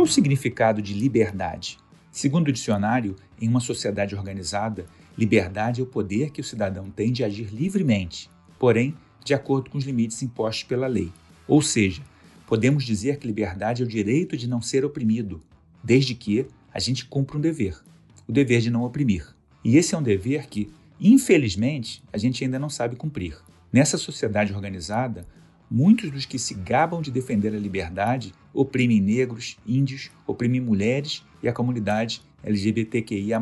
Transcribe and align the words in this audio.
Qual 0.00 0.08
o 0.08 0.10
significado 0.10 0.80
de 0.80 0.94
liberdade? 0.94 1.76
Segundo 2.10 2.48
o 2.48 2.52
dicionário, 2.52 3.16
em 3.38 3.46
uma 3.46 3.60
sociedade 3.60 4.14
organizada, 4.16 4.86
liberdade 5.14 5.82
é 5.82 5.84
o 5.84 5.86
poder 5.86 6.30
que 6.30 6.40
o 6.40 6.44
cidadão 6.44 6.88
tem 6.88 7.12
de 7.12 7.22
agir 7.22 7.50
livremente, 7.52 8.30
porém, 8.58 8.94
de 9.22 9.34
acordo 9.34 9.68
com 9.68 9.76
os 9.76 9.84
limites 9.84 10.22
impostos 10.22 10.64
pela 10.64 10.86
lei. 10.86 11.12
Ou 11.46 11.60
seja, 11.60 12.00
podemos 12.46 12.82
dizer 12.82 13.18
que 13.18 13.26
liberdade 13.26 13.82
é 13.82 13.84
o 13.84 13.88
direito 13.88 14.38
de 14.38 14.48
não 14.48 14.62
ser 14.62 14.86
oprimido, 14.86 15.38
desde 15.84 16.14
que 16.14 16.46
a 16.72 16.80
gente 16.80 17.04
cumpra 17.04 17.36
um 17.36 17.40
dever, 17.42 17.78
o 18.26 18.32
dever 18.32 18.62
de 18.62 18.70
não 18.70 18.84
oprimir. 18.84 19.26
E 19.62 19.76
esse 19.76 19.94
é 19.94 19.98
um 19.98 20.02
dever 20.02 20.46
que, 20.46 20.72
infelizmente, 20.98 22.02
a 22.10 22.16
gente 22.16 22.42
ainda 22.42 22.58
não 22.58 22.70
sabe 22.70 22.96
cumprir. 22.96 23.36
Nessa 23.70 23.98
sociedade 23.98 24.54
organizada, 24.54 25.26
muitos 25.70 26.10
dos 26.10 26.24
que 26.24 26.38
se 26.38 26.54
gabam 26.54 27.02
de 27.02 27.10
defender 27.10 27.54
a 27.54 27.58
liberdade 27.58 28.32
oprimem 28.52 29.00
negros, 29.00 29.56
índios, 29.66 30.10
oprimem 30.26 30.60
mulheres 30.60 31.24
e 31.42 31.48
a 31.48 31.52
comunidade 31.52 32.22
LGBTQIA. 32.42 33.40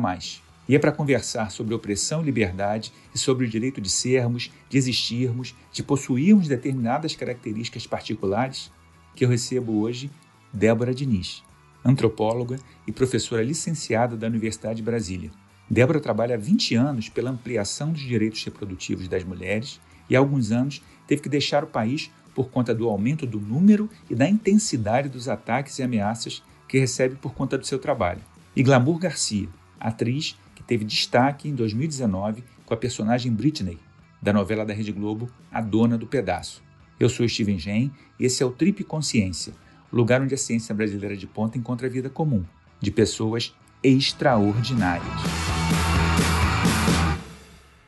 E 0.67 0.75
é 0.75 0.79
para 0.79 0.91
conversar 0.91 1.49
sobre 1.49 1.73
opressão 1.73 2.21
e 2.21 2.25
liberdade 2.25 2.93
e 3.13 3.17
sobre 3.17 3.45
o 3.45 3.49
direito 3.49 3.81
de 3.81 3.89
sermos, 3.89 4.51
de 4.69 4.77
existirmos, 4.77 5.55
de 5.71 5.81
possuirmos 5.81 6.47
determinadas 6.47 7.15
características 7.15 7.87
particulares 7.87 8.71
que 9.15 9.25
eu 9.25 9.29
recebo 9.29 9.79
hoje 9.79 10.11
Débora 10.53 10.93
Diniz, 10.93 11.43
antropóloga 11.83 12.59
e 12.85 12.91
professora 12.91 13.43
licenciada 13.43 14.15
da 14.15 14.27
Universidade 14.27 14.77
de 14.77 14.83
Brasília. 14.83 15.31
Débora 15.69 15.99
trabalha 15.99 16.35
há 16.35 16.37
20 16.37 16.75
anos 16.75 17.09
pela 17.09 17.31
ampliação 17.31 17.91
dos 17.91 18.01
direitos 18.01 18.43
reprodutivos 18.43 19.07
das 19.07 19.23
mulheres 19.23 19.79
e 20.09 20.15
há 20.15 20.19
alguns 20.19 20.51
anos 20.51 20.81
teve 21.07 21.21
que 21.21 21.29
deixar 21.29 21.63
o 21.63 21.67
país 21.67 22.11
por 22.39 22.49
conta 22.49 22.73
do 22.73 22.87
aumento 22.87 23.27
do 23.27 23.37
número 23.37 23.89
e 24.09 24.15
da 24.15 24.25
intensidade 24.25 25.09
dos 25.09 25.27
ataques 25.27 25.77
e 25.77 25.83
ameaças 25.83 26.41
que 26.69 26.79
recebe 26.79 27.15
por 27.15 27.33
conta 27.33 27.57
do 27.57 27.67
seu 27.67 27.77
trabalho. 27.77 28.21
E 28.55 28.63
Glamour 28.63 28.97
Garcia, 28.97 29.49
atriz 29.77 30.39
que 30.55 30.63
teve 30.63 30.85
destaque 30.85 31.49
em 31.49 31.53
2019 31.53 32.45
com 32.65 32.73
a 32.73 32.77
personagem 32.77 33.29
Britney, 33.29 33.77
da 34.21 34.31
novela 34.31 34.65
da 34.65 34.73
Rede 34.73 34.93
Globo 34.93 35.29
A 35.51 35.59
Dona 35.59 35.97
do 35.97 36.07
Pedaço. 36.07 36.63
Eu 36.97 37.09
sou 37.09 37.27
Steven 37.27 37.59
Gen 37.59 37.91
e 38.17 38.23
esse 38.23 38.41
é 38.41 38.45
o 38.45 38.51
Trip 38.51 38.85
Consciência, 38.85 39.51
lugar 39.91 40.21
onde 40.21 40.33
a 40.33 40.37
ciência 40.37 40.73
brasileira 40.73 41.17
de 41.17 41.27
ponta 41.27 41.57
encontra 41.57 41.87
a 41.87 41.89
vida 41.89 42.09
comum, 42.09 42.45
de 42.79 42.89
pessoas 42.89 43.53
extraordinárias. 43.83 45.21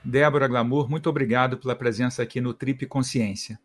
Débora 0.04 0.50
Glamour, 0.50 0.89
muito 0.89 1.09
obrigado 1.09 1.56
pela 1.56 1.73
presença 1.73 2.22
aqui 2.22 2.42
no 2.42 2.54
Trip 2.54 2.86
Consciência. 2.86 3.58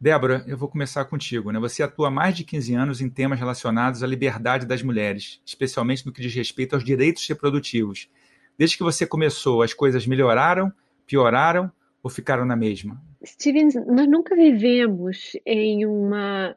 Débora, 0.00 0.42
eu 0.46 0.56
vou 0.56 0.66
começar 0.66 1.04
contigo. 1.04 1.52
Né? 1.52 1.60
Você 1.60 1.82
atua 1.82 2.08
há 2.08 2.10
mais 2.10 2.34
de 2.34 2.42
15 2.42 2.74
anos 2.74 3.00
em 3.02 3.10
temas 3.10 3.38
relacionados 3.38 4.02
à 4.02 4.06
liberdade 4.06 4.64
das 4.64 4.82
mulheres, 4.82 5.42
especialmente 5.44 6.06
no 6.06 6.12
que 6.12 6.22
diz 6.22 6.34
respeito 6.34 6.74
aos 6.74 6.82
direitos 6.82 7.28
reprodutivos. 7.28 8.08
Desde 8.56 8.78
que 8.78 8.82
você 8.82 9.06
começou, 9.06 9.60
as 9.60 9.74
coisas 9.74 10.06
melhoraram, 10.06 10.72
pioraram 11.06 11.70
ou 12.02 12.08
ficaram 12.08 12.46
na 12.46 12.56
mesma? 12.56 12.98
Steven, 13.22 13.68
nós 13.86 14.08
nunca 14.08 14.34
vivemos 14.34 15.36
em 15.44 15.84
uma 15.84 16.56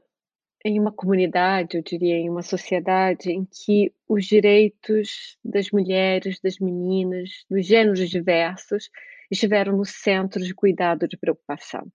em 0.66 0.80
uma 0.80 0.94
comunidade, 0.94 1.76
eu 1.76 1.84
diria, 1.84 2.16
em 2.16 2.30
uma 2.30 2.42
sociedade 2.42 3.30
em 3.30 3.44
que 3.44 3.92
os 4.08 4.26
direitos 4.26 5.38
das 5.44 5.70
mulheres, 5.72 6.40
das 6.40 6.58
meninas, 6.58 7.30
dos 7.50 7.66
gêneros 7.66 8.10
diversos 8.10 8.90
estiveram 9.32 9.76
no 9.76 9.86
centro 9.86 10.44
de 10.44 10.54
cuidado, 10.54 11.08
de 11.08 11.18
preocupação. 11.18 11.88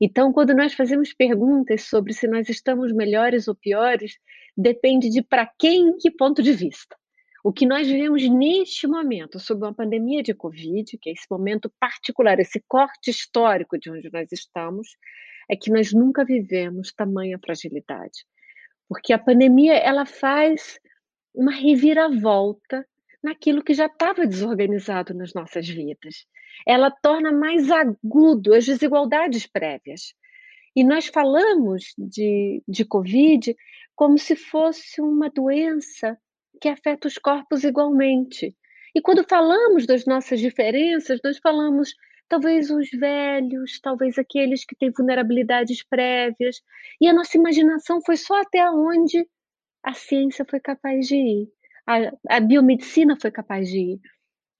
Então, 0.00 0.32
quando 0.32 0.54
nós 0.54 0.74
fazemos 0.74 1.12
perguntas 1.12 1.82
sobre 1.82 2.12
se 2.12 2.26
nós 2.26 2.48
estamos 2.48 2.92
melhores 2.92 3.48
ou 3.48 3.54
piores, 3.54 4.18
depende 4.56 5.08
de 5.08 5.22
para 5.22 5.50
quem 5.58 5.90
e 5.90 5.96
que 5.98 6.10
ponto 6.10 6.42
de 6.42 6.52
vista. 6.52 6.96
O 7.44 7.52
que 7.52 7.66
nós 7.66 7.88
vivemos 7.88 8.22
neste 8.28 8.86
momento, 8.86 9.40
sob 9.40 9.64
uma 9.64 9.74
pandemia 9.74 10.22
de 10.22 10.32
Covid, 10.32 10.96
que 10.98 11.10
é 11.10 11.12
esse 11.12 11.26
momento 11.28 11.72
particular, 11.80 12.38
esse 12.38 12.62
corte 12.68 13.10
histórico 13.10 13.76
de 13.76 13.90
onde 13.90 14.08
nós 14.12 14.30
estamos, 14.30 14.96
é 15.50 15.56
que 15.56 15.70
nós 15.70 15.92
nunca 15.92 16.24
vivemos 16.24 16.92
tamanha 16.92 17.38
fragilidade. 17.44 18.24
Porque 18.88 19.12
a 19.12 19.18
pandemia, 19.18 19.74
ela 19.74 20.06
faz 20.06 20.78
uma 21.34 21.52
reviravolta 21.52 22.86
naquilo 23.22 23.62
que 23.62 23.74
já 23.74 23.86
estava 23.86 24.26
desorganizado 24.26 25.14
nas 25.14 25.32
nossas 25.32 25.68
vidas. 25.68 26.26
Ela 26.66 26.90
torna 26.90 27.32
mais 27.32 27.70
agudo 27.70 28.52
as 28.52 28.66
desigualdades 28.66 29.46
prévias. 29.46 30.14
E 30.74 30.82
nós 30.82 31.06
falamos 31.06 31.94
de, 31.96 32.62
de 32.66 32.84
Covid 32.84 33.54
como 33.94 34.18
se 34.18 34.34
fosse 34.34 35.00
uma 35.00 35.30
doença 35.30 36.18
que 36.60 36.68
afeta 36.68 37.06
os 37.06 37.18
corpos 37.18 37.62
igualmente. 37.62 38.56
E 38.94 39.00
quando 39.00 39.24
falamos 39.28 39.86
das 39.86 40.04
nossas 40.06 40.40
diferenças, 40.40 41.20
nós 41.22 41.38
falamos 41.38 41.94
talvez 42.28 42.70
os 42.70 42.88
velhos, 42.90 43.78
talvez 43.80 44.18
aqueles 44.18 44.64
que 44.64 44.74
têm 44.74 44.90
vulnerabilidades 44.90 45.84
prévias. 45.86 46.60
E 47.00 47.06
a 47.06 47.12
nossa 47.12 47.36
imaginação 47.36 48.00
foi 48.04 48.16
só 48.16 48.40
até 48.40 48.68
onde 48.70 49.26
a 49.82 49.92
ciência 49.92 50.44
foi 50.48 50.60
capaz 50.60 51.06
de 51.06 51.16
ir 51.16 51.48
a, 51.86 52.36
a 52.36 52.40
biomedicina 52.40 53.16
foi 53.20 53.30
capaz 53.30 53.68
de 53.68 53.78
ir. 53.78 54.00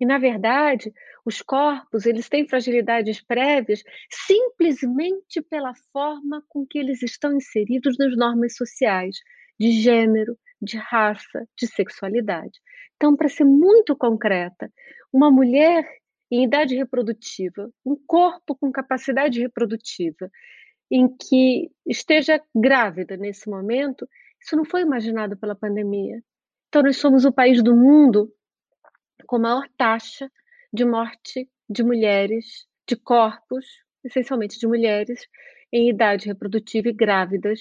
E, 0.00 0.06
na 0.06 0.18
verdade, 0.18 0.92
os 1.24 1.40
corpos 1.40 2.06
eles 2.06 2.28
têm 2.28 2.48
fragilidades 2.48 3.22
prévias 3.22 3.82
simplesmente 4.10 5.40
pela 5.48 5.72
forma 5.92 6.42
com 6.48 6.66
que 6.66 6.78
eles 6.78 7.02
estão 7.02 7.36
inseridos 7.36 7.96
nas 7.98 8.16
normas 8.16 8.56
sociais 8.56 9.16
de 9.58 9.70
gênero, 9.70 10.36
de 10.60 10.76
raça, 10.76 11.46
de 11.56 11.66
sexualidade. 11.68 12.58
Então, 12.96 13.16
para 13.16 13.28
ser 13.28 13.44
muito 13.44 13.96
concreta, 13.96 14.72
uma 15.12 15.30
mulher 15.30 15.86
em 16.30 16.44
idade 16.44 16.74
reprodutiva, 16.74 17.70
um 17.84 17.96
corpo 18.06 18.56
com 18.56 18.72
capacidade 18.72 19.40
reprodutiva, 19.40 20.30
em 20.90 21.08
que 21.08 21.70
esteja 21.86 22.40
grávida 22.54 23.16
nesse 23.16 23.48
momento, 23.48 24.08
isso 24.40 24.56
não 24.56 24.64
foi 24.64 24.82
imaginado 24.82 25.36
pela 25.36 25.54
pandemia. 25.54 26.22
Então, 26.72 26.84
nós 26.84 26.96
somos 26.96 27.26
o 27.26 27.30
país 27.30 27.62
do 27.62 27.76
mundo 27.76 28.32
com 29.26 29.38
maior 29.38 29.68
taxa 29.76 30.32
de 30.72 30.86
morte 30.86 31.46
de 31.68 31.82
mulheres, 31.82 32.66
de 32.88 32.96
corpos, 32.96 33.66
essencialmente 34.02 34.58
de 34.58 34.66
mulheres, 34.66 35.20
em 35.70 35.90
idade 35.90 36.28
reprodutiva 36.28 36.88
e 36.88 36.94
grávidas 36.94 37.60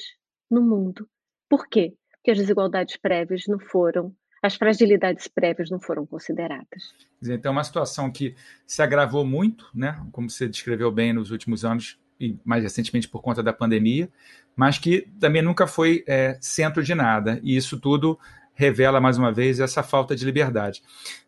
no 0.49 0.61
mundo. 0.61 1.09
Por 1.49 1.67
quê? 1.67 1.93
Porque 2.13 2.31
as 2.31 2.37
desigualdades 2.37 2.95
prévias 2.95 3.43
não 3.49 3.59
foram, 3.59 4.15
as 4.41 4.55
fragilidades 4.55 5.27
prévias 5.27 5.69
não 5.69 5.77
foram 5.81 6.05
consideradas. 6.05 6.95
Então, 7.21 7.49
é 7.49 7.51
uma 7.51 7.65
situação 7.65 8.09
que 8.09 8.33
se 8.65 8.81
agravou 8.81 9.25
muito, 9.25 9.69
né? 9.75 10.01
como 10.13 10.29
você 10.29 10.47
descreveu 10.47 10.89
bem 10.89 11.11
nos 11.11 11.31
últimos 11.31 11.65
anos, 11.65 11.99
e 12.17 12.39
mais 12.45 12.63
recentemente 12.63 13.09
por 13.09 13.21
conta 13.21 13.43
da 13.43 13.51
pandemia, 13.51 14.09
mas 14.55 14.77
que 14.77 15.09
também 15.19 15.41
nunca 15.41 15.67
foi 15.67 16.03
é, 16.07 16.37
centro 16.39 16.81
de 16.81 16.95
nada. 16.95 17.41
E 17.43 17.57
isso 17.57 17.77
tudo 17.77 18.17
revela 18.61 19.01
mais 19.01 19.17
uma 19.17 19.31
vez 19.31 19.59
essa 19.59 19.81
falta 19.81 20.15
de 20.15 20.23
liberdade. 20.23 20.83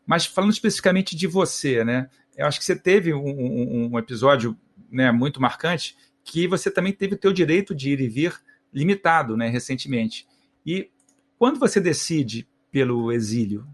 Mas 0.06 0.24
falando 0.24 0.52
especificamente 0.52 1.16
de 1.16 1.26
você, 1.26 1.84
né? 1.84 2.08
Eu 2.38 2.46
acho 2.46 2.60
que 2.60 2.66
você 2.66 2.76
teve 2.76 3.12
um, 3.12 3.26
um, 3.26 3.90
um 3.92 4.00
episódio 4.00 4.56
né, 4.92 5.12
muito 5.12 5.42
marcante 5.42 5.98
que 6.24 6.48
você 6.48 6.70
também 6.70 6.94
teve 6.94 7.16
o 7.16 7.18
teu 7.18 7.34
direito 7.34 7.74
de 7.74 7.92
ir 7.92 8.00
e 8.00 8.08
vir 8.08 8.34
limitado, 8.72 9.36
né, 9.36 9.50
recentemente. 9.50 10.28
E 10.66 10.90
quando 11.38 11.60
você 11.60 11.82
decide 11.82 12.48
pelo 12.72 13.12
exílio? 13.12 13.66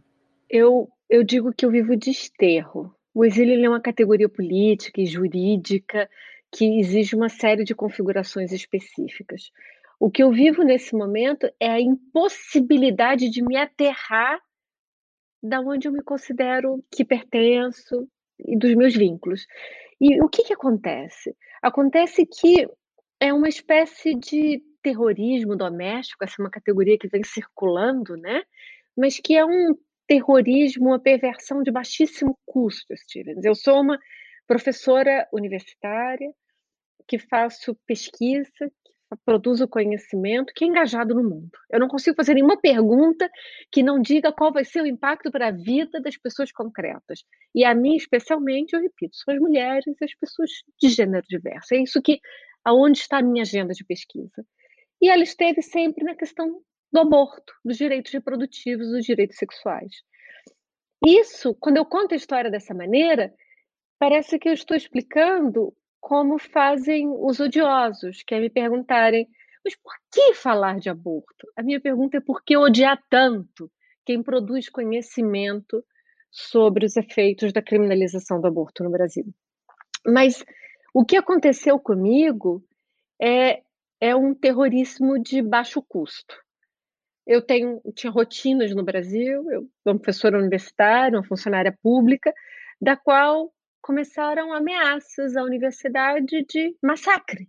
Eu, 0.49 0.89
eu 1.09 1.23
digo 1.23 1.53
que 1.53 1.65
eu 1.65 1.71
vivo 1.71 1.95
de 1.95 2.09
esterro. 2.09 2.93
O 3.13 3.25
exílio 3.25 3.63
é 3.63 3.69
uma 3.69 3.81
categoria 3.81 4.29
política 4.29 5.01
e 5.01 5.05
jurídica 5.05 6.09
que 6.51 6.79
exige 6.79 7.15
uma 7.15 7.29
série 7.29 7.63
de 7.63 7.75
configurações 7.75 8.51
específicas. 8.51 9.51
O 9.99 10.09
que 10.09 10.23
eu 10.23 10.31
vivo 10.31 10.63
nesse 10.63 10.95
momento 10.95 11.45
é 11.59 11.69
a 11.69 11.81
impossibilidade 11.81 13.29
de 13.29 13.43
me 13.43 13.57
aterrar 13.57 14.39
da 15.43 15.59
onde 15.59 15.87
eu 15.87 15.91
me 15.91 16.01
considero 16.01 16.83
que 16.89 17.03
pertenço 17.03 18.07
e 18.39 18.57
dos 18.57 18.73
meus 18.75 18.95
vínculos. 18.95 19.45
E 19.99 20.21
o 20.23 20.29
que, 20.29 20.43
que 20.43 20.53
acontece? 20.53 21.35
Acontece 21.61 22.25
que 22.25 22.67
é 23.19 23.33
uma 23.33 23.49
espécie 23.49 24.15
de 24.15 24.63
terrorismo 24.81 25.57
doméstico, 25.57 26.23
essa 26.23 26.35
é 26.39 26.43
uma 26.43 26.49
categoria 26.49 26.97
que 26.97 27.09
vem 27.09 27.23
circulando, 27.23 28.15
né? 28.15 28.43
Mas 28.95 29.19
que 29.19 29.35
é 29.35 29.45
um 29.45 29.75
terrorismo, 30.07 30.87
uma 30.87 30.99
perversão 30.99 31.61
de 31.61 31.71
baixíssimo 31.71 32.37
custo, 32.45 32.95
Stevens. 32.95 33.43
Eu 33.43 33.53
sou 33.53 33.81
uma 33.81 33.99
professora 34.47 35.27
universitária 35.33 36.33
que 37.05 37.19
faço 37.19 37.75
pesquisa, 37.85 38.71
produz 39.17 39.61
o 39.61 39.67
conhecimento, 39.67 40.53
que 40.53 40.63
é 40.63 40.67
engajado 40.67 41.15
no 41.15 41.23
mundo. 41.23 41.51
Eu 41.69 41.79
não 41.79 41.87
consigo 41.87 42.15
fazer 42.15 42.35
nenhuma 42.35 42.59
pergunta 42.59 43.29
que 43.71 43.81
não 43.81 43.99
diga 43.99 44.31
qual 44.31 44.51
vai 44.53 44.63
ser 44.63 44.81
o 44.81 44.87
impacto 44.87 45.31
para 45.31 45.47
a 45.47 45.51
vida 45.51 45.99
das 46.01 46.17
pessoas 46.17 46.51
concretas. 46.51 47.23
E 47.53 47.65
a 47.65 47.73
mim, 47.73 47.95
especialmente, 47.95 48.73
eu 48.73 48.81
repito, 48.81 49.15
são 49.15 49.33
as 49.33 49.39
mulheres 49.39 49.85
e 49.87 50.05
as 50.05 50.13
pessoas 50.15 50.49
de 50.79 50.89
gênero 50.89 51.25
diverso. 51.27 51.73
É 51.73 51.77
isso 51.77 52.01
que, 52.01 52.19
aonde 52.63 52.99
está 52.99 53.17
a 53.17 53.23
minha 53.23 53.41
agenda 53.41 53.73
de 53.73 53.83
pesquisa. 53.83 54.45
E 55.01 55.09
ela 55.09 55.23
esteve 55.23 55.61
sempre 55.61 56.03
na 56.03 56.15
questão 56.15 56.61
do 56.91 56.99
aborto, 56.99 57.53
dos 57.63 57.77
direitos 57.77 58.11
reprodutivos, 58.11 58.87
dos 58.89 59.05
direitos 59.05 59.37
sexuais. 59.37 59.91
Isso, 61.05 61.55
quando 61.55 61.77
eu 61.77 61.85
conto 61.85 62.13
a 62.13 62.17
história 62.17 62.51
dessa 62.51 62.73
maneira, 62.73 63.33
parece 63.97 64.37
que 64.37 64.49
eu 64.49 64.53
estou 64.53 64.75
explicando 64.75 65.73
como 65.99 66.39
fazem 66.39 67.07
os 67.09 67.39
odiosos, 67.39 68.23
que 68.23 68.33
é 68.33 68.39
me 68.39 68.49
perguntarem: 68.49 69.27
mas 69.63 69.75
por 69.75 69.93
que 70.11 70.33
falar 70.33 70.79
de 70.79 70.89
aborto? 70.89 71.47
A 71.55 71.63
minha 71.63 71.79
pergunta 71.79 72.17
é 72.17 72.21
por 72.21 72.43
que 72.43 72.57
odiar 72.57 73.01
tanto 73.09 73.71
quem 74.05 74.23
produz 74.23 74.69
conhecimento 74.69 75.83
sobre 76.31 76.85
os 76.85 76.95
efeitos 76.95 77.51
da 77.51 77.61
criminalização 77.61 78.39
do 78.39 78.47
aborto 78.47 78.83
no 78.83 78.89
Brasil? 78.89 79.25
Mas 80.05 80.43
o 80.93 81.05
que 81.05 81.17
aconteceu 81.17 81.79
comigo 81.79 82.63
é, 83.21 83.61
é 83.99 84.15
um 84.15 84.33
terrorismo 84.33 85.21
de 85.21 85.41
baixo 85.41 85.81
custo. 85.81 86.35
Eu 87.27 87.41
tenho, 87.41 87.79
tinha 87.93 88.11
rotinas 88.11 88.73
no 88.73 88.83
Brasil, 88.83 89.51
eu 89.51 89.61
sou 89.83 89.93
uma 89.93 89.99
professora 89.99 90.39
universitária, 90.39 91.17
uma 91.17 91.27
funcionária 91.27 91.77
pública, 91.83 92.33
da 92.81 92.97
qual 92.97 93.53
começaram 93.81 94.53
ameaças 94.53 95.35
à 95.35 95.43
universidade 95.43 96.45
de 96.45 96.75
massacre. 96.81 97.47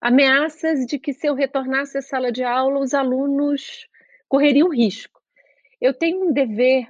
Ameaças 0.00 0.86
de 0.86 0.98
que 0.98 1.12
se 1.12 1.28
eu 1.28 1.34
retornasse 1.34 1.98
à 1.98 2.02
sala 2.02 2.32
de 2.32 2.42
aula, 2.42 2.80
os 2.80 2.92
alunos 2.92 3.86
correriam 4.28 4.68
risco. 4.68 5.20
Eu 5.80 5.94
tenho 5.94 6.24
um 6.24 6.32
dever 6.32 6.88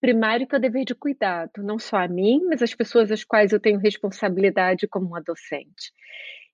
primário 0.00 0.46
que 0.46 0.54
é 0.54 0.58
o 0.58 0.60
dever 0.60 0.84
de 0.84 0.94
cuidado, 0.94 1.62
não 1.62 1.78
só 1.78 1.96
a 1.96 2.08
mim, 2.08 2.44
mas 2.48 2.62
as 2.62 2.74
pessoas 2.74 3.10
às 3.10 3.24
quais 3.24 3.52
eu 3.52 3.60
tenho 3.60 3.78
responsabilidade 3.78 4.86
como 4.86 5.06
uma 5.06 5.20
docente. 5.20 5.92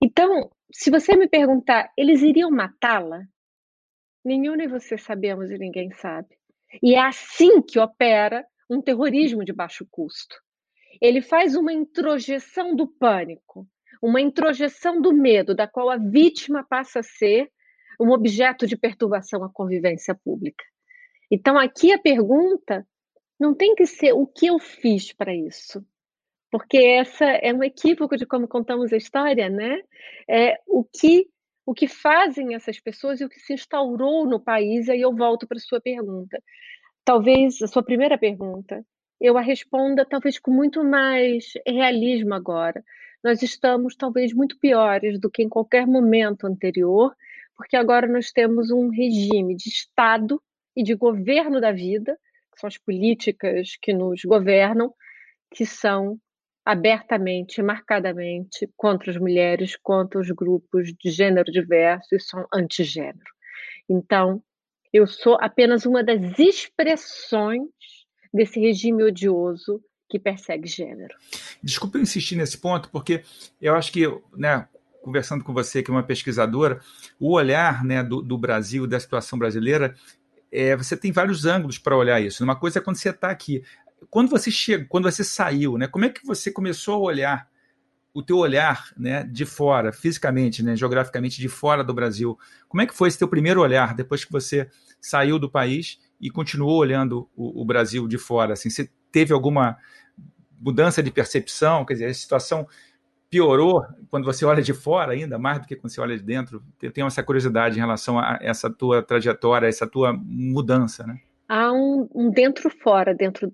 Então, 0.03 0.51
se 0.73 0.91
você 0.91 1.17
me 1.17 1.29
perguntar, 1.29 1.93
eles 1.97 2.23
iriam 2.23 2.51
matá-la? 2.51 3.23
Nenhum 4.25 4.55
nem 4.55 4.69
você 4.69 4.97
sabemos 4.97 5.51
e 5.51 5.59
ninguém 5.59 5.91
sabe. 5.93 6.29
E 6.83 6.95
é 6.95 7.01
assim 7.01 7.61
que 7.63 7.79
opera 7.79 8.45
um 8.71 8.81
terrorismo 8.81 9.45
de 9.45 9.53
baixo 9.53 9.87
custo. 9.91 10.44
Ele 11.05 11.21
faz 11.21 11.55
uma 11.55 11.71
introjeção 11.71 12.75
do 12.75 12.87
pânico, 12.87 13.69
uma 14.01 14.23
introjeção 14.23 15.03
do 15.03 15.13
medo, 15.13 15.55
da 15.55 15.69
qual 15.69 15.91
a 15.91 15.99
vítima 15.99 16.65
passa 16.67 17.01
a 17.01 17.03
ser 17.03 17.51
um 18.01 18.11
objeto 18.11 18.67
de 18.67 18.75
perturbação 18.75 19.45
à 19.45 19.51
convivência 19.53 20.15
pública. 20.15 20.65
Então, 21.31 21.59
aqui 21.59 21.93
a 21.93 21.99
pergunta 21.99 22.87
não 23.39 23.55
tem 23.55 23.75
que 23.75 23.85
ser 23.85 24.15
o 24.15 24.27
que 24.27 24.47
eu 24.47 24.59
fiz 24.59 25.13
para 25.13 25.35
isso, 25.35 25.85
porque 26.51 26.79
essa 26.79 27.27
é 27.27 27.53
um 27.53 27.63
equívoco 27.63 28.17
de 28.17 28.25
como 28.25 28.49
contamos 28.49 28.91
a 28.91 28.97
história, 28.97 29.51
né? 29.51 29.83
É 30.27 30.59
o 30.67 30.85
que 30.85 31.29
o 31.67 31.75
que 31.75 31.87
fazem 31.87 32.55
essas 32.55 32.81
pessoas 32.81 33.21
e 33.21 33.27
o 33.27 33.29
que 33.29 33.41
se 33.41 33.53
instaurou 33.53 34.27
no 34.27 34.41
país. 34.41 34.87
E 34.87 34.93
aí 34.93 35.01
eu 35.03 35.15
volto 35.15 35.47
para 35.47 35.59
sua 35.59 35.83
pergunta. 35.83 36.43
Talvez 37.05 37.61
a 37.61 37.67
sua 37.67 37.83
primeira 37.83 38.17
pergunta, 38.17 38.83
eu 39.21 39.39
a 39.39 39.41
responda 39.41 40.05
talvez 40.05 40.39
com 40.39 40.51
muito 40.51 40.85
mais 40.85 41.53
realismo 41.67 42.35
agora. 42.35 42.85
Nós 43.23 43.43
estamos 43.43 43.97
talvez 43.97 44.33
muito 44.35 44.59
piores 44.59 45.19
do 45.19 45.31
que 45.31 45.43
em 45.43 45.49
qualquer 45.49 45.87
momento 45.87 46.47
anterior, 46.47 47.15
porque 47.57 47.77
agora 47.77 48.07
nós 48.07 48.31
temos 48.33 48.71
um 48.71 48.91
regime 48.91 49.57
de 49.57 49.69
Estado 49.69 50.43
e 50.77 50.83
de 50.83 50.95
governo 50.95 51.61
da 51.61 51.73
vida 51.73 52.19
que 52.55 52.61
são 52.61 52.69
as 52.69 52.79
políticas 52.79 53.77
que 53.83 53.93
nos 53.93 54.23
governam, 54.25 54.95
que 55.53 55.67
são 55.67 56.19
abertamente, 56.65 57.61
marcadamente 57.63 58.69
contra 58.77 59.11
as 59.11 59.19
mulheres, 59.19 59.77
contra 59.77 60.19
os 60.19 60.31
grupos 60.31 60.95
de 60.95 61.11
gênero 61.11 61.53
diverso 61.53 62.15
e 62.15 62.21
são 62.21 62.47
antigênero. 62.53 63.19
Então, 63.89 64.43
eu 64.93 65.07
sou 65.07 65.37
apenas 65.41 65.85
uma 65.85 66.03
das 66.03 66.39
expressões 66.39 67.69
desse 68.35 68.59
regime 68.59 69.05
odioso 69.05 69.81
que 70.11 70.19
persegue 70.19 70.69
gênero. 70.69 71.15
Desculpe 71.63 71.99
eu 71.99 72.03
insistir 72.03 72.37
nesse 72.37 72.59
ponto, 72.59 72.91
porque 72.91 73.23
eu 73.61 73.75
acho 73.75 73.93
que, 73.93 74.03
né, 74.37 74.69
conversando 75.03 75.45
com 75.45 75.53
você, 75.53 75.83
que 75.83 75.91
é 75.91 75.95
uma 75.95 76.03
pesquisadora, 76.03 76.81
o 77.19 77.33
olhar 77.33 77.85
né, 77.85 78.03
do, 78.03 78.21
do 78.21 78.37
Brasil, 78.37 78.87
da 78.87 78.99
situação 78.99 79.39
brasileira, 79.39 79.95
é, 80.51 80.77
você 80.77 80.97
tem 80.97 81.13
vários 81.13 81.45
ângulos 81.45 81.79
para 81.79 81.97
olhar 81.97 82.21
isso. 82.21 82.43
Uma 82.43 82.57
coisa 82.57 82.79
é 82.79 82.83
quando 82.83 82.97
você 82.97 83.11
está 83.11 83.31
aqui. 83.31 83.63
Quando 84.11 84.29
você 84.29 84.51
chega, 84.51 84.85
quando 84.89 85.11
você 85.11 85.25
saiu, 85.25 85.79
né? 85.79 85.87
Como 85.87 86.05
é 86.05 86.09
que 86.09 86.25
você 86.25 86.51
começou 86.51 86.95
a 86.95 86.99
olhar 86.99 87.49
o 88.13 88.23
teu 88.23 88.39
olhar, 88.39 88.93
né, 88.97 89.25
de 89.25 89.45
fora, 89.45 89.93
fisicamente, 89.93 90.63
né, 90.63 90.77
geograficamente 90.77 91.41
de 91.41 91.49
fora 91.49 91.83
do 91.83 91.93
Brasil? 91.93 92.39
Como 92.69 92.81
é 92.81 92.87
que 92.87 92.95
foi 92.95 93.09
esse 93.09 93.19
teu 93.19 93.27
primeiro 93.27 93.61
olhar 93.61 93.95
depois 93.95 94.25
que 94.25 94.31
você 94.31 94.69
saiu 95.01 95.39
do 95.39 95.51
país 95.51 95.99
e 96.21 96.31
continuou 96.31 96.77
olhando 96.77 97.29
o, 97.37 97.63
o 97.63 97.65
Brasil 97.65 98.07
de 98.09 98.19
fora? 98.19 98.55
Assim, 98.55 98.71
você 98.71 98.89
teve 99.11 99.33
alguma 99.33 99.77
mudança 100.61 101.03
de 101.03 101.11
percepção? 101.11 101.85
Quer 101.85 101.95
dizer, 101.95 102.07
a 102.07 102.15
situação 102.15 102.67
piorou 103.35 103.85
quando 104.11 104.25
você 104.25 104.45
olha 104.45 104.63
de 104.63 104.73
fora 104.73 105.13
ainda 105.13 105.37
mais 105.39 105.59
do 105.59 105.67
que 105.67 105.75
quando 105.75 105.93
você 105.93 106.01
olha 106.01 106.17
de 106.17 106.23
dentro? 106.23 106.63
Eu 106.81 106.93
tenho 106.93 107.07
essa 107.07 107.23
curiosidade 107.23 107.77
em 107.77 107.81
relação 107.81 108.19
a 108.19 108.39
essa 108.41 108.71
tua 108.71 109.03
trajetória, 109.03 109.67
essa 109.67 109.87
tua 109.87 110.13
mudança, 110.13 111.05
né? 111.05 111.19
Há 111.49 111.73
um, 111.73 112.09
um 112.15 112.31
dentro-fora, 112.31 113.15
dentro, 113.15 113.53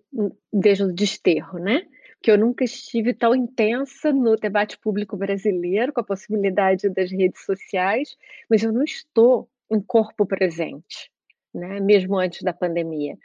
desde 0.52 0.84
o 0.84 0.92
desterro, 0.92 1.58
né? 1.58 1.82
Que 2.22 2.30
eu 2.30 2.38
nunca 2.38 2.62
estive 2.62 3.14
tão 3.14 3.34
intensa 3.34 4.12
no 4.12 4.36
debate 4.36 4.78
público 4.78 5.16
brasileiro, 5.16 5.92
com 5.92 6.00
a 6.00 6.04
possibilidade 6.04 6.88
das 6.90 7.10
redes 7.10 7.44
sociais, 7.44 8.16
mas 8.48 8.62
eu 8.62 8.72
não 8.72 8.84
estou 8.84 9.48
em 9.70 9.80
corpo 9.80 10.26
presente, 10.26 11.10
né? 11.54 11.80
Mesmo 11.80 12.18
antes 12.18 12.42
da 12.42 12.52
pandemia. 12.52 13.16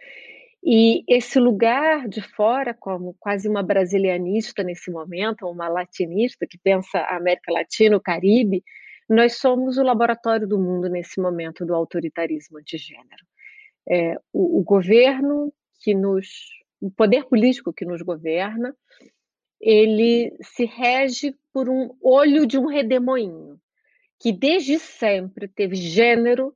E 0.67 1.03
esse 1.07 1.39
lugar 1.39 2.07
de 2.09 2.21
fora, 2.21 2.73
como 2.73 3.15
quase 3.19 3.47
uma 3.47 3.61
brasilianista 3.61 4.63
nesse 4.63 4.89
momento, 4.89 5.47
uma 5.47 5.67
latinista 5.67 6.47
que 6.47 6.57
pensa 6.57 6.97
a 6.97 7.17
América 7.17 7.51
Latina, 7.51 7.95
o 7.95 8.01
Caribe, 8.01 8.63
nós 9.07 9.37
somos 9.37 9.77
o 9.77 9.83
laboratório 9.83 10.47
do 10.47 10.57
mundo 10.57 10.89
nesse 10.89 11.21
momento 11.21 11.63
do 11.63 11.75
autoritarismo 11.75 12.57
antigênero. 12.57 13.23
É, 13.87 14.15
o, 14.33 14.59
o 14.59 14.63
governo 14.63 15.53
que 15.81 15.93
nos. 15.93 16.27
o 16.81 16.89
poder 16.89 17.25
político 17.25 17.71
que 17.71 17.85
nos 17.85 18.01
governa, 18.01 18.75
ele 19.61 20.35
se 20.41 20.65
rege 20.65 21.35
por 21.53 21.69
um 21.69 21.95
olho 22.01 22.47
de 22.47 22.57
um 22.57 22.65
redemoinho, 22.65 23.59
que 24.19 24.31
desde 24.31 24.79
sempre 24.79 25.47
teve 25.47 25.75
gênero 25.75 26.55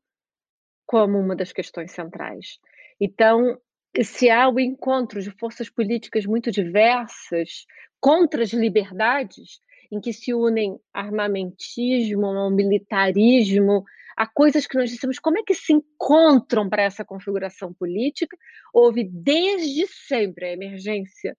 como 0.90 1.20
uma 1.20 1.36
das 1.36 1.52
questões 1.52 1.92
centrais. 1.92 2.58
Então, 3.00 3.60
se 4.02 4.28
há 4.28 4.50
o 4.50 4.60
encontro 4.60 5.22
de 5.22 5.30
forças 5.30 5.70
políticas 5.70 6.26
muito 6.26 6.50
diversas 6.50 7.68
contra 8.00 8.42
as 8.42 8.52
liberdades, 8.52 9.60
em 9.92 10.02
que 10.02 10.12
se 10.12 10.34
unem 10.34 10.80
armamentismo, 10.92 12.50
militarismo, 12.50 13.84
a 14.18 14.26
coisas 14.26 14.66
que 14.66 14.80
nós 14.80 14.90
dissemos, 14.90 15.20
como 15.20 15.38
é 15.38 15.44
que 15.44 15.54
se 15.54 15.74
encontram 15.74 16.68
para 16.68 16.82
essa 16.82 17.06
configuração 17.06 17.72
política? 17.72 18.36
Houve 18.74 19.04
desde 19.04 19.86
sempre 19.86 20.48
a 20.48 20.54
emergência 20.54 21.38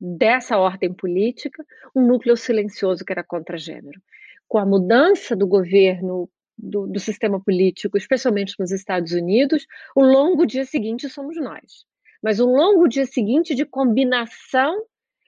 dessa 0.00 0.58
ordem 0.58 0.94
política, 0.94 1.64
um 1.92 2.06
núcleo 2.06 2.36
silencioso 2.36 3.04
que 3.04 3.12
era 3.12 3.24
contra 3.24 3.58
gênero. 3.58 4.00
Com 4.46 4.58
a 4.58 4.64
mudança 4.64 5.34
do 5.34 5.48
governo 5.48 6.30
do, 6.56 6.86
do, 6.86 7.00
sistema 7.00 7.42
político, 7.42 7.96
especialmente 7.96 8.54
nos 8.58 8.70
Estados 8.70 9.12
Unidos, 9.12 9.66
o 9.96 10.02
longo 10.02 10.46
dia 10.46 10.64
seguinte 10.64 11.08
somos 11.08 11.36
nós 11.36 11.84
mas 12.22 12.38
um 12.38 12.46
longo 12.46 12.86
dia 12.86 13.04
seguinte 13.04 13.54
de 13.54 13.66
combinação 13.66 14.84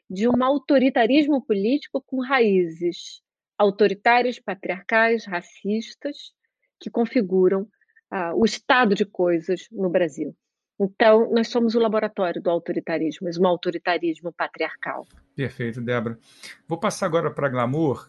de 0.08 0.28
um 0.28 0.44
autoritarismo 0.44 1.44
político 1.44 2.00
com 2.06 2.20
raízes 2.20 3.20
autoritárias, 3.58 4.38
patriarcais, 4.38 5.24
racistas, 5.26 6.32
que 6.78 6.90
configuram 6.90 7.66
ah, 8.10 8.32
o 8.34 8.44
estado 8.44 8.94
de 8.94 9.04
coisas 9.04 9.66
no 9.72 9.88
Brasil. 9.88 10.36
Então, 10.78 11.30
nós 11.30 11.48
somos 11.48 11.74
o 11.74 11.78
laboratório 11.78 12.42
do 12.42 12.50
autoritarismo, 12.50 13.26
mas 13.26 13.38
um 13.38 13.46
autoritarismo 13.46 14.32
patriarcal. 14.32 15.06
Perfeito, 15.34 15.80
Débora. 15.80 16.18
Vou 16.66 16.78
passar 16.78 17.06
agora 17.06 17.30
para 17.30 17.48
Glamour 17.48 18.08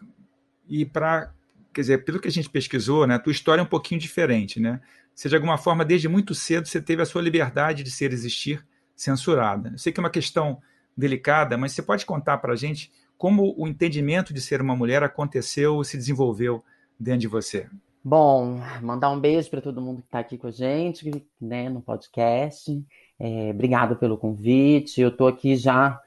e 0.68 0.84
para, 0.84 1.32
quer 1.76 1.82
dizer, 1.82 2.06
pelo 2.06 2.22
que 2.22 2.30
a 2.30 2.32
gente 2.32 2.50
pesquisou, 2.50 3.06
né, 3.06 3.16
a 3.16 3.20
tua 3.20 3.34
história 3.34 3.60
é 3.60 3.64
um 3.64 3.68
pouquinho 3.68 4.00
diferente, 4.00 4.62
né? 4.62 4.80
Você, 5.14 5.28
de 5.28 5.36
alguma 5.36 5.58
forma, 5.58 5.84
desde 5.84 6.08
muito 6.08 6.34
cedo, 6.34 6.68
você 6.68 6.82
teve 6.82 7.02
a 7.02 7.06
sua 7.06 7.22
liberdade 7.22 7.84
de 7.84 7.92
ser 7.92 8.14
existir 8.14 8.66
censurada. 8.96 9.72
Eu 9.74 9.78
sei 9.78 9.92
que 9.92 10.00
é 10.00 10.04
uma 10.04 10.10
questão 10.10 10.58
delicada, 10.96 11.58
mas 11.58 11.74
você 11.74 11.84
pode 11.84 12.06
contar 12.06 12.38
para 12.38 12.54
a 12.54 12.56
gente 12.56 12.92
como 13.18 13.54
o 13.58 13.68
entendimento 13.68 14.34
de 14.34 14.42
ser 14.42 14.62
uma 14.62 14.76
mulher 14.76 15.04
aconteceu, 15.04 15.84
se 15.84 15.98
desenvolveu 15.98 16.64
dentro 16.98 17.22
de 17.22 17.28
você? 17.28 17.68
Bom, 18.04 18.62
mandar 18.82 19.10
um 19.10 19.20
beijo 19.20 19.50
para 19.50 19.62
todo 19.62 19.82
mundo 19.82 20.02
que 20.02 20.08
está 20.08 20.20
aqui 20.20 20.38
com 20.38 20.48
a 20.48 20.52
gente, 20.52 21.26
né, 21.42 21.70
no 21.70 21.82
podcast. 21.82 22.72
É, 23.20 23.50
obrigado 23.52 23.98
pelo 23.98 24.18
convite. 24.18 25.02
Eu 25.02 25.10
estou 25.10 25.28
aqui 25.28 25.56
já, 25.58 26.00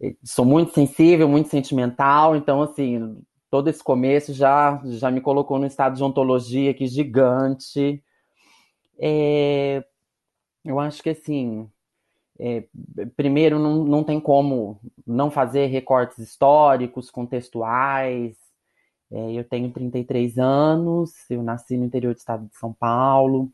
eh, 0.00 0.16
sou 0.24 0.44
muito 0.44 0.72
sensível, 0.72 1.28
muito 1.28 1.48
sentimental, 1.48 2.34
então 2.34 2.62
assim, 2.62 3.20
todo 3.50 3.68
esse 3.68 3.82
começo 3.82 4.32
já 4.32 4.80
já 4.86 5.10
me 5.10 5.20
colocou 5.20 5.58
num 5.58 5.66
estado 5.66 5.96
de 5.96 6.04
ontologia 6.04 6.70
aqui 6.70 6.86
gigante. 6.86 8.02
É, 8.98 9.84
eu 10.64 10.80
acho 10.80 11.02
que 11.02 11.10
assim, 11.10 11.70
é, 12.38 12.64
primeiro 13.16 13.58
não, 13.58 13.84
não 13.84 14.04
tem 14.04 14.20
como 14.20 14.80
não 15.06 15.30
fazer 15.30 15.66
recortes 15.66 16.18
históricos, 16.18 17.10
contextuais. 17.10 18.36
É, 19.10 19.32
eu 19.32 19.44
tenho 19.44 19.70
33 19.72 20.38
anos, 20.38 21.12
eu 21.30 21.42
nasci 21.42 21.76
no 21.76 21.84
interior 21.86 22.14
do 22.14 22.18
estado 22.18 22.46
de 22.46 22.56
São 22.56 22.72
Paulo. 22.72 23.50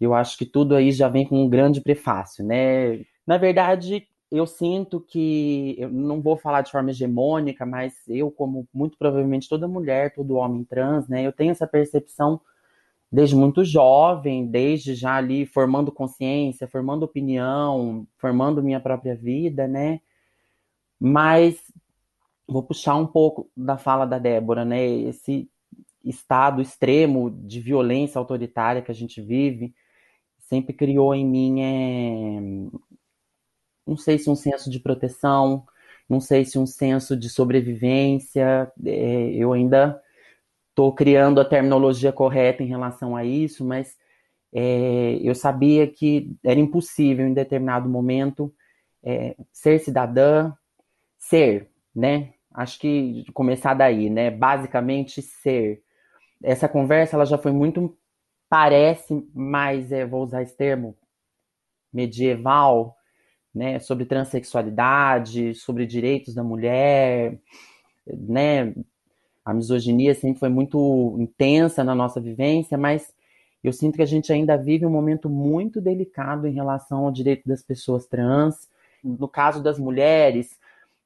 Eu 0.00 0.14
acho 0.14 0.36
que 0.38 0.46
tudo 0.46 0.74
aí 0.74 0.92
já 0.92 1.08
vem 1.08 1.26
com 1.26 1.44
um 1.44 1.48
grande 1.48 1.80
prefácio, 1.80 2.44
né? 2.44 3.04
Na 3.26 3.38
verdade, 3.38 4.06
eu 4.36 4.46
sinto 4.46 5.00
que, 5.00 5.76
eu 5.78 5.90
não 5.90 6.20
vou 6.20 6.36
falar 6.36 6.62
de 6.62 6.70
forma 6.70 6.90
hegemônica, 6.90 7.64
mas 7.64 7.94
eu, 8.08 8.30
como 8.30 8.66
muito 8.72 8.98
provavelmente 8.98 9.48
toda 9.48 9.68
mulher, 9.68 10.14
todo 10.14 10.36
homem 10.36 10.64
trans, 10.64 11.08
né, 11.08 11.26
eu 11.26 11.32
tenho 11.32 11.52
essa 11.52 11.66
percepção 11.66 12.40
desde 13.10 13.36
muito 13.36 13.64
jovem, 13.64 14.46
desde 14.46 14.94
já 14.94 15.14
ali 15.16 15.46
formando 15.46 15.92
consciência, 15.92 16.66
formando 16.66 17.04
opinião, 17.04 18.06
formando 18.18 18.62
minha 18.62 18.80
própria 18.80 19.14
vida, 19.14 19.68
né? 19.68 20.00
Mas 20.98 21.56
vou 22.46 22.62
puxar 22.62 22.96
um 22.96 23.06
pouco 23.06 23.48
da 23.56 23.78
fala 23.78 24.04
da 24.04 24.18
Débora, 24.18 24.64
né? 24.64 24.84
Esse 24.84 25.48
estado 26.04 26.60
extremo 26.60 27.30
de 27.30 27.60
violência 27.60 28.18
autoritária 28.18 28.82
que 28.82 28.90
a 28.90 28.94
gente 28.94 29.20
vive 29.22 29.72
sempre 30.48 30.72
criou 30.72 31.14
em 31.14 31.24
mim 31.24 31.60
é, 31.60 32.40
não 33.86 33.96
sei 33.96 34.18
se 34.18 34.30
um 34.30 34.34
senso 34.34 34.70
de 34.70 34.80
proteção, 34.80 35.66
não 36.08 36.20
sei 36.20 36.44
se 36.44 36.58
um 36.58 36.66
senso 36.66 37.16
de 37.16 37.28
sobrevivência. 37.28 38.70
É, 38.84 39.30
eu 39.34 39.52
ainda 39.52 40.00
estou 40.70 40.94
criando 40.94 41.40
a 41.40 41.44
terminologia 41.44 42.12
correta 42.12 42.62
em 42.62 42.66
relação 42.66 43.16
a 43.16 43.24
isso, 43.24 43.64
mas 43.64 43.96
é, 44.52 45.18
eu 45.22 45.34
sabia 45.34 45.86
que 45.86 46.36
era 46.44 46.60
impossível 46.60 47.26
em 47.26 47.34
determinado 47.34 47.88
momento 47.88 48.54
é, 49.02 49.36
ser 49.52 49.78
cidadã, 49.80 50.52
ser, 51.18 51.70
né? 51.94 52.34
Acho 52.52 52.78
que 52.78 53.24
começar 53.34 53.74
daí, 53.74 54.08
né? 54.10 54.30
Basicamente 54.30 55.20
ser. 55.22 55.82
Essa 56.42 56.68
conversa 56.68 57.16
ela 57.16 57.26
já 57.26 57.38
foi 57.38 57.52
muito 57.52 57.96
parece 58.48 59.28
mais, 59.34 59.90
é, 59.90 60.06
vou 60.06 60.22
usar 60.22 60.42
esse 60.42 60.56
termo, 60.56 60.96
medieval, 61.92 62.96
né, 63.54 63.78
sobre 63.78 64.04
transexualidade, 64.04 65.54
sobre 65.54 65.86
direitos 65.86 66.34
da 66.34 66.42
mulher, 66.42 67.38
né? 68.06 68.74
A 69.44 69.52
misoginia 69.52 70.14
sempre 70.14 70.40
foi 70.40 70.48
muito 70.48 71.16
intensa 71.18 71.84
na 71.84 71.94
nossa 71.94 72.20
vivência, 72.20 72.78
mas 72.78 73.12
eu 73.62 73.72
sinto 73.72 73.96
que 73.96 74.02
a 74.02 74.06
gente 74.06 74.32
ainda 74.32 74.56
vive 74.56 74.86
um 74.86 74.90
momento 74.90 75.28
muito 75.28 75.80
delicado 75.80 76.46
em 76.46 76.52
relação 76.52 77.04
ao 77.04 77.12
direito 77.12 77.46
das 77.46 77.62
pessoas 77.62 78.06
trans, 78.06 78.68
no 79.02 79.28
caso 79.28 79.62
das 79.62 79.78
mulheres, 79.78 80.58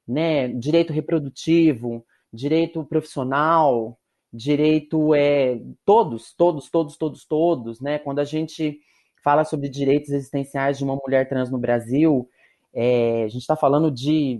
né, 0.07 0.47
direito 0.47 0.91
reprodutivo, 0.91 2.03
direito 2.33 2.83
profissional, 2.83 3.97
direito 4.31 5.13
é 5.13 5.59
todos, 5.85 6.33
todos, 6.33 6.69
todos, 6.69 6.97
todos, 6.97 7.25
todos, 7.25 7.81
né? 7.81 7.99
Quando 7.99 8.19
a 8.19 8.25
gente 8.25 8.79
fala 9.23 9.43
sobre 9.43 9.69
direitos 9.69 10.11
existenciais 10.11 10.77
de 10.77 10.83
uma 10.83 10.95
mulher 10.95 11.27
trans 11.27 11.51
no 11.51 11.57
Brasil, 11.57 12.29
é, 12.73 13.23
a 13.23 13.27
gente 13.27 13.41
está 13.41 13.55
falando 13.55 13.91
de 13.91 14.39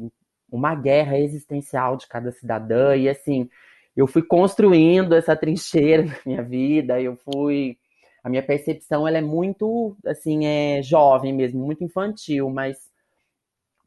uma 0.52 0.76
guerra 0.76 1.20
existencial 1.20 1.98
de 1.98 2.08
cada 2.08 2.32
cidadã, 2.32 2.96
e 2.96 3.08
assim, 3.10 3.50
eu 3.96 4.08
fui 4.08 4.24
construindo 4.24 5.14
essa 5.14 5.36
trincheira 5.36 6.04
na 6.06 6.18
minha 6.26 6.44
vida, 6.44 7.02
eu 7.02 7.16
fui. 7.18 7.78
A 8.24 8.30
minha 8.30 8.44
percepção 8.44 9.08
ela 9.08 9.18
é 9.18 9.22
muito 9.22 9.96
assim, 10.06 10.46
é 10.46 10.82
jovem 10.84 11.34
mesmo, 11.34 11.66
muito 11.66 11.84
infantil, 11.84 12.50
mas 12.50 12.78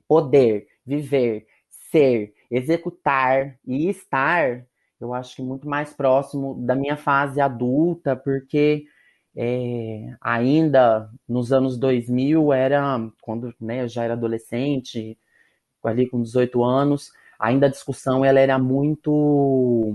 poder, 0.09 0.67
viver, 0.85 1.47
ser, 1.91 2.33
executar 2.51 3.59
e 3.67 3.89
estar, 3.89 4.67
eu 5.01 5.13
acho 5.13 5.37
que 5.37 5.43
muito 5.43 5.69
mais 5.69 5.93
próximo 5.93 6.55
da 6.55 6.75
minha 6.75 6.97
fase 6.97 7.41
adulta, 7.41 8.17
porque 8.17 8.85
é, 9.37 10.15
ainda 10.21 11.11
nos 11.29 11.53
anos 11.53 11.79
2000 11.79 12.53
era 12.53 13.01
quando 13.21 13.55
né, 13.61 13.83
eu 13.83 13.89
já 13.89 14.05
era 14.05 14.15
adolescente, 14.15 15.19
ali 15.85 16.09
com 16.09 16.23
18 16.23 16.63
anos, 16.63 17.11
ainda 17.39 17.67
a 17.67 17.71
discussão 17.71 18.25
ela 18.25 18.39
era 18.39 18.59
muito 18.59 19.95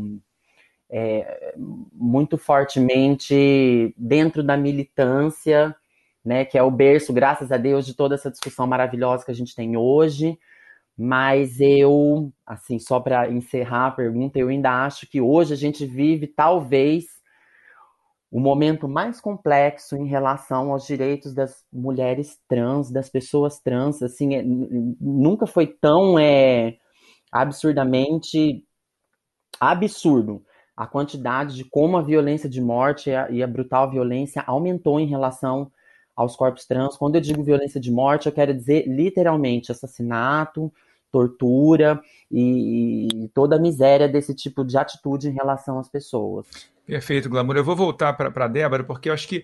é, 0.89 1.53
muito 1.94 2.38
fortemente 2.38 3.94
dentro 3.98 4.44
da 4.44 4.58
militância, 4.58 5.75
né, 6.24 6.46
que 6.46 6.58
é 6.58 6.63
o 6.63 6.72
berço, 6.72 7.13
graças 7.13 7.51
a 7.51 7.58
Deus, 7.58 7.86
de 7.86 7.94
toda 7.94 8.15
essa 8.15 8.32
discussão 8.32 8.67
maravilhosa 8.67 9.25
que 9.25 9.32
a 9.32 9.36
gente 9.36 9.56
tem 9.56 9.77
hoje. 9.77 10.38
Mas 10.98 11.60
eu, 11.62 12.34
assim, 12.46 12.79
só 12.79 13.00
para 13.00 13.29
encerrar 13.32 13.88
a 13.88 13.91
pergunta, 13.91 14.39
eu 14.39 14.48
ainda 14.50 14.86
acho 14.86 15.08
que 15.08 15.22
hoje 15.22 15.53
a 15.53 15.58
gente 15.58 15.86
vive 15.86 16.25
talvez 16.27 17.16
o 18.31 18.39
momento 18.39 18.88
mais 18.88 19.22
complexo 19.22 19.96
em 19.96 20.05
relação 20.05 20.72
aos 20.72 20.86
direitos 20.86 21.34
das 21.34 21.63
mulheres 21.72 22.38
trans, 22.48 22.91
das 22.91 23.10
pessoas 23.10 23.60
trans, 23.60 24.01
assim, 24.01 24.36
é, 24.36 24.43
nunca 24.43 25.48
foi 25.48 25.67
tão 25.67 26.19
é, 26.19 26.77
absurdamente 27.31 28.65
absurdo 29.60 30.43
a 30.75 30.86
quantidade 30.86 31.55
de 31.55 31.65
como 31.65 31.98
a 31.98 32.01
violência 32.01 32.48
de 32.48 32.62
morte 32.62 33.10
e 33.10 33.15
a, 33.15 33.31
e 33.31 33.41
a, 33.41 33.48
brutal 33.48 33.89
violência 33.89 34.43
aumentou 34.46 35.00
em 35.00 35.07
relação 35.07 35.72
aos 36.15 36.36
corpos 36.36 36.65
trans. 36.65 36.96
Quando 36.96 37.15
eu 37.15 37.22
digo 37.22 37.43
violência 37.43 37.79
de 37.79 37.91
morte, 37.91 38.27
eu 38.27 38.31
quero 38.31 38.53
dizer 38.53 38.86
literalmente 38.88 39.72
assassinato, 39.72 40.72
tortura 41.12 42.00
e, 42.29 43.07
e 43.24 43.29
toda 43.29 43.55
a 43.55 43.60
miséria 43.60 44.07
desse 44.07 44.36
tipo 44.36 44.63
de 44.63 44.77
atitude 44.77 45.29
em 45.29 45.34
relação 45.34 45.79
às 45.79 45.89
pessoas. 45.89 46.46
Perfeito, 46.88 47.29
Glamour. 47.29 47.58
Eu 47.58 47.65
vou 47.65 47.75
voltar 47.75 48.13
para 48.13 48.46
a 48.46 48.48
Débora, 48.48 48.82
porque 48.82 49.10
eu 49.10 49.13
acho 49.13 49.27
que 49.27 49.44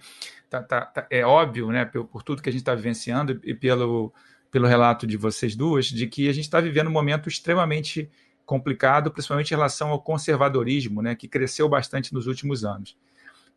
tá, 0.50 0.64
tá, 0.64 0.86
tá, 0.86 1.08
é 1.10 1.26
óbvio, 1.26 1.68
né, 1.68 1.84
por, 1.84 2.06
por 2.06 2.24
tudo 2.24 2.42
que 2.42 2.48
a 2.48 2.52
gente 2.52 2.62
está 2.62 2.74
vivenciando 2.74 3.38
e 3.44 3.54
pelo, 3.54 4.14
pelo 4.50 4.66
relato 4.66 5.06
de 5.06 5.18
vocês 5.18 5.54
duas, 5.54 5.88
de 5.88 6.08
que 6.08 6.30
a 6.30 6.34
gente 6.34 6.46
está 6.46 6.62
vivendo 6.62 6.88
um 6.88 6.92
momento 6.92 7.28
extremamente 7.28 8.10
complicado, 8.46 9.12
principalmente 9.12 9.52
em 9.52 9.56
relação 9.56 9.90
ao 9.90 10.02
conservadorismo, 10.02 11.02
né, 11.02 11.16
que 11.16 11.28
cresceu 11.28 11.68
bastante 11.68 12.14
nos 12.14 12.28
últimos 12.28 12.64
anos. 12.64 12.96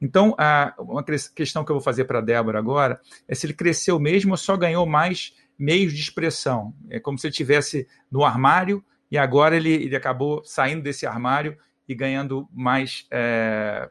Então, 0.01 0.35
a, 0.37 0.75
uma 0.81 1.05
questão 1.05 1.65
que 1.65 1.71
eu 1.71 1.77
vou 1.77 1.83
fazer 1.83 2.07
para 2.07 2.19
a 2.19 2.23
Débora 2.23 2.59
agora 2.59 3.01
é 3.29 3.37
se 3.37 3.47
ele 3.47 3.55
cresceu 3.55 4.01
mesmo 4.01 4.33
ou 4.33 4.37
só 4.37 4.57
ganhou 4.57 4.85
mais 4.85 5.33
meios 5.57 5.93
de 5.93 6.01
expressão. 6.01 6.75
É 6.91 6.99
como 6.99 7.17
se 7.19 7.29
ele 7.29 7.33
estivesse 7.33 7.87
no 8.11 8.25
armário 8.25 8.85
e 9.09 9.17
agora 9.17 9.57
ele, 9.57 9.73
ele 9.73 9.95
acabou 9.95 10.45
saindo 10.45 10.83
desse 10.83 11.07
armário 11.07 11.57
e 11.89 11.95
ganhando 11.95 12.49
mais 12.53 13.07
é, 13.11 13.89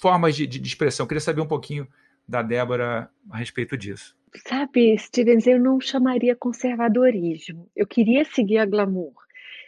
formas 0.00 0.34
de, 0.34 0.46
de, 0.46 0.60
expressão. 0.66 1.04
Eu 1.04 1.08
queria 1.08 1.20
saber 1.20 1.40
um 1.40 1.48
pouquinho 1.48 1.86
da 2.26 2.42
Débora 2.42 3.10
a 3.30 3.36
respeito 3.36 3.76
disso. 3.76 4.16
Sabe, 4.46 4.96
Stevens, 4.98 5.46
eu 5.46 5.58
não 5.58 5.80
chamaria 5.80 6.36
conservadorismo. 6.36 7.70
Eu 7.74 7.86
queria 7.86 8.24
seguir 8.24 8.58
a 8.58 8.66
glamour. 8.66 9.14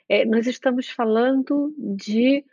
É, 0.08 0.24
nós 0.24 0.46
estamos 0.46 0.88
falando 0.88 1.74
de 1.78 2.44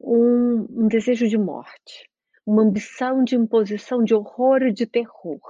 um, 0.00 0.66
um, 0.70 0.88
desejo 0.88 1.28
de 1.28 1.38
morte, 1.38 2.08
uma 2.44 2.62
ambição 2.62 3.24
de 3.24 3.36
imposição 3.36 4.04
de 4.04 4.14
horror 4.14 4.62
e 4.62 4.72
de 4.72 4.86
terror. 4.86 5.40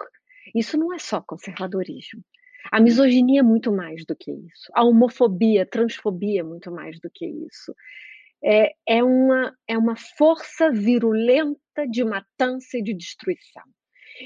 Isso 0.54 0.78
não 0.78 0.94
é 0.94 0.98
só 0.98 1.20
conservadorismo. 1.20 2.22
A 2.70 2.80
misoginia 2.80 3.40
é 3.40 3.42
muito 3.42 3.72
mais 3.72 4.04
do 4.04 4.16
que 4.16 4.30
isso. 4.30 4.70
A 4.74 4.84
homofobia, 4.84 5.62
a 5.62 5.66
transfobia 5.66 6.40
é 6.40 6.44
muito 6.44 6.70
mais 6.70 6.98
do 7.00 7.10
que 7.10 7.26
isso 7.26 7.74
é, 8.42 8.72
é, 8.86 9.02
uma, 9.02 9.56
é 9.66 9.76
uma 9.76 9.96
força 9.96 10.70
virulenta 10.70 11.86
de 11.88 12.04
matança 12.04 12.78
e 12.78 12.82
de 12.82 12.94
destruição, 12.94 13.62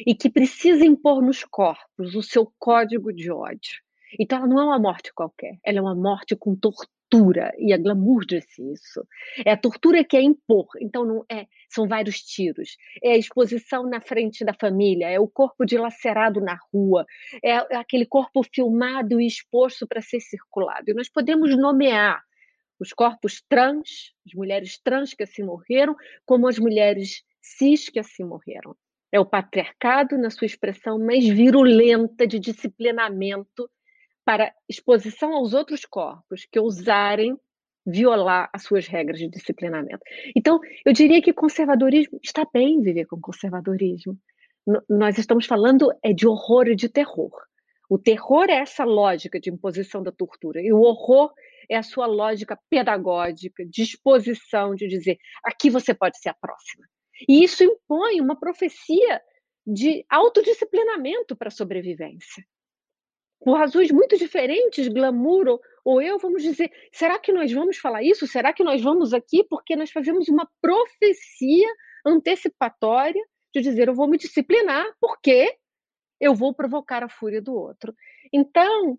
e 0.06 0.14
que 0.14 0.30
precisa 0.30 0.84
impor 0.84 1.22
nos 1.22 1.44
corpos 1.44 2.14
o 2.14 2.22
seu 2.22 2.52
código 2.58 3.12
de 3.12 3.30
ódio. 3.30 3.80
Então, 4.18 4.38
ela 4.38 4.46
não 4.46 4.60
é 4.60 4.64
uma 4.64 4.78
morte 4.78 5.12
qualquer, 5.14 5.58
ela 5.64 5.78
é 5.78 5.80
uma 5.80 5.94
morte 5.94 6.34
com 6.34 6.56
tortura, 6.56 7.52
e 7.58 7.72
a 7.72 7.78
glamour 7.78 8.24
disse 8.24 8.62
isso. 8.72 9.04
É 9.44 9.52
a 9.52 9.56
tortura 9.56 10.04
que 10.04 10.16
é 10.16 10.22
impor, 10.22 10.66
então 10.80 11.04
não 11.04 11.24
é, 11.30 11.46
são 11.68 11.86
vários 11.86 12.20
tiros, 12.20 12.76
é 13.02 13.12
a 13.12 13.16
exposição 13.16 13.88
na 13.88 14.00
frente 14.00 14.44
da 14.44 14.54
família, 14.54 15.08
é 15.08 15.18
o 15.18 15.28
corpo 15.28 15.64
dilacerado 15.64 16.40
na 16.40 16.58
rua, 16.72 17.04
é 17.42 17.56
aquele 17.76 18.06
corpo 18.06 18.42
filmado 18.42 19.20
e 19.20 19.26
exposto 19.26 19.86
para 19.86 20.00
ser 20.00 20.20
circulado. 20.20 20.90
E 20.90 20.94
nós 20.94 21.08
podemos 21.08 21.56
nomear 21.56 22.22
os 22.80 22.92
corpos 22.92 23.42
trans, 23.48 24.12
as 24.26 24.32
mulheres 24.34 24.78
trans 24.82 25.12
que 25.12 25.22
assim 25.22 25.42
morreram, 25.42 25.94
como 26.24 26.48
as 26.48 26.58
mulheres 26.58 27.22
cis 27.40 27.88
que 27.88 27.98
assim 27.98 28.24
morreram. 28.24 28.74
É 29.12 29.20
o 29.20 29.26
patriarcado 29.26 30.16
na 30.16 30.30
sua 30.30 30.46
expressão 30.46 30.98
mais 30.98 31.28
virulenta 31.28 32.26
de 32.26 32.38
disciplinamento 32.38 33.70
para 34.24 34.54
exposição 34.68 35.34
aos 35.34 35.52
outros 35.52 35.84
corpos 35.84 36.46
que 36.50 36.58
ousarem 36.58 37.36
violar 37.84 38.48
as 38.52 38.62
suas 38.62 38.86
regras 38.86 39.18
de 39.18 39.28
disciplinamento. 39.28 40.00
Então, 40.36 40.60
eu 40.84 40.92
diria 40.92 41.20
que 41.20 41.32
conservadorismo 41.32 42.18
está 42.22 42.46
bem 42.52 42.80
viver 42.80 43.06
com 43.06 43.20
conservadorismo. 43.20 44.16
nós 44.88 45.18
estamos 45.18 45.46
falando 45.46 45.90
é 46.02 46.12
de 46.12 46.26
horror 46.26 46.68
e 46.68 46.76
de 46.76 46.88
terror. 46.88 47.32
O 47.88 47.98
terror 47.98 48.48
é 48.48 48.58
essa 48.58 48.84
lógica 48.84 49.40
de 49.40 49.50
imposição 49.50 50.02
da 50.02 50.12
tortura, 50.12 50.62
e 50.62 50.72
o 50.72 50.80
horror 50.80 51.32
é 51.70 51.76
a 51.76 51.82
sua 51.82 52.06
lógica 52.06 52.58
pedagógica, 52.68 53.64
disposição 53.64 54.74
de 54.74 54.88
dizer 54.88 55.18
aqui 55.44 55.70
você 55.70 55.94
pode 55.94 56.18
ser 56.18 56.30
a 56.30 56.34
próxima. 56.34 56.84
E 57.28 57.44
isso 57.44 57.62
impõe 57.62 58.20
uma 58.20 58.38
profecia 58.38 59.22
de 59.66 60.04
autodisciplinamento 60.10 61.36
para 61.36 61.48
a 61.48 61.52
sobrevivência. 61.52 62.44
Por 63.38 63.56
razões 63.56 63.90
muito 63.90 64.18
diferentes, 64.18 64.88
glamour 64.88 65.46
ou, 65.48 65.60
ou 65.84 66.02
eu, 66.02 66.18
vamos 66.18 66.42
dizer, 66.42 66.70
será 66.92 67.18
que 67.18 67.32
nós 67.32 67.52
vamos 67.52 67.78
falar 67.78 68.02
isso? 68.02 68.26
Será 68.26 68.52
que 68.52 68.64
nós 68.64 68.82
vamos 68.82 69.14
aqui? 69.14 69.44
Porque 69.44 69.76
nós 69.76 69.90
fazemos 69.90 70.28
uma 70.28 70.48
profecia 70.60 71.68
antecipatória 72.04 73.22
de 73.54 73.60
dizer 73.60 73.88
eu 73.88 73.94
vou 73.94 74.08
me 74.08 74.18
disciplinar, 74.18 74.86
porque 75.00 75.56
eu 76.20 76.34
vou 76.34 76.54
provocar 76.54 77.02
a 77.02 77.08
fúria 77.08 77.40
do 77.40 77.54
outro. 77.54 77.94
Então, 78.32 78.98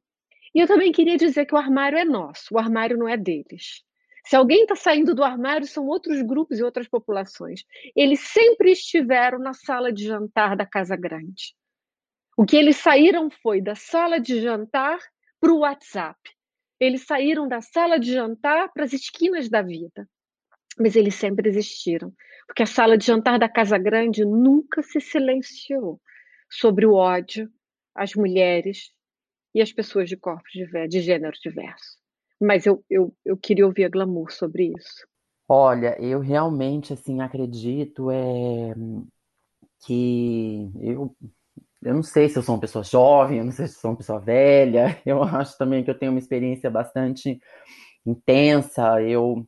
eu 0.59 0.67
também 0.67 0.91
queria 0.91 1.17
dizer 1.17 1.45
que 1.45 1.55
o 1.55 1.57
armário 1.57 1.97
é 1.97 2.03
nosso, 2.03 2.53
o 2.53 2.59
armário 2.59 2.97
não 2.97 3.07
é 3.07 3.15
deles. 3.15 3.83
Se 4.25 4.35
alguém 4.35 4.63
está 4.63 4.75
saindo 4.75 5.15
do 5.15 5.23
armário, 5.23 5.65
são 5.65 5.87
outros 5.87 6.21
grupos 6.21 6.59
e 6.59 6.63
outras 6.63 6.87
populações. 6.87 7.63
Eles 7.95 8.19
sempre 8.19 8.71
estiveram 8.71 9.39
na 9.39 9.53
sala 9.53 9.91
de 9.91 10.05
jantar 10.05 10.55
da 10.55 10.65
Casa 10.65 10.95
Grande. 10.95 11.55
O 12.37 12.45
que 12.45 12.55
eles 12.55 12.77
saíram 12.77 13.29
foi 13.29 13.61
da 13.61 13.75
sala 13.75 14.19
de 14.19 14.39
jantar 14.41 14.99
para 15.39 15.51
o 15.51 15.59
WhatsApp. 15.59 16.19
Eles 16.79 17.05
saíram 17.05 17.47
da 17.47 17.61
sala 17.61 17.99
de 17.99 18.13
jantar 18.13 18.71
para 18.71 18.83
as 18.83 18.93
esquinas 18.93 19.49
da 19.49 19.61
vida. 19.61 20.07
Mas 20.79 20.95
eles 20.95 21.15
sempre 21.15 21.49
existiram, 21.49 22.13
porque 22.47 22.63
a 22.63 22.67
sala 22.67 22.97
de 22.97 23.05
jantar 23.05 23.37
da 23.37 23.49
Casa 23.49 23.77
Grande 23.77 24.23
nunca 24.23 24.81
se 24.81 25.01
silenciou 25.01 25.99
sobre 26.49 26.85
o 26.85 26.93
ódio 26.93 27.51
às 27.93 28.13
mulheres 28.15 28.91
e 29.53 29.61
às 29.61 29.71
pessoas 29.71 30.09
de 30.09 30.17
corpos 30.17 30.51
de, 30.51 30.87
de 30.87 31.01
gênero 31.01 31.35
diverso. 31.41 31.97
Mas 32.39 32.65
eu, 32.65 32.83
eu, 32.89 33.13
eu 33.25 33.37
queria 33.37 33.65
ouvir 33.65 33.85
a 33.85 33.89
Glamour 33.89 34.31
sobre 34.31 34.73
isso. 34.75 35.07
Olha, 35.47 35.95
eu 36.01 36.19
realmente 36.19 36.93
assim 36.93 37.21
acredito 37.21 38.09
é, 38.09 38.73
que 39.85 40.71
eu, 40.79 41.15
eu 41.81 41.93
não 41.93 42.03
sei 42.03 42.29
se 42.29 42.37
eu 42.37 42.43
sou 42.43 42.55
uma 42.55 42.61
pessoa 42.61 42.83
jovem, 42.83 43.39
eu 43.39 43.45
não 43.45 43.51
sei 43.51 43.67
se 43.67 43.75
eu 43.75 43.81
sou 43.81 43.91
uma 43.91 43.97
pessoa 43.97 44.19
velha, 44.19 44.99
eu 45.05 45.21
acho 45.21 45.57
também 45.57 45.83
que 45.83 45.89
eu 45.89 45.97
tenho 45.97 46.11
uma 46.11 46.19
experiência 46.19 46.69
bastante 46.69 47.39
intensa, 48.05 49.01
eu 49.01 49.45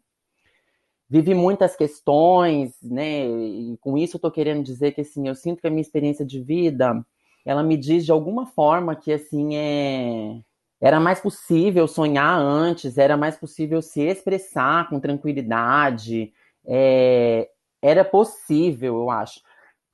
vivi 1.10 1.33
muitas 1.33 1.75
questões, 1.75 2.75
né? 2.81 3.27
E 3.27 3.77
com 3.77 3.98
isso 3.98 4.17
eu 4.17 4.22
tô 4.22 4.31
querendo 4.31 4.63
dizer 4.63 4.93
que 4.93 5.01
assim, 5.01 5.27
eu 5.27 5.36
sinto 5.36 5.62
que 5.62 5.67
a 5.67 5.69
minha 5.69 5.81
experiência 5.81 6.25
de 6.25 6.41
vida, 6.41 7.05
ela 7.45 7.63
me 7.63 7.77
diz 7.77 8.05
de 8.05 8.12
alguma 8.12 8.45
forma 8.45 8.95
que 8.95 9.12
assim 9.12 9.55
é 9.55 10.41
era 10.83 11.00
mais 11.00 11.21
possível 11.21 11.88
sonhar 11.88 12.38
antes, 12.38 12.97
era 12.97 13.15
mais 13.15 13.38
possível 13.38 13.81
se 13.81 14.01
expressar 14.01 14.89
com 14.89 15.00
tranquilidade, 15.00 16.33
é, 16.65 17.50
era 17.81 18.03
possível, 18.03 18.95
eu 18.95 19.09
acho. 19.09 19.39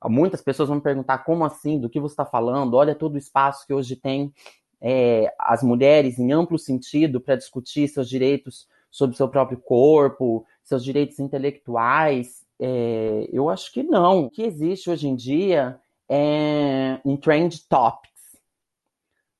Muitas 0.06 0.42
pessoas 0.42 0.68
vão 0.68 0.78
me 0.78 0.82
perguntar 0.82 1.18
como 1.18 1.44
assim, 1.44 1.78
do 1.78 1.88
que 1.88 2.00
você 2.00 2.14
está 2.14 2.24
falando? 2.24 2.74
Olha 2.74 2.92
todo 2.92 3.14
o 3.14 3.18
espaço 3.18 3.64
que 3.66 3.72
hoje 3.72 3.94
tem 3.94 4.32
é, 4.80 5.32
as 5.38 5.62
mulheres 5.62 6.18
em 6.18 6.32
amplo 6.32 6.58
sentido 6.58 7.20
para 7.20 7.36
discutir 7.36 7.86
seus 7.86 8.08
direitos 8.08 8.66
sobre 8.90 9.16
seu 9.16 9.28
próprio 9.28 9.58
corpo, 9.58 10.44
seus 10.64 10.82
direitos 10.82 11.20
intelectuais? 11.20 12.44
É, 12.58 13.28
eu 13.32 13.48
acho 13.48 13.72
que 13.72 13.84
não. 13.84 14.24
O 14.24 14.30
que 14.30 14.42
existe 14.42 14.90
hoje 14.90 15.06
em 15.06 15.14
dia 15.14 15.78
é 16.10 17.00
um 17.04 17.16
trend 17.16 17.68
topics 17.68 18.10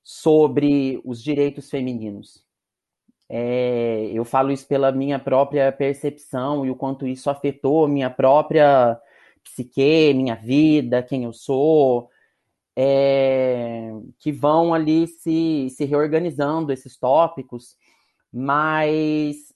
sobre 0.02 1.00
os 1.04 1.22
direitos 1.22 1.68
femininos. 1.68 2.44
É, 3.28 4.11
eu 4.12 4.24
falo 4.24 4.50
isso 4.52 4.66
pela 4.66 4.90
minha 4.92 5.18
própria 5.18 5.70
percepção 5.72 6.64
e 6.64 6.70
o 6.70 6.76
quanto 6.76 7.06
isso 7.06 7.28
afetou 7.28 7.87
minha 7.88 8.11
própria 8.11 9.00
psique, 9.42 10.14
minha 10.14 10.35
vida, 10.35 11.02
quem 11.02 11.24
eu 11.24 11.33
sou, 11.33 12.09
é, 12.76 13.90
que 14.18 14.33
vão 14.33 14.72
ali 14.72 15.06
se, 15.06 15.68
se 15.70 15.85
reorganizando 15.85 16.72
esses 16.72 16.96
tópicos 16.96 17.76
mas 18.33 19.52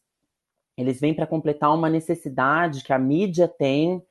eles 0.77 1.01
vêm 1.01 1.15
para 1.15 1.27
completar 1.27 1.73
uma 1.73 1.89
necessidade 1.89 2.83
que 2.83 2.93
a 2.93 2.99
mídia 2.99 3.47
tem 3.47 4.03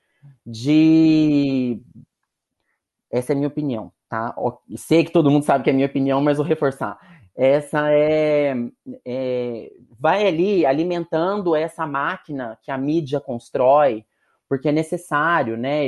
de. 0.45 1.81
Essa 3.13 3.31
é 3.31 3.33
a 3.33 3.35
minha 3.35 3.47
opinião, 3.47 3.91
tá? 4.09 4.35
Sei 4.75 5.03
que 5.05 5.11
todo 5.11 5.29
mundo 5.29 5.45
sabe 5.45 5.63
que 5.63 5.69
é 5.69 5.73
a 5.73 5.75
minha 5.75 5.85
opinião, 5.85 6.19
mas 6.19 6.37
vou 6.37 6.45
reforçar. 6.45 6.97
Essa 7.35 7.91
é, 7.91 8.55
é. 9.05 9.71
Vai 9.99 10.25
ali 10.25 10.65
alimentando 10.65 11.55
essa 11.55 11.85
máquina 11.85 12.57
que 12.63 12.71
a 12.71 12.77
mídia 12.77 13.19
constrói, 13.19 14.03
porque 14.49 14.69
é 14.69 14.71
necessário, 14.71 15.55
né? 15.55 15.83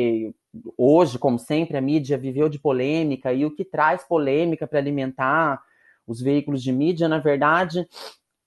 Hoje, 0.78 1.18
como 1.18 1.40
sempre, 1.40 1.76
a 1.76 1.82
mídia 1.82 2.16
viveu 2.16 2.48
de 2.48 2.60
polêmica, 2.60 3.34
e 3.34 3.44
o 3.44 3.56
que 3.56 3.66
traz 3.66 4.04
polêmica 4.04 4.68
para 4.68 4.78
alimentar 4.78 5.60
os 6.06 6.22
veículos 6.22 6.62
de 6.62 6.72
mídia, 6.72 7.08
na 7.08 7.18
verdade, 7.18 7.88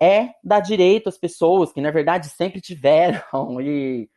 é 0.00 0.30
dar 0.42 0.60
direito 0.60 1.08
às 1.08 1.18
pessoas 1.18 1.72
que, 1.72 1.80
na 1.80 1.90
verdade, 1.90 2.28
sempre 2.28 2.60
tiveram. 2.60 3.20
E 3.60 4.08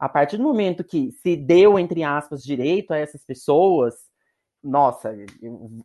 a 0.00 0.08
partir 0.08 0.38
do 0.38 0.42
momento 0.42 0.82
que 0.82 1.12
se 1.12 1.36
deu, 1.36 1.78
entre 1.78 2.02
aspas, 2.02 2.42
direito 2.42 2.92
a 2.92 2.96
essas 2.96 3.22
pessoas, 3.22 3.94
nossa, 4.64 5.14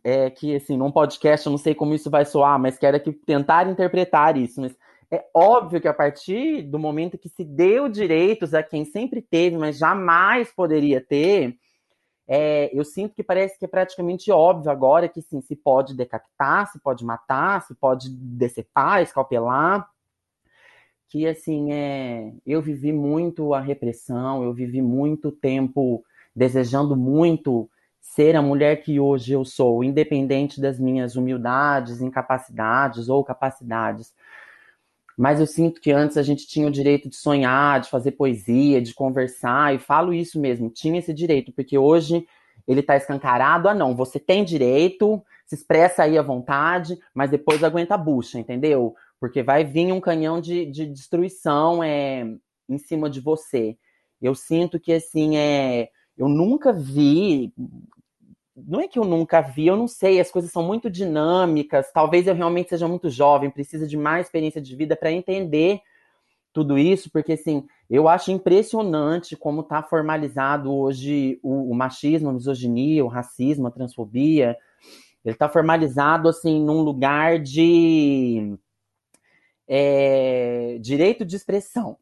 é 0.02 0.30
que, 0.30 0.56
assim, 0.56 0.76
num 0.76 0.90
podcast, 0.90 1.46
eu 1.46 1.50
não 1.50 1.58
sei 1.58 1.74
como 1.74 1.92
isso 1.92 2.08
vai 2.08 2.24
soar, 2.24 2.58
mas 2.58 2.78
quero 2.78 2.96
aqui 2.96 3.12
tentar 3.12 3.68
interpretar 3.68 4.38
isso. 4.38 4.58
Mas 4.58 4.74
é 5.10 5.22
óbvio 5.34 5.82
que 5.82 5.88
a 5.88 5.92
partir 5.92 6.62
do 6.62 6.78
momento 6.78 7.18
que 7.18 7.28
se 7.28 7.44
deu 7.44 7.90
direitos 7.90 8.54
a 8.54 8.62
quem 8.62 8.86
sempre 8.86 9.20
teve, 9.20 9.58
mas 9.58 9.76
jamais 9.76 10.50
poderia 10.50 11.00
ter, 11.00 11.54
é, 12.26 12.70
eu 12.72 12.84
sinto 12.84 13.14
que 13.14 13.22
parece 13.22 13.58
que 13.58 13.66
é 13.66 13.68
praticamente 13.68 14.32
óbvio 14.32 14.70
agora 14.70 15.10
que 15.10 15.20
sim, 15.20 15.42
se 15.42 15.54
pode 15.54 15.94
decapitar, 15.94 16.70
se 16.72 16.80
pode 16.80 17.04
matar, 17.04 17.62
se 17.62 17.74
pode 17.74 18.08
decepar, 18.10 19.02
escalpelar. 19.02 19.86
Que 21.08 21.26
assim, 21.26 21.72
é, 21.72 22.32
eu 22.46 22.60
vivi 22.60 22.92
muito 22.92 23.54
a 23.54 23.60
repressão, 23.60 24.42
eu 24.42 24.52
vivi 24.52 24.82
muito 24.82 25.30
tempo 25.30 26.04
desejando 26.34 26.96
muito 26.96 27.68
ser 28.00 28.36
a 28.36 28.42
mulher 28.42 28.82
que 28.82 29.00
hoje 29.00 29.32
eu 29.32 29.44
sou, 29.44 29.82
independente 29.82 30.60
das 30.60 30.78
minhas 30.78 31.16
humildades, 31.16 32.00
incapacidades 32.00 33.08
ou 33.08 33.24
capacidades 33.24 34.12
mas 35.16 35.40
eu 35.40 35.46
sinto 35.46 35.80
que 35.80 35.90
antes 35.90 36.16
a 36.18 36.22
gente 36.22 36.46
tinha 36.46 36.68
o 36.68 36.70
direito 36.70 37.08
de 37.08 37.16
sonhar, 37.16 37.80
de 37.80 37.88
fazer 37.88 38.12
poesia, 38.12 38.82
de 38.82 38.92
conversar, 38.92 39.74
e 39.74 39.78
falo 39.78 40.12
isso 40.12 40.38
mesmo, 40.38 40.68
tinha 40.68 40.98
esse 40.98 41.14
direito, 41.14 41.52
porque 41.52 41.78
hoje 41.78 42.26
ele 42.68 42.80
está 42.80 42.96
escancarado, 42.96 43.68
ah 43.68 43.74
não, 43.74 43.96
você 43.96 44.18
tem 44.18 44.44
direito, 44.44 45.22
se 45.46 45.54
expressa 45.54 46.02
aí 46.02 46.18
à 46.18 46.22
vontade, 46.22 46.98
mas 47.14 47.30
depois 47.30 47.64
aguenta 47.64 47.94
a 47.94 47.98
bucha, 47.98 48.38
entendeu? 48.38 48.94
Porque 49.20 49.42
vai 49.42 49.64
vir 49.64 49.92
um 49.92 50.00
canhão 50.00 50.40
de, 50.40 50.66
de 50.66 50.86
destruição 50.86 51.82
é, 51.82 52.26
em 52.68 52.78
cima 52.78 53.08
de 53.08 53.20
você. 53.20 53.76
Eu 54.20 54.34
sinto 54.34 54.78
que, 54.78 54.92
assim, 54.92 55.36
é, 55.36 55.88
eu 56.16 56.28
nunca 56.28 56.72
vi 56.72 57.52
não 58.56 58.80
é 58.80 58.88
que 58.88 58.98
eu 58.98 59.04
nunca 59.04 59.42
vi, 59.42 59.66
eu 59.66 59.76
não 59.76 59.86
sei, 59.86 60.18
as 60.18 60.30
coisas 60.30 60.50
são 60.50 60.62
muito 60.62 60.88
dinâmicas. 60.88 61.92
Talvez 61.92 62.26
eu 62.26 62.34
realmente 62.34 62.70
seja 62.70 62.88
muito 62.88 63.10
jovem, 63.10 63.50
precisa 63.50 63.86
de 63.86 63.98
mais 63.98 64.26
experiência 64.26 64.62
de 64.62 64.74
vida 64.74 64.96
para 64.96 65.12
entender 65.12 65.80
tudo 66.54 66.78
isso, 66.78 67.10
porque 67.10 67.34
assim, 67.34 67.66
eu 67.90 68.08
acho 68.08 68.32
impressionante 68.32 69.36
como 69.36 69.60
está 69.60 69.82
formalizado 69.82 70.72
hoje 70.74 71.38
o, 71.42 71.70
o, 71.70 71.74
machismo, 71.74 72.30
a 72.30 72.32
misoginia, 72.32 73.04
o 73.04 73.08
racismo, 73.08 73.66
a 73.66 73.70
transfobia. 73.70 74.56
Ele 75.22 75.34
está 75.34 75.50
formalizado 75.50 76.26
assim 76.26 76.58
num 76.58 76.80
lugar 76.80 77.38
de 77.38 78.56
é, 79.68 80.78
direito 80.80 81.24
de 81.24 81.36
expressão, 81.36 81.98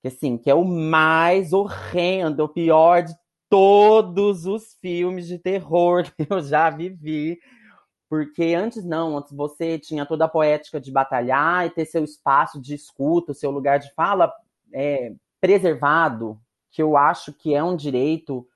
que 0.00 0.08
assim, 0.08 0.36
que 0.36 0.50
é 0.50 0.54
o 0.54 0.64
mais 0.64 1.52
horrendo, 1.52 2.44
o 2.44 2.48
pior 2.48 3.02
de 3.02 3.14
todos 3.48 4.46
os 4.46 4.74
filmes 4.80 5.26
de 5.26 5.38
terror 5.38 6.04
que 6.16 6.26
eu 6.28 6.40
já 6.40 6.70
vivi. 6.70 7.38
Porque 8.08 8.54
antes 8.54 8.84
não, 8.84 9.16
antes 9.16 9.32
você 9.32 9.78
tinha 9.78 10.04
toda 10.04 10.26
a 10.26 10.28
poética 10.28 10.80
de 10.80 10.90
batalhar 10.90 11.66
e 11.66 11.70
ter 11.70 11.86
seu 11.86 12.04
espaço 12.04 12.60
de 12.60 12.74
escuta, 12.74 13.32
seu 13.32 13.50
lugar 13.50 13.78
de 13.78 13.92
fala 13.94 14.32
é, 14.72 15.12
preservado, 15.40 16.38
que 16.70 16.82
eu 16.82 16.96
acho 16.96 17.32
que 17.32 17.54
é 17.54 17.62
um 17.62 17.76
direito 17.76 18.46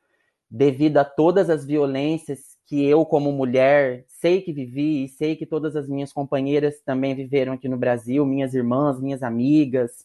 devido 0.51 0.99
a 0.99 1.05
todas 1.05 1.51
as 1.51 1.65
violências 1.65 2.46
que 2.67 2.85
eu, 2.85 3.07
como 3.07 3.31
mulher, 3.31 4.05
sei 4.09 4.43
que 4.43 4.53
vivi 4.53 5.05
e 5.05 5.09
sei 5.09 5.37
que 5.37 5.47
todas 5.47 5.77
as 5.77 5.89
minhas 5.89 6.13
companheiras 6.13 6.81
também 6.81 7.15
viveram 7.15 7.53
aqui 7.53 7.69
no 7.69 7.77
Brasil, 7.77 8.27
minhas 8.27 8.55
irmãs, 8.55 9.01
minhas 9.01 9.23
amigas. 9.23 10.05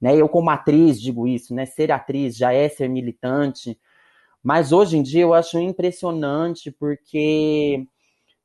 Né? 0.00 0.14
Eu, 0.14 0.28
como 0.28 0.50
atriz, 0.50 1.00
digo 1.00 1.26
isso, 1.26 1.54
né? 1.54 1.64
Ser 1.64 1.90
atriz 1.90 2.36
já 2.36 2.52
é 2.52 2.68
ser 2.68 2.88
militante 2.88 3.78
Mas 4.42 4.70
hoje 4.72 4.98
em 4.98 5.02
dia 5.02 5.22
eu 5.22 5.32
acho 5.32 5.58
impressionante 5.58 6.70
porque 6.70 7.86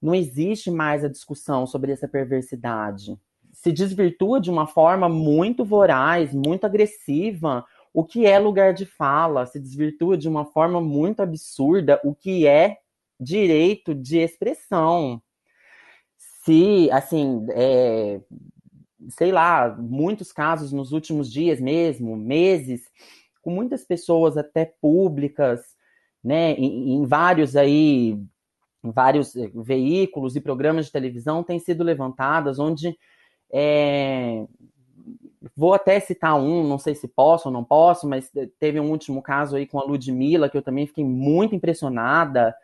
não 0.01 0.15
existe 0.15 0.71
mais 0.71 1.03
a 1.03 1.09
discussão 1.09 1.67
sobre 1.67 1.91
essa 1.91 2.07
perversidade. 2.07 3.19
Se 3.51 3.73
desvirtua 3.73 4.39
de 4.39 4.49
uma 4.49 4.67
forma 4.67 5.09
muito 5.09 5.65
voraz, 5.65 6.33
muito 6.33 6.65
agressiva, 6.65 7.65
o 7.93 8.05
que 8.05 8.25
é 8.25 8.39
lugar 8.39 8.73
de 8.73 8.85
fala, 8.85 9.45
se 9.45 9.59
desvirtua 9.59 10.17
de 10.17 10.29
uma 10.29 10.45
forma 10.45 10.79
muito 10.79 11.21
absurda 11.21 11.99
o 12.05 12.15
que 12.15 12.47
é 12.47 12.77
direito 13.19 13.93
de 13.93 14.19
expressão. 14.19 15.21
Se, 16.17 16.89
assim, 16.91 17.45
é, 17.51 18.21
sei 19.09 19.31
lá, 19.31 19.75
muitos 19.77 20.31
casos 20.31 20.71
nos 20.71 20.91
últimos 20.91 21.31
dias 21.31 21.59
mesmo, 21.59 22.15
meses, 22.15 22.89
com 23.41 23.51
muitas 23.51 23.83
pessoas 23.83 24.37
até 24.37 24.65
públicas, 24.65 25.61
né, 26.23 26.53
em, 26.53 26.95
em 26.95 27.05
vários 27.05 27.55
aí, 27.55 28.19
vários 28.83 29.33
veículos 29.53 30.35
e 30.35 30.41
programas 30.41 30.87
de 30.87 30.91
televisão 30.91 31.43
têm 31.43 31.59
sido 31.59 31.83
levantadas, 31.83 32.59
onde 32.59 32.97
é, 33.51 34.45
vou 35.55 35.73
até 35.73 35.99
citar 35.99 36.35
um, 36.39 36.67
não 36.67 36.77
sei 36.77 36.95
se 36.95 37.07
posso 37.07 37.47
ou 37.47 37.53
não 37.53 37.63
posso, 37.63 38.07
mas 38.07 38.31
teve 38.59 38.79
um 38.79 38.89
último 38.91 39.21
caso 39.21 39.55
aí 39.55 39.65
com 39.65 39.79
a 39.79 39.83
Ludmilla, 39.83 40.49
que 40.49 40.57
eu 40.57 40.61
também 40.61 40.87
fiquei 40.87 41.03
muito 41.03 41.55
impressionada. 41.55 42.55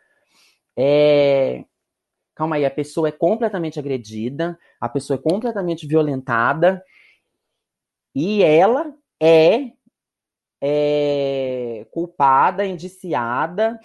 É, 0.76 1.64
calma 2.34 2.56
aí, 2.56 2.64
a 2.64 2.70
pessoa 2.70 3.08
é 3.08 3.12
completamente 3.12 3.78
agredida, 3.78 4.58
a 4.80 4.88
pessoa 4.88 5.18
é 5.18 5.30
completamente 5.30 5.86
violentada, 5.86 6.84
e 8.14 8.42
ela 8.42 8.94
é, 9.20 9.72
é 10.60 11.86
culpada, 11.90 12.66
indiciada 12.66 13.78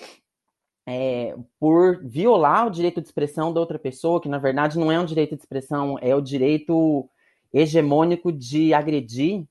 é, 0.87 1.35
por 1.59 2.03
violar 2.03 2.67
o 2.67 2.71
direito 2.71 3.01
de 3.01 3.07
expressão 3.07 3.53
da 3.53 3.59
outra 3.59 3.79
pessoa, 3.79 4.21
que 4.21 4.29
na 4.29 4.37
verdade 4.37 4.79
não 4.79 4.91
é 4.91 4.99
um 4.99 5.05
direito 5.05 5.35
de 5.35 5.41
expressão, 5.41 5.97
é 6.01 6.15
o 6.15 6.21
direito 6.21 7.09
hegemônico 7.53 8.31
de 8.31 8.73
agredir. 8.73 9.45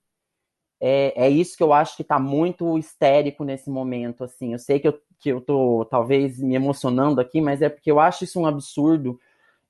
É, 0.81 1.26
é 1.26 1.29
isso 1.29 1.57
que 1.57 1.62
eu 1.62 1.72
acho 1.72 1.96
que 1.96 2.03
está 2.03 2.18
muito 2.18 2.79
histérico 2.79 3.44
nesse 3.44 3.70
momento. 3.70 4.24
Assim, 4.24 4.53
eu 4.53 4.59
sei 4.59 4.81
que 4.81 4.88
eu, 4.88 5.00
que 5.20 5.28
eu 5.28 5.40
tô 5.40 5.87
talvez 5.90 6.40
me 6.40 6.54
emocionando 6.54 7.20
aqui, 7.20 7.40
mas 7.40 7.61
é 7.61 7.68
porque 7.68 7.90
eu 7.90 8.00
acho 8.00 8.24
isso 8.24 8.40
um 8.40 8.46
absurdo. 8.46 9.20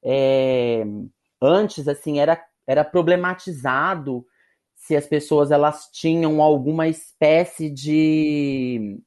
É, 0.03 0.85
antes, 1.43 1.89
assim, 1.89 2.21
era, 2.21 2.43
era 2.67 2.85
problematizado 2.85 4.25
se 4.77 4.97
as 4.97 5.07
pessoas 5.07 5.51
elas 5.51 5.91
tinham 5.93 6.41
alguma 6.41 6.89
espécie 6.89 7.69
de 7.69 8.99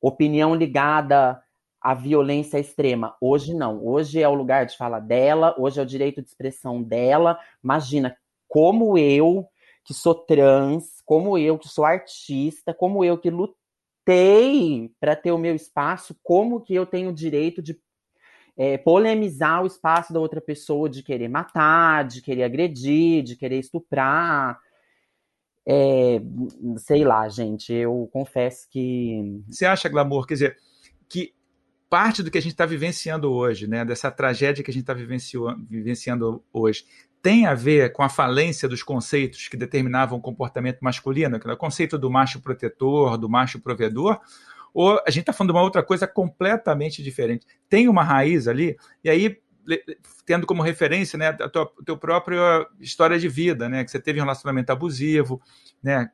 opinião 0.00 0.54
ligada 0.54 1.40
à 1.80 1.94
violência 1.94 2.58
extrema. 2.58 3.14
Hoje 3.20 3.54
não. 3.54 3.86
Hoje 3.86 4.20
é 4.20 4.28
o 4.28 4.34
lugar 4.34 4.66
de 4.66 4.76
fala 4.76 4.98
dela, 4.98 5.54
hoje 5.58 5.78
é 5.78 5.82
o 5.82 5.86
direito 5.86 6.22
de 6.22 6.28
expressão 6.28 6.82
dela. 6.82 7.38
Imagina 7.62 8.16
como 8.48 8.98
eu, 8.98 9.46
que 9.84 9.94
sou 9.94 10.14
trans, 10.14 11.00
como 11.04 11.38
eu, 11.38 11.58
que 11.58 11.68
sou 11.68 11.84
artista, 11.84 12.74
como 12.74 13.04
eu, 13.04 13.16
que 13.18 13.30
lutei 13.30 13.59
para 14.04 15.14
ter 15.14 15.32
o 15.32 15.38
meu 15.38 15.54
espaço, 15.54 16.16
como 16.22 16.60
que 16.60 16.74
eu 16.74 16.84
tenho 16.84 17.10
o 17.10 17.14
direito 17.14 17.62
de 17.62 17.78
é, 18.56 18.76
polemizar 18.76 19.62
o 19.62 19.66
espaço 19.66 20.12
da 20.12 20.20
outra 20.20 20.40
pessoa, 20.40 20.88
de 20.88 21.02
querer 21.02 21.28
matar, 21.28 22.04
de 22.04 22.20
querer 22.20 22.42
agredir, 22.42 23.22
de 23.22 23.36
querer 23.36 23.58
estuprar. 23.58 24.60
É, 25.66 26.20
sei 26.78 27.04
lá, 27.04 27.28
gente, 27.28 27.72
eu 27.72 28.08
confesso 28.12 28.68
que. 28.70 29.42
Você 29.48 29.64
acha, 29.64 29.88
Glamour, 29.88 30.26
quer 30.26 30.34
dizer, 30.34 30.56
que 31.08 31.34
parte 31.88 32.22
do 32.22 32.30
que 32.30 32.38
a 32.38 32.42
gente 32.42 32.52
está 32.52 32.66
vivenciando 32.66 33.32
hoje, 33.32 33.66
né, 33.66 33.84
dessa 33.84 34.10
tragédia 34.10 34.62
que 34.62 34.70
a 34.70 34.74
gente 34.74 34.82
está 34.82 34.94
vivenciando 34.94 36.44
hoje, 36.52 36.84
tem 37.22 37.46
a 37.46 37.54
ver 37.54 37.92
com 37.92 38.02
a 38.02 38.08
falência 38.08 38.68
dos 38.68 38.82
conceitos 38.82 39.48
que 39.48 39.56
determinavam 39.56 40.18
o 40.18 40.22
comportamento 40.22 40.80
masculino, 40.80 41.36
aquele 41.36 41.56
conceito 41.56 41.98
do 41.98 42.10
macho 42.10 42.40
protetor, 42.40 43.18
do 43.18 43.28
macho 43.28 43.60
provedor, 43.60 44.18
ou 44.72 45.00
a 45.06 45.10
gente 45.10 45.22
está 45.22 45.32
falando 45.32 45.52
de 45.52 45.56
uma 45.56 45.64
outra 45.64 45.82
coisa 45.82 46.06
completamente 46.06 47.02
diferente. 47.02 47.46
Tem 47.68 47.88
uma 47.88 48.02
raiz 48.02 48.48
ali, 48.48 48.76
e 49.04 49.10
aí, 49.10 49.38
tendo 50.24 50.46
como 50.46 50.62
referência 50.62 51.18
né, 51.18 51.28
a 51.28 51.48
tua, 51.48 51.70
a 51.80 51.84
tua 51.84 51.96
própria 51.96 52.66
história 52.80 53.18
de 53.18 53.28
vida, 53.28 53.68
né, 53.68 53.84
que 53.84 53.90
você 53.90 54.00
teve 54.00 54.20
um 54.20 54.22
relacionamento 54.22 54.70
abusivo, 54.70 55.42
né, 55.82 56.08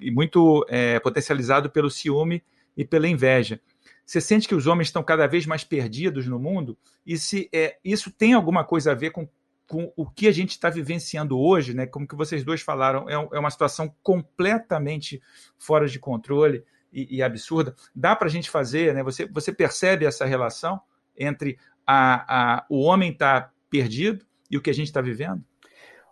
e 0.00 0.10
muito 0.10 0.64
é, 0.68 1.00
potencializado 1.00 1.70
pelo 1.70 1.90
ciúme 1.90 2.42
e 2.76 2.84
pela 2.84 3.08
inveja. 3.08 3.60
Você 4.04 4.20
sente 4.20 4.46
que 4.46 4.54
os 4.54 4.66
homens 4.66 4.88
estão 4.88 5.02
cada 5.02 5.26
vez 5.26 5.46
mais 5.46 5.64
perdidos 5.64 6.26
no 6.26 6.38
mundo? 6.38 6.76
E 7.06 7.16
se 7.16 7.48
é, 7.52 7.78
isso 7.84 8.10
tem 8.10 8.34
alguma 8.34 8.64
coisa 8.64 8.92
a 8.92 8.94
ver 8.94 9.10
com 9.10 9.28
com 9.66 9.92
o 9.96 10.08
que 10.08 10.28
a 10.28 10.32
gente 10.32 10.50
está 10.50 10.68
vivenciando 10.68 11.38
hoje, 11.38 11.74
né? 11.74 11.86
Como 11.86 12.06
que 12.06 12.14
vocês 12.14 12.44
dois 12.44 12.60
falaram, 12.60 13.08
é, 13.08 13.14
é 13.14 13.38
uma 13.38 13.50
situação 13.50 13.94
completamente 14.02 15.22
fora 15.58 15.88
de 15.88 15.98
controle 15.98 16.64
e, 16.92 17.16
e 17.16 17.22
absurda. 17.22 17.74
Dá 17.94 18.14
para 18.14 18.28
a 18.28 18.30
gente 18.30 18.50
fazer, 18.50 18.94
né? 18.94 19.02
Você, 19.02 19.26
você 19.26 19.52
percebe 19.52 20.04
essa 20.04 20.26
relação 20.26 20.80
entre 21.16 21.58
a, 21.86 22.56
a, 22.56 22.66
o 22.68 22.80
homem 22.80 23.12
estar 23.12 23.40
tá 23.40 23.52
perdido 23.70 24.24
e 24.50 24.56
o 24.56 24.60
que 24.60 24.70
a 24.70 24.74
gente 24.74 24.88
está 24.88 25.00
vivendo? 25.00 25.42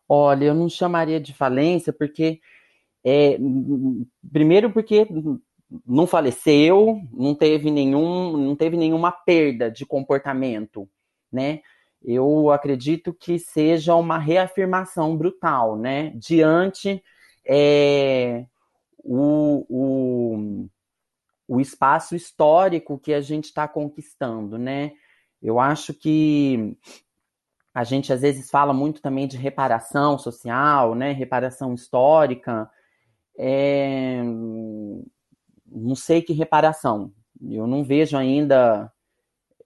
Olha, 0.09 0.47
eu 0.47 0.55
não 0.55 0.69
chamaria 0.69 1.21
de 1.21 1.33
falência, 1.33 1.93
porque 1.93 2.41
é, 3.05 3.39
primeiro 4.33 4.73
porque 4.73 5.07
não 5.87 6.07
faleceu, 6.07 7.01
não 7.13 7.35
teve 7.35 7.71
nenhum, 7.71 8.37
não 8.37 8.57
teve 8.57 8.77
nenhuma 8.77 9.13
perda 9.13 9.71
de 9.71 9.87
comportamento, 9.87 10.89
né? 11.31 11.61
Eu 12.03 12.51
acredito 12.51 13.13
que 13.13 13.39
seja 13.39 13.95
uma 13.95 14.19
reafirmação 14.19 15.17
brutal, 15.17 15.77
né? 15.77 16.11
Diante 16.17 17.03
é, 17.47 18.47
o, 18.99 19.67
o, 19.69 20.69
o 21.47 21.61
espaço 21.61 22.17
histórico 22.17 22.99
que 22.99 23.13
a 23.13 23.21
gente 23.21 23.47
está 23.47 23.69
conquistando, 23.69 24.57
né? 24.57 24.93
Eu 25.43 25.59
acho 25.61 25.93
que 25.93 26.77
a 27.75 27.85
gente 27.85 28.13
às 28.13 28.23
vezes 28.23 28.51
fala 28.51 28.73
muito 28.73 29.03
também 29.03 29.29
de 29.29 29.37
reparação 29.37 30.19
social, 30.19 30.95
né? 30.95 31.13
Reparação 31.13 31.75
histórica. 31.75 32.71
É, 33.39 34.23
não 35.67 35.95
sei 35.95 36.23
que 36.23 36.33
reparação. 36.33 37.13
Eu 37.43 37.67
não 37.67 37.85
vejo 37.85 38.17
ainda, 38.17 38.91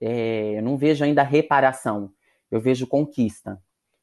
é, 0.01 0.57
eu 0.57 0.61
não 0.61 0.77
vejo 0.77 1.03
ainda 1.03 1.23
reparação 1.23 2.13
eu 2.51 2.59
vejo 2.59 2.87
conquista. 2.87 3.61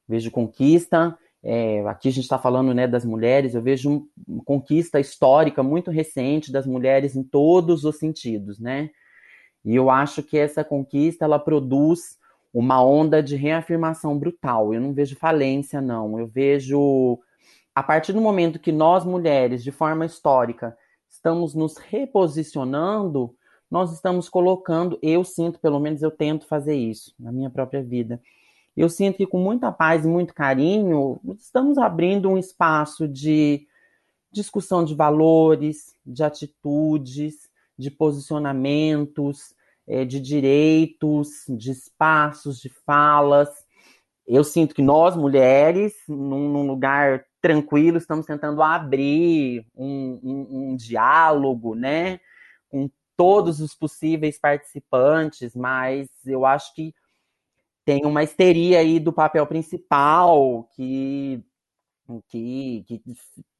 Vejo 0.08 0.30
conquista. 0.30 1.16
É, 1.42 1.80
aqui 1.88 2.08
a 2.08 2.12
gente 2.12 2.24
está 2.24 2.38
falando 2.38 2.72
né, 2.72 2.86
das 2.86 3.04
mulheres, 3.04 3.54
eu 3.54 3.62
vejo 3.62 4.08
uma 4.28 4.44
conquista 4.44 5.00
histórica 5.00 5.60
muito 5.60 5.90
recente 5.90 6.52
das 6.52 6.66
mulheres 6.66 7.16
em 7.16 7.22
todos 7.24 7.84
os 7.84 7.98
sentidos, 7.98 8.60
né? 8.60 8.90
E 9.64 9.74
eu 9.74 9.90
acho 9.90 10.22
que 10.22 10.38
essa 10.38 10.62
conquista 10.62 11.24
ela 11.24 11.38
produz 11.38 12.16
uma 12.52 12.84
onda 12.84 13.22
de 13.22 13.34
reafirmação 13.34 14.18
brutal. 14.18 14.72
Eu 14.72 14.80
não 14.80 14.92
vejo 14.92 15.16
falência, 15.16 15.80
não. 15.80 16.18
Eu 16.18 16.26
vejo 16.26 17.18
a 17.74 17.82
partir 17.82 18.12
do 18.12 18.20
momento 18.20 18.58
que 18.58 18.70
nós 18.70 19.04
mulheres, 19.04 19.64
de 19.64 19.70
forma 19.70 20.04
histórica, 20.04 20.76
estamos 21.08 21.54
nos 21.54 21.76
reposicionando, 21.76 23.34
nós 23.72 23.92
estamos 23.92 24.28
colocando, 24.28 24.98
eu 25.02 25.24
sinto, 25.24 25.58
pelo 25.58 25.80
menos 25.80 26.02
eu 26.02 26.10
tento 26.10 26.46
fazer 26.46 26.76
isso 26.76 27.14
na 27.18 27.32
minha 27.32 27.50
própria 27.50 27.82
vida 27.82 28.20
eu 28.76 28.88
sinto 28.88 29.16
que 29.18 29.26
com 29.26 29.38
muita 29.38 29.70
paz 29.70 30.04
e 30.04 30.08
muito 30.08 30.34
carinho, 30.34 31.20
estamos 31.38 31.76
abrindo 31.76 32.28
um 32.28 32.38
espaço 32.38 33.06
de 33.06 33.66
discussão 34.30 34.82
de 34.82 34.94
valores, 34.94 35.94
de 36.06 36.24
atitudes, 36.24 37.50
de 37.78 37.90
posicionamentos, 37.90 39.54
é, 39.86 40.04
de 40.06 40.18
direitos, 40.18 41.44
de 41.48 41.70
espaços, 41.70 42.60
de 42.60 42.70
falas. 42.70 43.50
Eu 44.26 44.42
sinto 44.42 44.74
que 44.74 44.80
nós, 44.80 45.16
mulheres, 45.16 45.94
num, 46.08 46.48
num 46.48 46.66
lugar 46.66 47.26
tranquilo, 47.42 47.98
estamos 47.98 48.24
tentando 48.24 48.62
abrir 48.62 49.66
um, 49.76 50.18
um, 50.22 50.46
um 50.50 50.76
diálogo, 50.76 51.74
né, 51.74 52.20
com 52.70 52.88
todos 53.22 53.60
os 53.60 53.72
possíveis 53.72 54.36
participantes, 54.36 55.54
mas 55.54 56.08
eu 56.26 56.44
acho 56.44 56.74
que 56.74 56.92
tem 57.84 58.04
uma 58.04 58.24
histeria 58.24 58.80
aí 58.80 58.98
do 58.98 59.12
papel 59.12 59.46
principal 59.46 60.68
que, 60.74 61.40
que, 62.28 62.84
que 62.84 63.00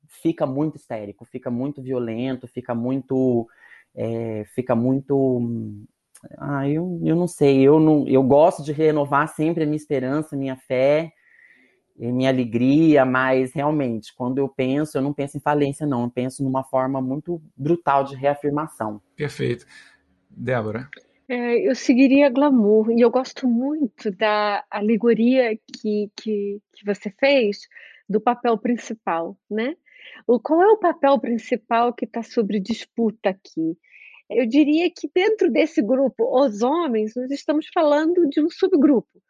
fica 0.09 0.45
muito 0.45 0.77
histérico, 0.77 1.25
fica 1.25 1.49
muito 1.49 1.81
violento, 1.81 2.49
fica 2.49 2.75
muito. 2.75 3.49
É, 3.95 4.45
fica 4.47 4.75
muito. 4.75 5.41
Ah, 6.37 6.69
eu, 6.69 7.01
eu 7.05 7.15
não 7.15 7.29
sei, 7.29 7.61
eu, 7.63 7.79
não, 7.79 8.09
eu 8.09 8.23
gosto 8.25 8.65
de 8.65 8.73
renovar 8.73 9.29
sempre 9.29 9.63
a 9.63 9.67
minha 9.67 9.77
esperança, 9.77 10.35
a 10.35 10.39
minha 10.39 10.57
fé, 10.57 11.13
minha 11.97 12.31
alegria, 12.31 13.05
mas 13.05 13.53
realmente, 13.53 14.15
quando 14.15 14.39
eu 14.39 14.49
penso, 14.49 14.97
eu 14.97 15.03
não 15.03 15.13
penso 15.13 15.37
em 15.37 15.41
falência, 15.41 15.87
não, 15.87 16.05
eu 16.05 16.11
penso 16.11 16.43
numa 16.43 16.65
forma 16.65 17.01
muito 17.01 17.41
brutal 17.57 18.05
de 18.05 18.17
reafirmação. 18.17 19.01
Perfeito. 19.17 19.67
Débora? 20.31 20.89
É, 21.29 21.69
eu 21.69 21.75
seguiria 21.75 22.29
glamour 22.29 22.91
e 22.91 23.01
eu 23.01 23.11
gosto 23.11 23.49
muito 23.49 24.11
da 24.11 24.65
alegoria 24.71 25.57
que, 25.57 26.11
que, 26.17 26.61
que 26.73 26.85
você 26.85 27.11
fez 27.19 27.69
do 28.09 28.21
papel 28.21 28.59
principal, 28.59 29.37
né? 29.51 29.75
O, 30.27 30.39
qual 30.41 30.63
é 30.63 30.69
o 30.69 30.79
papel 30.79 31.19
principal 31.19 31.93
que 31.93 32.05
está 32.05 32.23
sobre 32.23 32.61
disputa 32.61 33.31
aqui? 33.31 33.79
Eu 34.31 34.47
diria 34.47 34.91
que 34.91 35.11
dentro 35.15 35.51
desse 35.51 35.83
grupo, 35.83 36.25
os 36.39 36.63
homens, 36.63 37.13
nós 37.15 37.31
estamos 37.31 37.67
falando 37.73 38.29
de 38.29 38.43
um 38.43 38.49
subgrupo, 38.49 39.23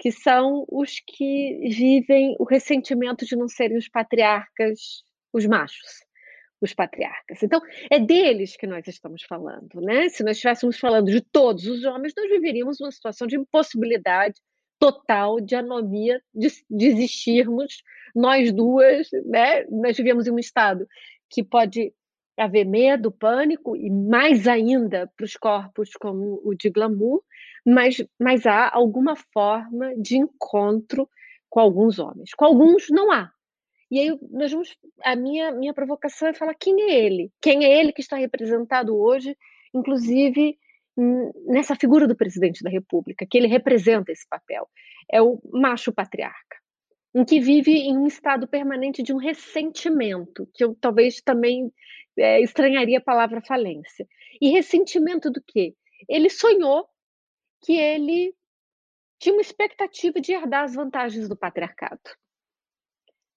que 0.00 0.10
são 0.10 0.64
os 0.66 0.98
que 1.06 1.60
vivem 1.68 2.34
o 2.38 2.44
ressentimento 2.44 3.26
de 3.26 3.36
não 3.36 3.46
serem 3.46 3.76
os 3.76 3.86
patriarcas, 3.86 5.04
os 5.32 5.46
machos 5.46 6.00
os 6.62 6.74
patriarcas. 6.74 7.42
Então, 7.42 7.58
é 7.90 7.98
deles 7.98 8.54
que 8.54 8.66
nós 8.66 8.86
estamos 8.86 9.22
falando, 9.22 9.80
né? 9.80 10.10
Se 10.10 10.22
nós 10.22 10.36
estivéssemos 10.36 10.78
falando 10.78 11.10
de 11.10 11.22
todos 11.22 11.66
os 11.66 11.84
homens, 11.84 12.12
nós 12.14 12.28
viveríamos 12.28 12.78
uma 12.80 12.90
situação 12.90 13.26
de 13.26 13.36
impossibilidade 13.36 14.38
total, 14.78 15.40
de 15.40 15.54
anomia, 15.54 16.20
de, 16.34 16.48
de 16.70 16.86
existirmos 16.86 17.82
nós 18.14 18.52
duas, 18.52 19.08
né? 19.24 19.64
Nós 19.70 19.96
vivemos 19.96 20.26
em 20.26 20.32
um 20.32 20.38
estado 20.38 20.86
que 21.30 21.42
pode 21.42 21.94
haver 22.40 22.64
medo, 22.64 23.12
pânico 23.12 23.76
e 23.76 23.90
mais 23.90 24.48
ainda 24.48 25.10
para 25.16 25.24
os 25.24 25.36
corpos 25.36 25.90
como 25.92 26.40
o 26.44 26.54
de 26.54 26.70
glamour, 26.70 27.22
mas, 27.64 28.02
mas 28.18 28.46
há 28.46 28.70
alguma 28.72 29.14
forma 29.16 29.94
de 29.96 30.16
encontro 30.16 31.08
com 31.48 31.60
alguns 31.60 31.98
homens. 31.98 32.32
Com 32.34 32.44
alguns 32.44 32.88
não 32.90 33.10
há, 33.12 33.30
e 33.90 33.98
aí 33.98 34.18
nós 34.30 34.52
vamos, 34.52 34.76
a 35.02 35.16
minha 35.16 35.50
minha 35.50 35.74
provocação 35.74 36.28
é 36.28 36.32
falar 36.32 36.54
quem 36.54 36.80
é 36.82 37.04
ele? 37.04 37.32
Quem 37.40 37.64
é 37.64 37.80
ele 37.80 37.92
que 37.92 38.00
está 38.00 38.16
representado 38.16 38.96
hoje, 38.96 39.36
inclusive 39.74 40.56
nessa 41.46 41.74
figura 41.74 42.06
do 42.06 42.16
presidente 42.16 42.62
da 42.62 42.70
República, 42.70 43.26
que 43.28 43.38
ele 43.38 43.46
representa 43.46 44.12
esse 44.12 44.28
papel. 44.28 44.68
É 45.10 45.20
o 45.20 45.40
macho 45.52 45.92
patriarca, 45.92 46.58
em 47.14 47.24
que 47.24 47.40
vive 47.40 47.72
em 47.72 47.96
um 47.96 48.06
estado 48.06 48.46
permanente 48.46 49.02
de 49.02 49.12
um 49.12 49.16
ressentimento, 49.16 50.48
que 50.54 50.62
eu 50.62 50.74
talvez 50.80 51.20
também 51.20 51.72
é, 52.16 52.40
estranharia 52.40 52.98
a 52.98 53.02
palavra 53.02 53.40
falência. 53.40 54.06
E 54.40 54.50
ressentimento 54.50 55.30
do 55.30 55.42
quê? 55.42 55.74
Ele 56.08 56.30
sonhou 56.30 56.88
que 57.62 57.76
ele 57.76 58.34
tinha 59.18 59.34
uma 59.34 59.42
expectativa 59.42 60.20
de 60.20 60.32
herdar 60.32 60.64
as 60.64 60.74
vantagens 60.74 61.28
do 61.28 61.36
patriarcado. 61.36 62.00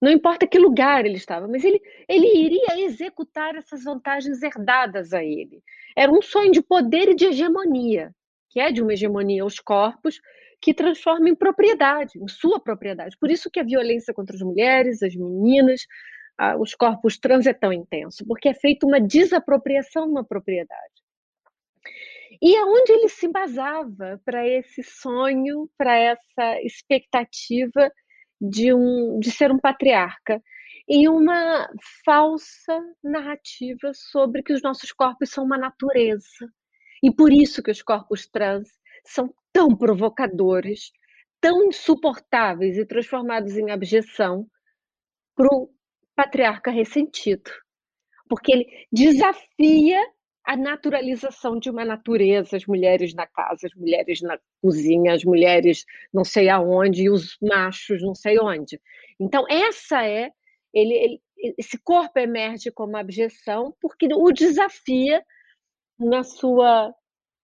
Não 0.01 0.11
importa 0.11 0.45
que 0.45 0.59
lugar 0.59 1.05
ele 1.05 1.15
estava, 1.15 1.47
mas 1.47 1.63
ele, 1.63 1.81
ele 2.09 2.27
iria 2.27 2.85
executar 2.85 3.55
essas 3.55 3.85
vantagens 3.85 4.43
herdadas 4.43 5.13
a 5.13 5.23
ele. 5.23 5.63
Era 5.95 6.11
um 6.11 6.21
sonho 6.21 6.51
de 6.51 6.61
poder 6.61 7.09
e 7.09 7.15
de 7.15 7.25
hegemonia, 7.25 8.13
que 8.49 8.59
é 8.59 8.71
de 8.71 8.81
uma 8.81 8.93
hegemonia 8.93 9.43
aos 9.43 9.59
corpos, 9.59 10.19
que 10.63 10.73
transforma 10.73 11.27
em 11.27 11.35
propriedade, 11.35 12.17
em 12.17 12.27
sua 12.29 12.57
propriedade. 12.57 13.17
Por 13.19 13.29
isso 13.29 13.51
que 13.51 13.59
a 13.59 13.63
violência 13.63 14.13
contra 14.13 14.33
as 14.33 14.41
mulheres, 14.41 15.03
as 15.03 15.13
meninas, 15.13 15.81
os 16.57 16.73
corpos 16.73 17.17
trans 17.17 17.45
é 17.45 17.53
tão 17.53 17.73
intenso, 17.73 18.25
porque 18.25 18.47
é 18.47 18.53
feita 18.53 18.85
uma 18.85 19.01
desapropriação 19.01 20.05
de 20.05 20.11
uma 20.11 20.23
propriedade. 20.23 21.03
E 22.41 22.55
aonde 22.55 22.93
ele 22.93 23.09
se 23.09 23.27
basava 23.27 24.21
para 24.23 24.47
esse 24.47 24.81
sonho, 24.83 25.69
para 25.77 25.97
essa 25.97 26.61
expectativa 26.61 27.91
de, 28.39 28.73
um, 28.73 29.19
de 29.19 29.31
ser 29.31 29.51
um 29.51 29.59
patriarca 29.59 30.41
em 30.87 31.09
uma 31.09 31.69
falsa 32.05 32.79
narrativa 33.03 33.91
sobre 33.93 34.41
que 34.41 34.53
os 34.53 34.61
nossos 34.61 34.93
corpos 34.93 35.29
são 35.29 35.43
uma 35.43 35.57
natureza. 35.57 36.47
E 37.01 37.13
por 37.13 37.33
isso 37.33 37.61
que 37.61 37.71
os 37.71 37.81
corpos 37.81 38.25
trans 38.27 38.69
são 39.05 39.33
tão 39.51 39.75
provocadores, 39.75 40.91
tão 41.39 41.63
insuportáveis 41.65 42.77
e 42.77 42.85
transformados 42.85 43.57
em 43.57 43.71
abjeção 43.71 44.47
para 45.35 45.47
o 45.51 45.69
patriarca 46.15 46.71
ressentido. 46.71 47.51
Porque 48.27 48.51
ele 48.51 48.87
desafia 48.91 49.99
a 50.45 50.57
naturalização 50.57 51.57
de 51.57 51.69
uma 51.69 51.85
natureza, 51.85 52.57
as 52.57 52.65
mulheres 52.65 53.13
na 53.13 53.25
casa, 53.25 53.67
as 53.67 53.73
mulheres 53.73 54.21
na 54.21 54.37
cozinha, 54.61 55.13
as 55.13 55.23
mulheres 55.23 55.85
não 56.13 56.23
sei 56.23 56.49
aonde, 56.49 57.03
e 57.03 57.09
os 57.09 57.37
machos 57.41 58.01
não 58.01 58.13
sei 58.13 58.39
onde. 58.39 58.79
Então, 59.19 59.45
essa 59.49 60.05
é. 60.05 60.31
Ele, 60.73 60.93
ele, 60.95 61.21
esse 61.57 61.77
corpo 61.77 62.17
emerge 62.19 62.71
como 62.71 62.97
abjeção 62.97 63.75
porque 63.79 64.07
o 64.11 64.31
desafia 64.31 65.23
na 65.99 66.23
sua 66.23 66.91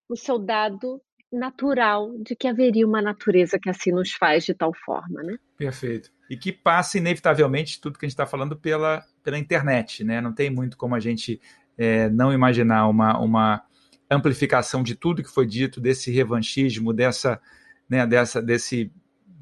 no 0.10 0.16
seu 0.18 0.40
dado 0.40 1.00
natural 1.32 2.18
de 2.20 2.36
que 2.36 2.48
haveria 2.48 2.88
uma 2.88 3.02
natureza 3.02 3.60
que 3.60 3.70
assim 3.70 3.92
nos 3.92 4.12
faz 4.14 4.46
de 4.46 4.54
tal 4.54 4.74
forma, 4.74 5.22
né? 5.22 5.38
Perfeito. 5.58 6.12
E 6.30 6.36
que 6.36 6.52
passa 6.52 6.98
inevitavelmente 6.98 7.80
tudo 7.80 7.98
que 7.98 8.06
a 8.06 8.08
gente 8.08 8.14
está 8.14 8.26
falando 8.26 8.56
pela, 8.56 9.04
pela 9.24 9.38
internet, 9.38 10.04
né? 10.04 10.22
Não 10.22 10.34
tem 10.34 10.50
muito 10.50 10.78
como 10.78 10.96
a 10.96 11.00
gente 11.00 11.40
é, 11.78 12.10
não 12.10 12.34
imaginar 12.34 12.88
uma, 12.88 13.20
uma 13.20 13.64
amplificação 14.10 14.82
de 14.82 14.96
tudo 14.96 15.24
que 15.24 15.30
foi 15.30 15.46
dito, 15.46 15.80
desse 15.80 16.12
revanchismo, 16.12 16.92
dessa, 16.92 17.40
né, 17.88 18.06
dessa, 18.08 18.42
desse 18.42 18.92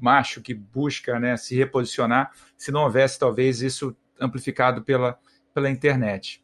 macho 0.00 0.40
que 0.40 0.54
busca 0.54 1.18
né, 1.18 1.36
se 1.36 1.56
reposicionar, 1.56 2.30
se 2.56 2.70
não 2.70 2.82
houvesse 2.82 3.18
talvez 3.18 3.62
isso 3.62 3.96
amplificado 4.20 4.82
pela, 4.82 5.18
pela 5.54 5.70
internet. 5.70 6.42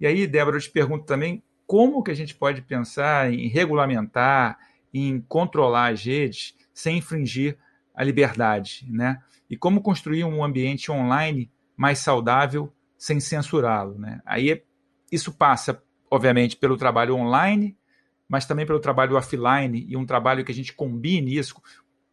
E 0.00 0.06
aí, 0.06 0.26
Débora, 0.26 0.56
eu 0.56 0.60
te 0.60 0.70
pergunto 0.70 1.04
também 1.04 1.42
como 1.66 2.02
que 2.02 2.10
a 2.10 2.14
gente 2.14 2.34
pode 2.34 2.62
pensar 2.62 3.32
em 3.32 3.48
regulamentar, 3.48 4.58
em 4.94 5.20
controlar 5.20 5.92
as 5.92 6.04
redes 6.04 6.54
sem 6.72 6.98
infringir 6.98 7.58
a 7.92 8.04
liberdade, 8.04 8.86
né? 8.88 9.20
E 9.50 9.56
como 9.56 9.82
construir 9.82 10.24
um 10.24 10.42
ambiente 10.42 10.90
online 10.90 11.50
mais 11.76 11.98
saudável 11.98 12.72
sem 12.96 13.18
censurá-lo, 13.18 13.98
né? 13.98 14.22
Aí 14.24 14.52
é 14.52 14.62
isso 15.10 15.32
passa, 15.32 15.82
obviamente, 16.10 16.56
pelo 16.56 16.76
trabalho 16.76 17.14
online, 17.16 17.76
mas 18.28 18.46
também 18.46 18.66
pelo 18.66 18.80
trabalho 18.80 19.16
offline 19.16 19.86
e 19.88 19.96
um 19.96 20.06
trabalho 20.06 20.44
que 20.44 20.50
a 20.50 20.54
gente 20.54 20.72
combine 20.72 21.36
isso. 21.36 21.60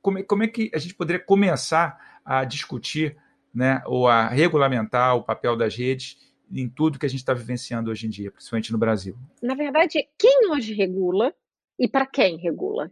Como, 0.01 0.19
é, 0.19 0.23
como 0.23 0.43
é 0.43 0.47
que 0.47 0.69
a 0.73 0.77
gente 0.77 0.93
poderia 0.93 1.23
começar 1.23 2.19
a 2.23 2.43
discutir 2.43 3.17
né, 3.53 3.81
ou 3.85 4.07
a 4.07 4.27
regulamentar 4.27 5.15
o 5.15 5.23
papel 5.23 5.55
das 5.55 5.75
redes 5.75 6.17
em 6.51 6.67
tudo 6.67 6.99
que 6.99 7.05
a 7.05 7.09
gente 7.09 7.19
está 7.19 7.33
vivenciando 7.33 7.89
hoje 7.89 8.05
em 8.07 8.09
dia, 8.09 8.31
principalmente 8.31 8.71
no 8.71 8.77
Brasil? 8.77 9.17
Na 9.41 9.55
verdade, 9.55 10.07
quem 10.17 10.51
hoje 10.51 10.73
regula 10.73 11.33
e 11.79 11.87
para 11.87 12.05
quem 12.05 12.37
regula? 12.37 12.91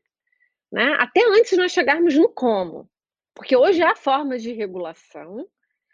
Né? 0.72 0.96
Até 1.00 1.22
antes 1.28 1.52
de 1.52 1.58
nós 1.58 1.72
chegarmos 1.72 2.16
no 2.16 2.30
como. 2.30 2.90
Porque 3.34 3.56
hoje 3.56 3.82
há 3.82 3.96
formas 3.96 4.42
de 4.42 4.54
regulação 4.54 5.48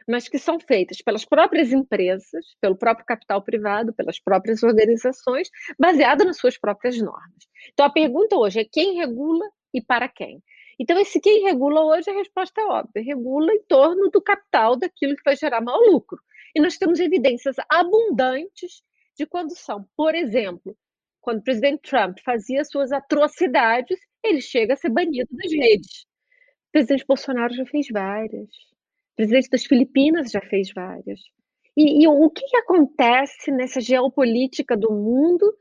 mas 0.07 0.29
que 0.29 0.37
são 0.37 0.59
feitas 0.59 1.01
pelas 1.01 1.25
próprias 1.25 1.71
empresas, 1.71 2.45
pelo 2.61 2.77
próprio 2.77 3.05
capital 3.05 3.41
privado, 3.41 3.93
pelas 3.93 4.19
próprias 4.19 4.61
organizações, 4.61 5.49
baseada 5.79 6.23
nas 6.23 6.37
suas 6.37 6.57
próprias 6.57 6.97
normas. 6.97 7.47
Então 7.73 7.85
a 7.85 7.89
pergunta 7.89 8.35
hoje 8.35 8.59
é 8.59 8.65
quem 8.65 8.95
regula 8.95 9.45
e 9.73 9.81
para 9.81 10.07
quem? 10.07 10.41
Então, 10.77 10.99
esse 10.99 11.21
quem 11.21 11.43
regula 11.43 11.85
hoje, 11.85 12.09
a 12.09 12.13
resposta 12.13 12.59
é 12.59 12.65
óbvia: 12.65 13.01
regula 13.01 13.53
em 13.53 13.63
torno 13.63 14.09
do 14.09 14.21
capital, 14.21 14.75
daquilo 14.75 15.15
que 15.15 15.23
vai 15.23 15.35
gerar 15.35 15.61
maior 15.61 15.79
lucro. 15.79 16.19
E 16.53 16.59
nós 16.59 16.77
temos 16.77 16.99
evidências 16.99 17.55
abundantes 17.69 18.83
de 19.17 19.25
quando 19.25 19.55
são, 19.55 19.87
por 19.95 20.13
exemplo, 20.13 20.77
quando 21.25 21.39
o 21.39 21.43
presidente 21.43 21.89
Trump 21.89 22.19
fazia 22.23 22.63
suas 22.63 22.91
atrocidades, 22.91 23.97
ele 24.23 24.39
chega 24.41 24.73
a 24.73 24.77
ser 24.77 24.89
banido 24.89 25.27
das 25.31 25.51
redes. 25.51 26.03
O 26.69 26.71
presidente 26.71 27.05
Bolsonaro 27.07 27.51
já 27.51 27.65
fez 27.65 27.87
várias. 27.91 28.47
O 28.47 29.15
presidente 29.15 29.49
das 29.49 29.65
Filipinas 29.65 30.29
já 30.29 30.39
fez 30.39 30.71
várias. 30.71 31.19
E, 31.75 32.03
e 32.03 32.07
o 32.07 32.29
que, 32.29 32.57
acontece 32.57 33.51
nessa 33.51 33.81
geopolítica 33.81 34.77
do 34.77 34.91
mundo 34.91 35.51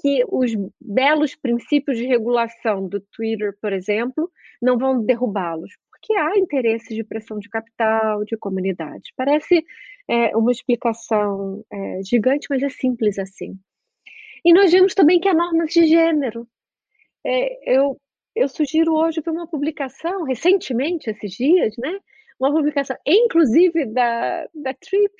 que 0.00 0.24
os 0.28 0.50
belos 0.80 1.36
princípios 1.36 1.96
de 1.96 2.04
regulação 2.04 2.88
do 2.88 3.00
Twitter, 3.00 3.56
por 3.62 3.72
exemplo, 3.72 4.28
não 4.60 4.76
vão 4.76 5.04
derrubá-los? 5.04 5.70
Porque 5.88 6.14
há 6.14 6.36
interesses 6.36 6.96
de 6.96 7.04
pressão 7.04 7.38
de 7.38 7.48
capital, 7.48 8.24
de 8.24 8.36
comunidade. 8.36 9.12
Parece 9.16 9.64
é, 10.08 10.36
uma 10.36 10.50
explicação 10.50 11.64
é, 11.72 12.00
gigante, 12.02 12.48
mas 12.50 12.60
é 12.60 12.68
simples 12.68 13.20
assim. 13.20 13.56
E 14.44 14.52
nós 14.52 14.72
vemos 14.72 14.94
também 14.94 15.20
que 15.20 15.28
há 15.28 15.34
normas 15.34 15.72
de 15.72 15.86
gênero. 15.86 16.48
É, 17.24 17.76
eu, 17.76 18.00
eu 18.34 18.48
sugiro 18.48 18.94
hoje 18.94 19.20
ver 19.20 19.30
uma 19.30 19.46
publicação, 19.46 20.24
recentemente, 20.24 21.10
esses 21.10 21.32
dias, 21.32 21.74
né, 21.78 21.98
uma 22.40 22.52
publicação, 22.52 22.96
inclusive 23.06 23.86
da, 23.86 24.46
da 24.54 24.74
Trip, 24.74 25.14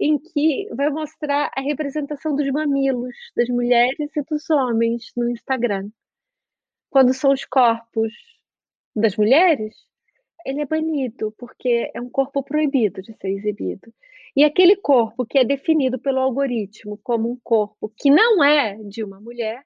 em 0.00 0.18
que 0.18 0.68
vai 0.74 0.88
mostrar 0.90 1.50
a 1.54 1.60
representação 1.60 2.34
dos 2.34 2.50
mamilos 2.50 3.14
das 3.36 3.48
mulheres 3.48 4.10
e 4.16 4.22
dos 4.22 4.48
homens 4.50 5.12
no 5.16 5.30
Instagram. 5.30 5.90
Quando 6.90 7.12
são 7.12 7.32
os 7.32 7.44
corpos 7.44 8.12
das 8.96 9.16
mulheres, 9.16 9.74
ele 10.44 10.60
é 10.60 10.66
banido, 10.66 11.32
porque 11.38 11.90
é 11.94 12.00
um 12.00 12.08
corpo 12.08 12.42
proibido 12.42 13.02
de 13.02 13.12
ser 13.14 13.28
exibido. 13.28 13.92
E 14.34 14.44
aquele 14.44 14.76
corpo 14.76 15.26
que 15.26 15.38
é 15.38 15.44
definido 15.44 15.98
pelo 15.98 16.20
algoritmo 16.20 16.98
como 17.02 17.30
um 17.30 17.38
corpo 17.42 17.92
que 17.96 18.10
não 18.10 18.42
é 18.42 18.76
de 18.84 19.04
uma 19.04 19.20
mulher, 19.20 19.62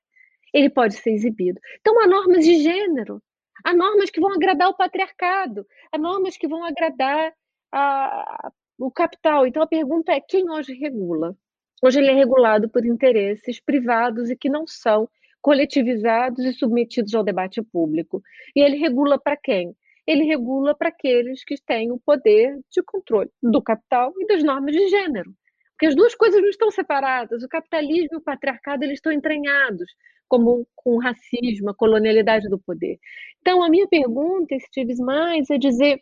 ele 0.52 0.68
pode 0.68 0.94
ser 0.94 1.10
exibido. 1.10 1.60
Então, 1.80 2.00
há 2.00 2.06
normas 2.06 2.44
de 2.44 2.62
gênero, 2.62 3.22
há 3.64 3.72
normas 3.74 4.10
que 4.10 4.20
vão 4.20 4.32
agradar 4.32 4.68
o 4.68 4.76
patriarcado, 4.76 5.66
há 5.92 5.98
normas 5.98 6.36
que 6.36 6.48
vão 6.48 6.64
agradar 6.64 7.32
a, 7.72 8.50
o 8.78 8.90
capital. 8.90 9.46
Então, 9.46 9.62
a 9.62 9.66
pergunta 9.66 10.12
é: 10.12 10.20
quem 10.20 10.50
hoje 10.50 10.74
regula? 10.74 11.36
Hoje 11.82 12.00
ele 12.00 12.10
é 12.10 12.14
regulado 12.14 12.68
por 12.68 12.84
interesses 12.84 13.60
privados 13.60 14.30
e 14.30 14.36
que 14.36 14.48
não 14.48 14.66
são 14.66 15.08
coletivizados 15.42 16.44
e 16.44 16.52
submetidos 16.52 17.14
ao 17.14 17.22
debate 17.22 17.62
público. 17.62 18.22
E 18.54 18.60
ele 18.60 18.78
regula 18.78 19.18
para 19.18 19.36
quem? 19.36 19.76
Ele 20.07 20.25
regula 20.25 20.75
para 20.77 20.88
aqueles 20.88 21.45
que 21.45 21.57
têm 21.61 21.90
o 21.90 21.99
poder 21.99 22.59
de 22.71 22.83
controle 22.83 23.31
do 23.42 23.62
capital 23.62 24.12
e 24.19 24.27
das 24.27 24.42
normas 24.42 24.75
de 24.75 24.88
gênero. 24.88 25.35
Porque 25.73 25.87
as 25.87 25.97
duas 25.97 26.14
coisas 26.14 26.40
não 26.40 26.49
estão 26.49 26.71
separadas. 26.71 27.42
O 27.42 27.49
capitalismo 27.49 28.09
e 28.12 28.16
o 28.16 28.23
patriarcado 28.23 28.85
eles 28.85 28.95
estão 28.95 29.12
entranhados, 29.12 29.90
como 30.29 30.66
com 30.75 30.95
o 30.97 31.01
racismo, 31.01 31.71
a 31.71 31.75
colonialidade 31.75 32.49
do 32.49 32.59
poder. 32.59 32.99
Então, 33.40 33.62
a 33.62 33.69
minha 33.69 33.87
pergunta, 33.87 34.57
Steve 34.59 34.97
mais, 35.03 35.51
é 35.51 35.59
dizer: 35.59 36.01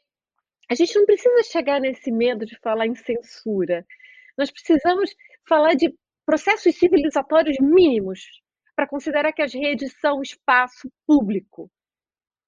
a 0.70 0.74
gente 0.74 0.94
não 0.96 1.04
precisa 1.04 1.42
chegar 1.42 1.80
nesse 1.80 2.10
medo 2.12 2.46
de 2.46 2.58
falar 2.60 2.86
em 2.86 2.94
censura. 2.94 3.84
Nós 4.38 4.50
precisamos 4.50 5.14
falar 5.46 5.74
de 5.74 5.94
processos 6.24 6.74
civilizatórios 6.76 7.56
mínimos 7.60 8.20
para 8.74 8.88
considerar 8.88 9.32
que 9.32 9.42
as 9.42 9.52
redes 9.52 9.92
são 10.00 10.22
espaço 10.22 10.90
público. 11.06 11.70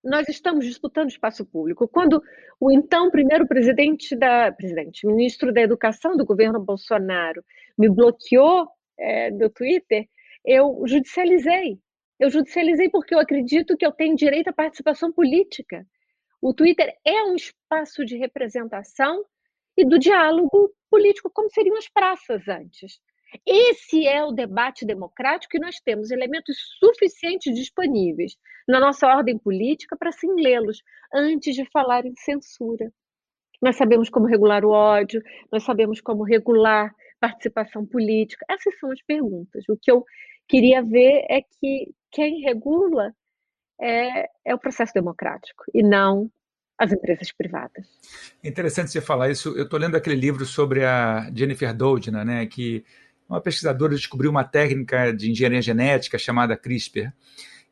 Nós 0.07 0.29
estamos 0.29 0.64
disputando 0.64 1.11
espaço 1.11 1.45
público. 1.45 1.88
Quando 1.88 2.23
o 2.61 2.71
então 2.71 3.11
primeiro 3.11 3.45
presidente 3.45 4.14
da 4.14 4.53
presidente, 4.53 5.05
ministro 5.05 5.53
da 5.53 5.61
Educação 5.61 6.16
do 6.16 6.25
governo 6.25 6.61
Bolsonaro 6.61 7.45
me 7.77 7.88
bloqueou 7.88 8.69
é, 8.97 9.33
do 9.33 9.51
Twitter, 9.51 10.09
eu 10.45 10.81
judicializei. 10.87 11.81
Eu 12.21 12.31
judicializei 12.31 12.88
porque 12.88 13.16
eu 13.16 13.19
acredito 13.19 13.77
que 13.77 13.85
eu 13.85 13.90
tenho 13.90 14.14
direito 14.14 14.47
à 14.47 14.53
participação 14.53 15.12
política. 15.12 15.85
O 16.40 16.55
Twitter 16.55 16.95
é 17.05 17.25
um 17.25 17.35
espaço 17.35 18.05
de 18.05 18.16
representação 18.16 19.25
e 19.77 19.85
do 19.85 19.99
diálogo 19.99 20.73
político, 20.88 21.29
como 21.35 21.51
seriam 21.51 21.77
as 21.77 21.88
praças 21.88 22.47
antes. 22.47 23.01
Esse 23.44 24.06
é 24.06 24.24
o 24.24 24.32
debate 24.32 24.84
democrático 24.84 25.56
e 25.56 25.60
nós 25.60 25.80
temos 25.80 26.10
elementos 26.10 26.56
suficientes 26.78 27.54
disponíveis 27.54 28.36
na 28.66 28.80
nossa 28.80 29.06
ordem 29.06 29.38
política 29.38 29.96
para 29.96 30.12
sim 30.12 30.32
lê-los 30.34 30.82
antes 31.12 31.54
de 31.54 31.64
falar 31.70 32.04
em 32.06 32.14
censura. 32.16 32.92
Nós 33.60 33.76
sabemos 33.76 34.08
como 34.08 34.26
regular 34.26 34.64
o 34.64 34.70
ódio, 34.70 35.22
nós 35.50 35.62
sabemos 35.64 36.00
como 36.00 36.24
regular 36.24 36.94
participação 37.18 37.86
política. 37.86 38.44
Essas 38.50 38.78
são 38.78 38.90
as 38.90 39.02
perguntas. 39.02 39.64
O 39.68 39.76
que 39.76 39.90
eu 39.90 40.04
queria 40.46 40.82
ver 40.82 41.24
é 41.28 41.40
que 41.42 41.92
quem 42.10 42.42
regula 42.42 43.12
é, 43.80 44.28
é 44.44 44.54
o 44.54 44.58
processo 44.58 44.92
democrático 44.94 45.64
e 45.74 45.82
não 45.82 46.30
as 46.78 46.92
empresas 46.92 47.32
privadas. 47.32 47.86
Interessante 48.44 48.90
você 48.90 49.00
falar 49.00 49.30
isso. 49.30 49.56
Eu 49.56 49.64
estou 49.64 49.78
lendo 49.78 49.96
aquele 49.96 50.16
livro 50.16 50.44
sobre 50.44 50.84
a 50.84 51.30
Jennifer 51.34 51.74
Doudna, 51.74 52.24
né, 52.24 52.46
que 52.46 52.84
uma 53.28 53.40
pesquisadora 53.40 53.94
descobriu 53.94 54.30
uma 54.30 54.44
técnica 54.44 55.12
de 55.12 55.30
engenharia 55.30 55.62
genética 55.62 56.18
chamada 56.18 56.56
CRISPR. 56.56 57.12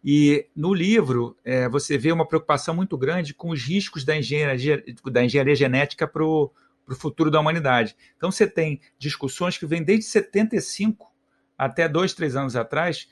E 0.04 0.46
no 0.54 0.74
livro 0.74 1.36
é, 1.44 1.68
você 1.68 1.96
vê 1.96 2.12
uma 2.12 2.26
preocupação 2.26 2.74
muito 2.74 2.98
grande 2.98 3.32
com 3.32 3.50
os 3.50 3.62
riscos 3.62 4.04
da 4.04 4.16
engenharia, 4.16 4.84
da 5.10 5.24
engenharia 5.24 5.54
genética 5.54 6.06
para 6.06 6.22
o 6.22 6.50
futuro 6.98 7.30
da 7.30 7.40
humanidade. 7.40 7.96
Então 8.16 8.30
você 8.30 8.46
tem 8.46 8.80
discussões 8.98 9.56
que 9.56 9.64
vêm 9.64 9.82
desde 9.82 10.04
75 10.04 11.10
até 11.56 11.88
dois, 11.88 12.12
três 12.12 12.36
anos 12.36 12.56
atrás, 12.56 13.08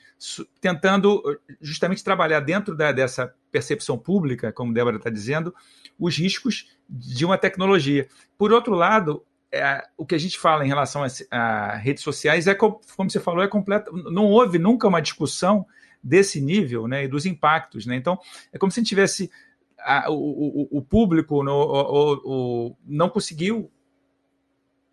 tentando 0.61 1.23
justamente 1.61 2.05
trabalhar 2.05 2.41
dentro 2.41 2.77
da, 2.77 2.93
dessa 2.93 3.33
percepção 3.51 3.97
pública, 3.97 4.53
como 4.53 4.75
Débora 4.75 4.97
está 4.97 5.09
dizendo, 5.09 5.55
os 5.99 6.19
riscos 6.19 6.77
de 6.89 7.25
uma 7.25 7.39
tecnologia. 7.39 8.09
Por 8.37 8.53
outro 8.53 8.75
lado, 8.75 9.25
é, 9.53 9.85
o 9.99 10.07
que 10.07 10.15
a 10.15 10.19
gente 10.19 10.39
fala 10.39 10.65
em 10.65 10.69
relação 10.69 11.05
a, 11.31 11.77
redes 11.77 12.03
sociais 12.03 12.47
é, 12.47 12.55
como 12.55 12.81
você 12.97 13.21
falou, 13.21 13.45
é 13.45 13.49
completo. 13.49 13.93
Não 14.11 14.25
houve 14.25 14.59
nunca 14.59 14.89
uma 14.89 15.03
discussão 15.03 15.67
desse 16.03 16.41
nível 16.41 16.89
né, 16.89 17.05
e 17.05 17.09
dos 17.09 17.27
impactos. 17.27 17.85
Né? 17.85 17.95
Então, 17.97 18.19
é 18.53 18.59
como 18.59 18.73
se 18.73 18.81
a 18.81 18.83
gente 18.83 18.89
tivesse. 18.89 19.31
A, 19.79 20.11
o, 20.11 20.15
o, 20.15 20.79
o, 20.79 20.83
público 20.83 21.43
no, 21.43 21.53
o, 21.53 22.21
o, 22.25 22.77
não 22.87 23.09
conseguiu 23.09 23.69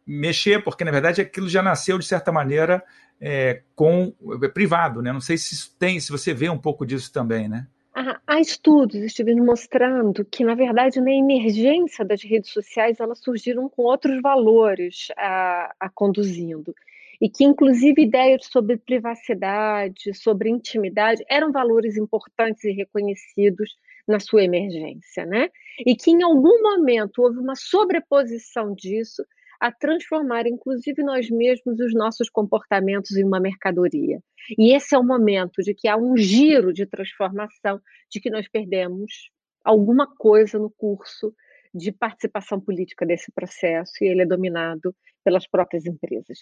mexer, 0.06 0.64
porque 0.64 0.84
na 0.84 0.90
verdade 0.90 1.22
aquilo 1.22 1.48
já 1.48 1.62
nasceu 1.62 2.00
de 2.00 2.06
certa 2.08 2.32
maneira 2.32 2.84
é, 3.22 3.62
com 3.76 4.12
é, 4.42 4.48
privado, 4.48 5.04
né? 5.04 5.14
Não 5.14 5.22
sei 5.22 5.38
se 5.38 5.78
tem, 5.78 6.00
se 6.00 6.12
você 6.12 6.34
vê 6.34 6.50
um 6.50 6.58
pouco 6.58 6.88
disso 6.88 7.14
também, 7.14 7.48
né? 7.48 7.68
Há 7.94 8.40
estudos, 8.40 8.96
estivendo 8.96 9.44
mostrando 9.44 10.24
que, 10.24 10.44
na 10.44 10.56
verdade, 10.56 11.02
na 11.02 11.12
emergência 11.12 12.06
das 12.06 12.24
redes 12.24 12.52
sociais, 12.52 13.00
elas 13.00 13.20
surgiram 13.20 13.68
com 13.68 13.82
outros 13.84 14.22
valores 14.22 15.08
a, 15.18 15.74
a 15.80 15.90
conduzindo. 15.90 16.74
E 17.20 17.30
que, 17.30 17.44
inclusive, 17.44 18.04
ideias 18.04 18.46
sobre 18.46 18.78
privacidade, 18.78 20.14
sobre 20.14 20.50
intimidade, 20.50 21.26
eram 21.30 21.52
valores 21.52 21.98
importantes 21.98 22.64
e 22.64 22.72
reconhecidos 22.72 23.76
na 24.08 24.20
sua 24.20 24.44
emergência, 24.44 25.26
né? 25.26 25.50
E 25.86 25.96
que, 25.96 26.12
em 26.12 26.24
algum 26.24 26.62
momento, 26.62 27.22
houve 27.22 27.40
uma 27.40 27.56
sobreposição 27.56 28.74
disso 28.74 29.24
a 29.60 29.72
transformar, 29.72 30.48
inclusive 30.48 31.04
nós 31.04 31.30
mesmos, 31.30 31.80
os 31.80 31.94
nossos 31.94 32.30
comportamentos 32.30 33.16
em 33.18 33.24
uma 33.24 33.40
mercadoria. 33.40 34.20
E 34.58 34.74
esse 34.74 34.96
é 34.96 34.98
o 34.98 35.04
momento 35.04 35.62
de 35.62 35.74
que 35.74 35.88
há 35.88 35.98
um 35.98 36.16
giro 36.16 36.72
de 36.72 36.86
transformação, 36.86 37.82
de 38.10 38.20
que 38.20 38.30
nós 38.30 38.48
perdemos 38.48 39.30
alguma 39.64 40.08
coisa 40.08 40.58
no 40.58 40.70
curso 40.70 41.34
de 41.74 41.92
participação 41.92 42.60
política 42.60 43.06
desse 43.06 43.32
processo 43.32 43.92
e 44.02 44.08
ele 44.08 44.22
é 44.24 44.26
dominado 44.26 44.96
pelas 45.24 45.48
próprias 45.48 45.86
empresas. 45.86 46.40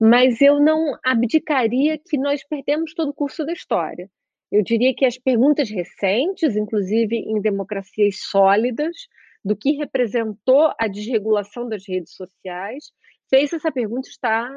Mas 0.00 0.40
eu 0.40 0.60
não 0.60 0.96
abdicaria 1.04 1.98
que 1.98 2.16
nós 2.16 2.42
perdemos 2.44 2.94
todo 2.94 3.10
o 3.10 3.14
curso 3.14 3.44
da 3.44 3.52
história. 3.52 4.08
Eu 4.50 4.62
diria 4.62 4.94
que 4.94 5.04
as 5.04 5.18
perguntas 5.18 5.70
recentes, 5.70 6.56
inclusive 6.56 7.16
em 7.16 7.40
democracias 7.40 8.16
sólidas, 8.20 8.96
do 9.44 9.56
que 9.56 9.72
representou 9.72 10.72
a 10.78 10.86
desregulação 10.86 11.68
das 11.68 11.86
redes 11.86 12.14
sociais, 12.14 12.92
fez 13.28 13.52
essa 13.52 13.70
pergunta 13.70 14.08
estar 14.08 14.50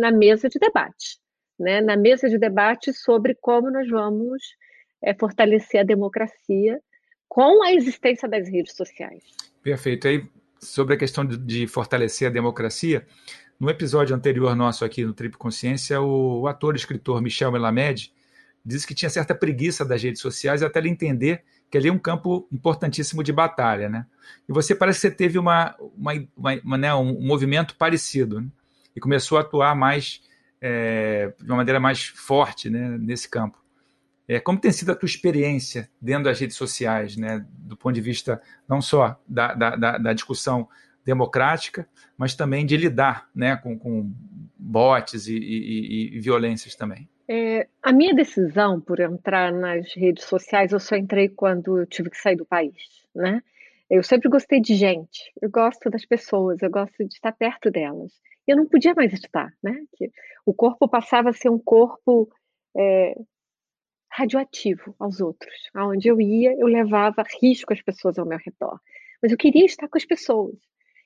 na 0.00 0.10
mesa 0.10 0.48
de 0.48 0.58
debate, 0.58 1.18
né? 1.58 1.80
na 1.80 1.96
mesa 1.96 2.28
de 2.28 2.38
debate 2.38 2.92
sobre 2.92 3.34
como 3.34 3.70
nós 3.70 3.88
vamos 3.88 4.42
é, 5.02 5.14
fortalecer 5.14 5.80
a 5.80 5.84
democracia 5.84 6.80
com 7.28 7.62
a 7.62 7.72
existência 7.72 8.28
das 8.28 8.48
redes 8.48 8.74
sociais. 8.74 9.22
Perfeito. 9.62 10.08
Aí, 10.08 10.26
sobre 10.60 10.94
a 10.94 10.98
questão 10.98 11.24
de, 11.24 11.36
de 11.36 11.66
fortalecer 11.66 12.28
a 12.28 12.32
democracia, 12.32 13.06
no 13.60 13.68
episódio 13.70 14.14
anterior 14.14 14.54
nosso 14.56 14.84
aqui 14.84 15.04
no 15.04 15.12
Trip 15.12 15.36
Consciência, 15.36 16.00
o, 16.00 16.40
o 16.40 16.46
ator 16.48 16.74
e 16.74 16.78
escritor 16.78 17.20
Michel 17.22 17.52
Melamed 17.52 18.12
disse 18.64 18.86
que 18.86 18.94
tinha 18.94 19.10
certa 19.10 19.34
preguiça 19.34 19.84
das 19.84 20.02
redes 20.02 20.20
sociais 20.20 20.62
até 20.62 20.78
ele 20.78 20.88
entender 20.88 21.44
que 21.70 21.76
ali 21.76 21.88
é 21.88 21.92
um 21.92 21.98
campo 21.98 22.48
importantíssimo 22.50 23.22
de 23.22 23.32
batalha, 23.32 23.88
né? 23.88 24.06
E 24.48 24.52
você 24.52 24.74
parece 24.74 25.00
que 25.00 25.08
você 25.08 25.10
teve 25.10 25.38
uma, 25.38 25.74
uma, 25.96 26.12
uma, 26.36 26.60
uma 26.64 26.78
né, 26.78 26.94
um 26.94 27.20
movimento 27.20 27.76
parecido 27.76 28.40
né? 28.40 28.48
e 28.96 29.00
começou 29.00 29.38
a 29.38 29.42
atuar 29.42 29.74
mais 29.74 30.22
é, 30.60 31.32
de 31.38 31.46
uma 31.46 31.56
maneira 31.56 31.78
mais 31.78 32.04
forte 32.04 32.70
né, 32.70 32.96
nesse 32.98 33.28
campo. 33.28 33.58
É, 34.26 34.38
como 34.38 34.60
tem 34.60 34.70
sido 34.70 34.92
a 34.92 34.94
tua 34.94 35.06
experiência 35.06 35.88
dentro 36.00 36.24
das 36.24 36.38
redes 36.38 36.56
sociais, 36.56 37.16
né, 37.16 37.46
do 37.50 37.76
ponto 37.76 37.94
de 37.94 38.00
vista 38.00 38.40
não 38.68 38.80
só 38.82 39.18
da, 39.26 39.54
da, 39.54 39.76
da, 39.76 39.98
da 39.98 40.12
discussão 40.12 40.68
democrática, 41.04 41.88
mas 42.16 42.34
também 42.34 42.66
de 42.66 42.76
lidar 42.76 43.28
né, 43.34 43.56
com, 43.56 43.78
com 43.78 44.12
bots 44.58 45.26
e, 45.28 45.36
e, 45.36 46.16
e 46.16 46.20
violências 46.20 46.74
também? 46.74 47.08
É, 47.30 47.68
a 47.82 47.92
minha 47.92 48.14
decisão 48.14 48.80
por 48.80 49.00
entrar 49.00 49.52
nas 49.52 49.92
redes 49.94 50.24
sociais, 50.24 50.72
eu 50.72 50.80
só 50.80 50.96
entrei 50.96 51.28
quando 51.28 51.78
eu 51.78 51.86
tive 51.86 52.08
que 52.08 52.16
sair 52.16 52.36
do 52.36 52.46
país, 52.46 53.04
né? 53.14 53.42
Eu 53.90 54.02
sempre 54.02 54.28
gostei 54.30 54.60
de 54.60 54.74
gente, 54.74 55.30
eu 55.40 55.50
gosto 55.50 55.90
das 55.90 56.04
pessoas, 56.06 56.62
eu 56.62 56.70
gosto 56.70 57.04
de 57.04 57.14
estar 57.14 57.32
perto 57.32 57.70
delas. 57.70 58.12
Eu 58.46 58.56
não 58.56 58.66
podia 58.66 58.94
mais 58.94 59.12
estar, 59.12 59.52
né? 59.62 59.84
Que 59.96 60.10
o 60.46 60.54
corpo 60.54 60.88
passava 60.88 61.30
a 61.30 61.32
ser 61.34 61.50
um 61.50 61.58
corpo 61.58 62.30
é, 62.76 63.14
radioativo 64.10 64.94
aos 64.98 65.20
outros. 65.20 65.54
Aonde 65.74 66.08
eu 66.08 66.20
ia, 66.20 66.52
eu 66.58 66.66
levava 66.66 67.22
risco 67.42 67.72
às 67.72 67.82
pessoas 67.82 68.18
ao 68.18 68.26
meu 68.26 68.38
redor. 68.38 68.80
Mas 69.22 69.32
eu 69.32 69.38
queria 69.38 69.66
estar 69.66 69.88
com 69.88 69.98
as 69.98 70.04
pessoas. 70.04 70.56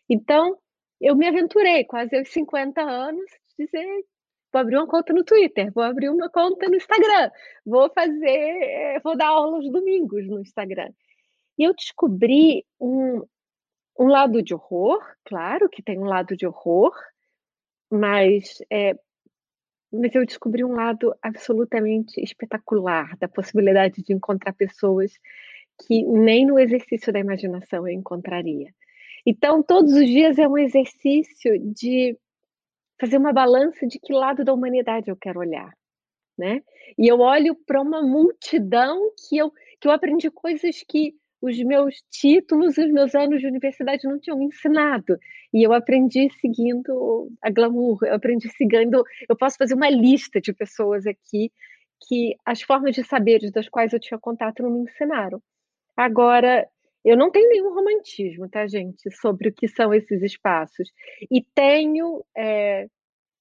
Então, 0.08 0.56
eu 1.00 1.16
me 1.16 1.26
aventurei, 1.26 1.84
quase 1.84 2.16
aos 2.16 2.28
50 2.28 2.80
anos, 2.80 3.30
dizer 3.58 4.04
vou 4.52 4.60
abrir 4.60 4.76
uma 4.76 4.86
conta 4.86 5.12
no 5.12 5.24
Twitter, 5.24 5.72
vou 5.72 5.82
abrir 5.82 6.10
uma 6.10 6.28
conta 6.28 6.68
no 6.68 6.76
Instagram, 6.76 7.30
vou 7.64 7.90
fazer, 7.92 8.28
eh, 8.28 9.00
vou 9.02 9.16
dar 9.16 9.28
aula 9.28 9.56
aos 9.56 9.70
domingos 9.70 10.26
no 10.28 10.40
Instagram. 10.40 10.90
E 11.58 11.64
eu 11.64 11.74
descobri 11.74 12.64
um, 12.80 13.22
um 13.98 14.06
lado 14.06 14.42
de 14.42 14.54
horror, 14.54 15.00
claro 15.24 15.68
que 15.68 15.82
tem 15.82 15.98
um 15.98 16.04
lado 16.04 16.36
de 16.36 16.46
horror, 16.46 16.92
mas 17.90 18.58
é, 18.70 18.94
mas 19.92 20.14
eu 20.14 20.24
descobri 20.24 20.64
um 20.64 20.72
lado 20.72 21.14
absolutamente 21.20 22.18
espetacular 22.22 23.16
da 23.18 23.28
possibilidade 23.28 24.02
de 24.02 24.14
encontrar 24.14 24.54
pessoas 24.54 25.12
que 25.86 26.02
nem 26.02 26.46
no 26.46 26.58
exercício 26.58 27.12
da 27.12 27.18
imaginação 27.18 27.86
eu 27.86 27.94
encontraria. 27.94 28.72
Então, 29.26 29.62
todos 29.62 29.92
os 29.92 30.06
dias 30.06 30.38
é 30.38 30.48
um 30.48 30.56
exercício 30.58 31.58
de 31.72 32.18
fazer 33.02 33.16
uma 33.16 33.32
balança 33.32 33.84
de 33.84 33.98
que 33.98 34.12
lado 34.12 34.44
da 34.44 34.54
humanidade 34.54 35.10
eu 35.10 35.16
quero 35.16 35.40
olhar, 35.40 35.72
né? 36.38 36.62
E 36.96 37.08
eu 37.08 37.18
olho 37.18 37.56
para 37.66 37.82
uma 37.82 38.00
multidão 38.00 39.10
que 39.18 39.36
eu, 39.36 39.50
que 39.80 39.88
eu 39.88 39.90
aprendi 39.90 40.30
coisas 40.30 40.84
que 40.88 41.12
os 41.40 41.58
meus 41.64 41.96
títulos 42.12 42.78
e 42.78 42.84
os 42.84 42.92
meus 42.92 43.12
anos 43.16 43.40
de 43.40 43.48
universidade 43.48 44.06
não 44.06 44.20
tinham 44.20 44.38
me 44.38 44.44
ensinado. 44.44 45.18
E 45.52 45.66
eu 45.66 45.72
aprendi 45.72 46.30
seguindo 46.40 47.28
a 47.42 47.50
glamour, 47.50 47.98
eu 48.04 48.14
aprendi 48.14 48.48
seguindo. 48.50 49.02
Eu 49.28 49.36
posso 49.36 49.56
fazer 49.58 49.74
uma 49.74 49.90
lista 49.90 50.40
de 50.40 50.52
pessoas 50.52 51.04
aqui 51.04 51.50
que 52.06 52.36
as 52.46 52.62
formas 52.62 52.94
de 52.94 53.02
saberes 53.02 53.50
das 53.50 53.68
quais 53.68 53.92
eu 53.92 53.98
tinha 53.98 54.20
contato 54.20 54.62
não 54.62 54.70
me 54.70 54.82
ensinaram. 54.82 55.42
Agora, 55.96 56.68
eu 57.04 57.16
não 57.16 57.30
tenho 57.30 57.48
nenhum 57.48 57.74
romantismo, 57.74 58.48
tá, 58.48 58.66
gente, 58.66 59.10
sobre 59.16 59.48
o 59.48 59.52
que 59.52 59.66
são 59.66 59.92
esses 59.92 60.22
espaços. 60.22 60.88
E 61.30 61.42
tenho 61.42 62.24
é, 62.36 62.88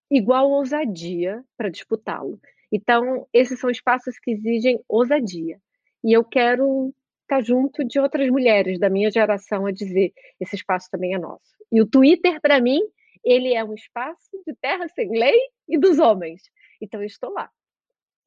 igual 0.10 0.50
ousadia 0.50 1.44
para 1.56 1.70
disputá-lo. 1.70 2.40
Então, 2.72 3.28
esses 3.32 3.60
são 3.60 3.70
espaços 3.70 4.18
que 4.18 4.32
exigem 4.32 4.82
ousadia. 4.88 5.60
E 6.04 6.12
eu 6.12 6.24
quero 6.24 6.94
estar 7.22 7.42
junto 7.44 7.84
de 7.84 8.00
outras 8.00 8.30
mulheres 8.30 8.80
da 8.80 8.90
minha 8.90 9.12
geração 9.12 9.66
a 9.66 9.72
dizer: 9.72 10.12
esse 10.40 10.56
espaço 10.56 10.90
também 10.90 11.14
é 11.14 11.20
nosso. 11.20 11.56
E 11.72 11.82
o 11.82 11.86
Twitter, 11.86 12.42
para 12.42 12.60
mim, 12.60 12.80
ele 13.24 13.54
é 13.54 13.64
um 13.64 13.76
espaço 13.76 14.42
de 14.48 14.56
terra 14.56 14.88
sem 14.90 15.10
lei 15.12 15.40
e 15.70 15.78
dos 15.78 16.00
homens. 16.00 16.42
Então, 16.82 17.00
eu 17.00 17.08
estou 17.08 17.32
lá. 17.32 17.50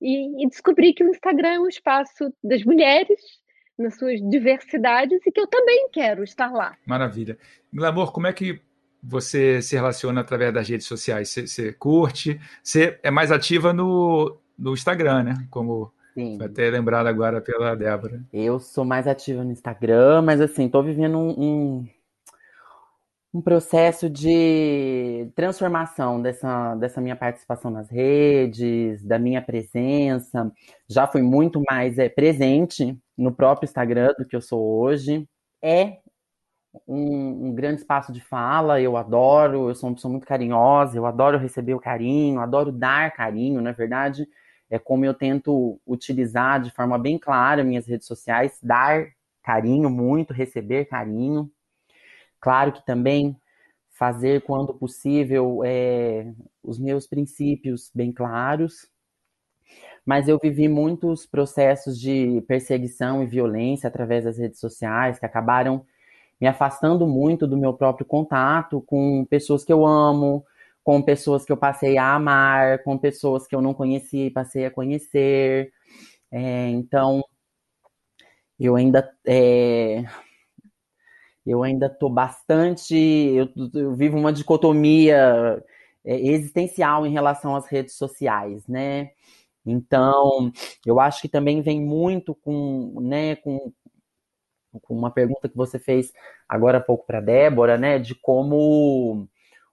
E, 0.01 0.45
e 0.45 0.49
descobri 0.49 0.93
que 0.95 1.03
o 1.03 1.09
Instagram 1.09 1.55
é 1.55 1.61
um 1.61 1.69
espaço 1.69 2.33
das 2.43 2.63
mulheres 2.65 3.21
nas 3.79 3.97
suas 3.97 4.21
diversidades 4.21 5.21
e 5.27 5.33
que 5.33 5.41
eu 5.41 5.47
também 5.47 5.89
quero 5.93 6.23
estar 6.23 6.51
lá. 6.53 6.77
Maravilha. 6.87 7.37
Glamour, 7.73 8.13
como 8.13 8.27
é 8.27 8.33
que 8.33 8.61
você 9.03 9.61
se 9.61 9.75
relaciona 9.75 10.21
através 10.21 10.53
das 10.53 10.69
redes 10.69 10.87
sociais? 10.87 11.29
Você, 11.29 11.47
você 11.47 11.73
curte? 11.73 12.41
Você 12.63 12.99
é 13.03 13.11
mais 13.11 13.31
ativa 13.31 13.73
no, 13.73 14.39
no 14.59 14.73
Instagram, 14.73 15.25
né? 15.25 15.47
Como 15.51 15.93
Sim. 16.15 16.39
foi 16.39 16.47
até 16.47 16.71
lembrado 16.71 17.07
agora 17.07 17.41
pela 17.41 17.75
Débora. 17.75 18.23
Eu 18.33 18.59
sou 18.59 18.85
mais 18.85 19.07
ativa 19.07 19.45
no 19.45 19.53
Instagram, 19.53 20.23
mas 20.23 20.41
assim, 20.41 20.67
estou 20.67 20.83
vivendo 20.83 21.19
um, 21.19 21.35
um 21.37 21.89
um 23.35 23.43
processo 23.43 24.09
de 24.09 25.29
transformação 25.35 26.23
dessa, 26.23 26.77
dessa 26.77 27.01
minha 27.01 27.17
participação 27.17 27.69
nas 27.69 27.91
redes, 27.91 29.03
da 29.03 29.19
minha 29.19 29.43
presença. 29.43 30.53
Já 30.89 31.09
fui 31.09 31.21
muito 31.21 31.61
mais 31.69 31.99
é, 31.99 32.09
presente 32.09 32.97
no 33.19 33.35
próprio 33.35 33.67
Instagram 33.67 34.15
do 34.17 34.25
que 34.25 34.37
eu 34.37 34.41
sou 34.41 34.63
hoje. 34.81 35.29
É 35.61 35.99
um, 36.87 37.49
um, 37.49 37.55
grande 37.55 37.81
espaço 37.81 38.13
de 38.13 38.21
fala, 38.21 38.81
eu 38.81 38.97
adoro, 38.97 39.69
eu 39.69 39.75
sou 39.75 39.89
uma 39.89 39.97
pessoa 39.97 40.13
muito 40.13 40.27
carinhosa, 40.27 40.97
eu 40.97 41.05
adoro 41.05 41.37
receber 41.37 41.75
o 41.75 41.81
carinho, 41.81 42.39
adoro 42.39 42.71
dar 42.71 43.13
carinho, 43.13 43.61
na 43.61 43.73
verdade. 43.73 44.29
É 44.71 44.79
como 44.79 45.05
eu 45.05 45.13
tento 45.13 45.81
utilizar 45.85 46.63
de 46.63 46.71
forma 46.71 46.97
bem 46.97 47.19
clara 47.19 47.65
minhas 47.65 47.87
redes 47.87 48.07
sociais, 48.07 48.61
dar 48.63 49.09
carinho 49.43 49.91
muito, 49.91 50.33
receber 50.33 50.85
carinho. 50.85 51.51
Claro 52.45 52.73
que 52.73 52.85
também 52.85 53.35
fazer, 53.99 54.43
quando 54.43 54.75
possível, 54.75 55.63
é, 55.65 56.31
os 56.63 56.79
meus 56.79 57.07
princípios 57.07 57.91
bem 57.95 58.13
claros, 58.13 58.87
mas 60.05 60.29
eu 60.29 60.39
vivi 60.39 60.69
muitos 60.69 61.25
processos 61.25 61.99
de 61.99 62.43
perseguição 62.47 63.23
e 63.23 63.27
violência 63.27 63.89
através 63.89 64.25
das 64.25 64.37
redes 64.37 64.61
sociais 64.61 65.19
que 65.19 65.25
acabaram 65.25 65.87
me 66.41 66.49
afastando 66.49 67.07
muito 67.07 67.47
do 67.47 67.57
meu 67.57 67.75
próprio 67.75 68.07
contato 68.07 68.83
com 68.83 69.25
pessoas 69.27 69.65
que 69.65 69.73
eu 69.73 69.87
amo, 69.87 70.45
com 70.83 71.03
pessoas 71.03 71.45
que 71.45 71.53
eu 71.53 71.57
passei 71.57 71.99
a 71.99 72.15
amar, 72.15 72.83
com 72.85 72.99
pessoas 72.99 73.47
que 73.47 73.55
eu 73.57 73.63
não 73.63 73.75
conhecia 73.75 74.27
e 74.27 74.31
passei 74.31 74.67
a 74.67 74.71
conhecer. 74.71 75.73
É, 76.33 76.69
então, 76.71 77.23
eu 78.59 78.77
ainda 78.77 79.11
é, 79.27 80.05
eu 81.47 81.63
ainda 81.63 81.87
estou 81.87 82.11
bastante. 82.11 82.95
Eu, 82.97 83.49
eu, 83.75 83.95
vivo 83.95 84.17
uma 84.19 84.33
dicotomia 84.33 85.63
é, 86.05 86.19
existencial 86.21 87.07
em 87.07 87.13
relação 87.13 87.55
às 87.57 87.67
redes 87.67 87.95
sociais, 87.95 88.67
né? 88.67 89.11
Então, 89.67 90.53
eu 90.85 91.01
acho 91.01 91.23
que 91.23 91.29
também 91.29 91.63
vem 91.63 91.81
muito 91.81 92.35
com, 92.35 93.01
né, 93.01 93.37
com, 93.37 93.73
com 94.83 94.95
uma 94.95 95.11
pergunta 95.11 95.49
que 95.49 95.57
você 95.57 95.79
fez 95.79 96.13
agora 96.49 96.79
há 96.79 96.81
pouco 96.81 97.07
para 97.07 97.21
Débora, 97.21 97.79
né, 97.79 97.99
de 97.99 98.15
como 98.15 99.27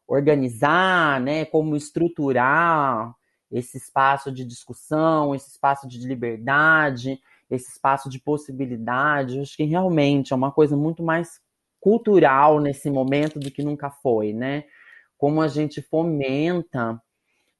organizar, 0.08 1.20
né, 1.22 1.46
como 1.46 1.76
estruturar 1.76 3.14
esse 3.52 3.78
espaço 3.78 4.32
de 4.32 4.46
discussão, 4.46 5.36
esse 5.36 5.50
espaço 5.50 5.88
de 5.88 6.00
liberdade, 6.08 7.20
esse 7.50 7.70
espaço 7.70 8.10
de 8.10 8.20
possibilidade. 8.20 9.36
Eu 9.36 9.42
acho 9.42 9.58
que 9.58 9.64
realmente 9.64 10.32
é 10.32 10.36
uma 10.36 10.52
coisa 10.52 10.78
muito 10.78 11.04
mais 11.04 11.42
cultural 11.82 12.62
nesse 12.62 12.90
momento 12.90 13.40
do 13.40 13.52
que 13.52 13.64
nunca 13.64 13.90
foi, 13.90 14.32
né? 14.32 14.64
Como 15.18 15.42
a 15.42 15.48
gente 15.48 15.82
fomenta 15.82 17.02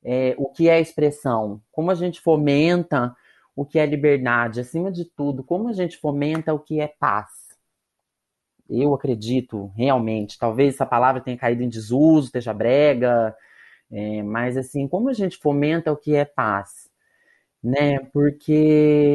é, 0.04 0.36
o 0.38 0.48
que 0.48 0.70
é 0.70 0.80
expressão, 0.80 1.62
como 1.72 1.92
a 1.92 1.96
gente 1.96 2.22
fomenta 2.22 3.16
o 3.56 3.66
que 3.66 3.80
é 3.80 3.86
liberdade, 3.86 4.62
acima 4.62 4.92
de 4.92 5.06
tudo, 5.06 5.44
como 5.44 5.68
a 5.68 5.74
gente 5.74 5.98
fomenta 5.98 6.54
o 6.54 6.60
que 6.60 6.80
é 6.80 6.88
paz. 6.88 7.30
Eu 8.70 8.94
acredito 8.94 9.72
realmente, 9.76 10.38
talvez 10.40 10.76
essa 10.76 10.86
palavra 10.86 11.22
tenha 11.22 11.38
caído 11.38 11.64
em 11.64 11.70
desuso, 11.70 12.28
esteja 12.28 12.54
brega, 12.54 13.36
é, 13.92 14.24
mas 14.24 14.56
assim, 14.56 14.88
como 14.88 15.10
a 15.10 15.14
gente 15.14 15.38
fomenta 15.38 15.92
o 15.92 15.98
que 15.98 16.16
é 16.16 16.26
paz? 16.26 16.90
Né? 17.64 18.00
Porque 18.14 18.52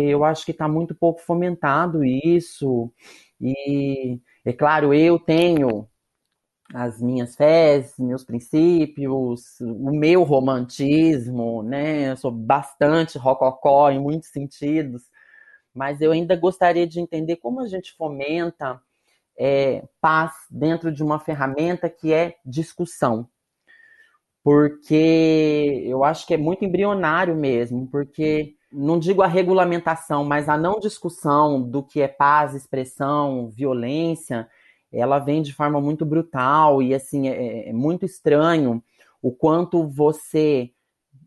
eu 0.09 0.25
acho 0.25 0.45
que 0.45 0.53
está 0.53 0.69
muito 0.69 0.95
pouco 0.95 1.21
fomentado 1.21 2.05
isso, 2.05 2.93
e 3.41 4.21
é 4.47 4.53
claro, 4.53 4.95
eu 4.95 5.19
tenho 5.19 5.89
as 6.75 7.01
minhas 7.01 7.37
fés, 7.37 7.95
meus 7.99 8.25
princípios, 8.25 9.61
o 9.61 9.91
meu 9.93 10.23
romantismo, 10.25 11.63
né? 11.63 12.11
Eu 12.13 12.17
sou 12.17 12.31
bastante 12.31 13.19
rococó 13.19 13.91
em 13.91 14.01
muitos 14.01 14.31
sentidos, 14.31 15.03
mas 15.75 16.01
eu 16.01 16.13
ainda 16.13 16.37
gostaria 16.37 16.87
de 16.87 17.01
entender 17.01 17.37
como 17.37 17.61
a 17.61 17.69
gente 17.69 17.95
fomenta 17.97 18.81
é, 19.39 19.85
paz 20.01 20.33
dentro 20.51 20.93
de 20.93 21.03
uma 21.03 21.21
ferramenta 21.21 21.91
que 21.91 22.13
é 22.13 22.37
discussão. 22.45 23.29
Porque 24.43 25.83
eu 25.87 26.05
acho 26.05 26.27
que 26.27 26.35
é 26.35 26.37
muito 26.37 26.65
embrionário 26.65 27.35
mesmo, 27.37 27.89
porque 27.91 28.56
não 28.77 28.99
digo 28.99 29.22
a 29.22 29.27
regulamentação, 29.27 30.22
mas 30.22 30.51
a 30.51 30.59
não 30.59 30.79
discussão 30.79 31.62
do 31.62 31.83
que 31.83 32.03
é 32.03 32.09
paz, 32.09 32.55
expressão, 32.55 33.49
violência, 33.49 34.47
ela 34.93 35.18
vem 35.18 35.41
de 35.41 35.55
forma 35.55 35.81
muito 35.81 36.05
brutal 36.05 36.83
e 36.83 36.95
assim 36.95 37.27
é, 37.29 37.70
é 37.70 37.72
muito 37.72 38.05
estranho 38.05 38.83
o 39.22 39.33
quanto 39.33 39.89
você, 39.89 40.70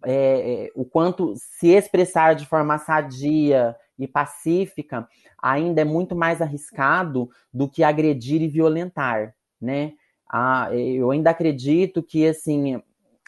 é, 0.05 0.13
é, 0.13 0.71
o 0.75 0.85
quanto 0.85 1.33
se 1.35 1.69
expressar 1.69 2.35
de 2.35 2.45
forma 2.45 2.77
sadia 2.77 3.75
e 3.97 4.07
pacífica 4.07 5.07
ainda 5.41 5.81
é 5.81 5.85
muito 5.85 6.15
mais 6.15 6.41
arriscado 6.41 7.29
do 7.51 7.67
que 7.67 7.83
agredir 7.83 8.41
e 8.43 8.47
violentar, 8.47 9.35
né? 9.59 9.93
Ah, 10.31 10.69
eu 10.71 11.09
ainda 11.09 11.31
acredito 11.31 12.03
que 12.03 12.27
assim 12.27 12.79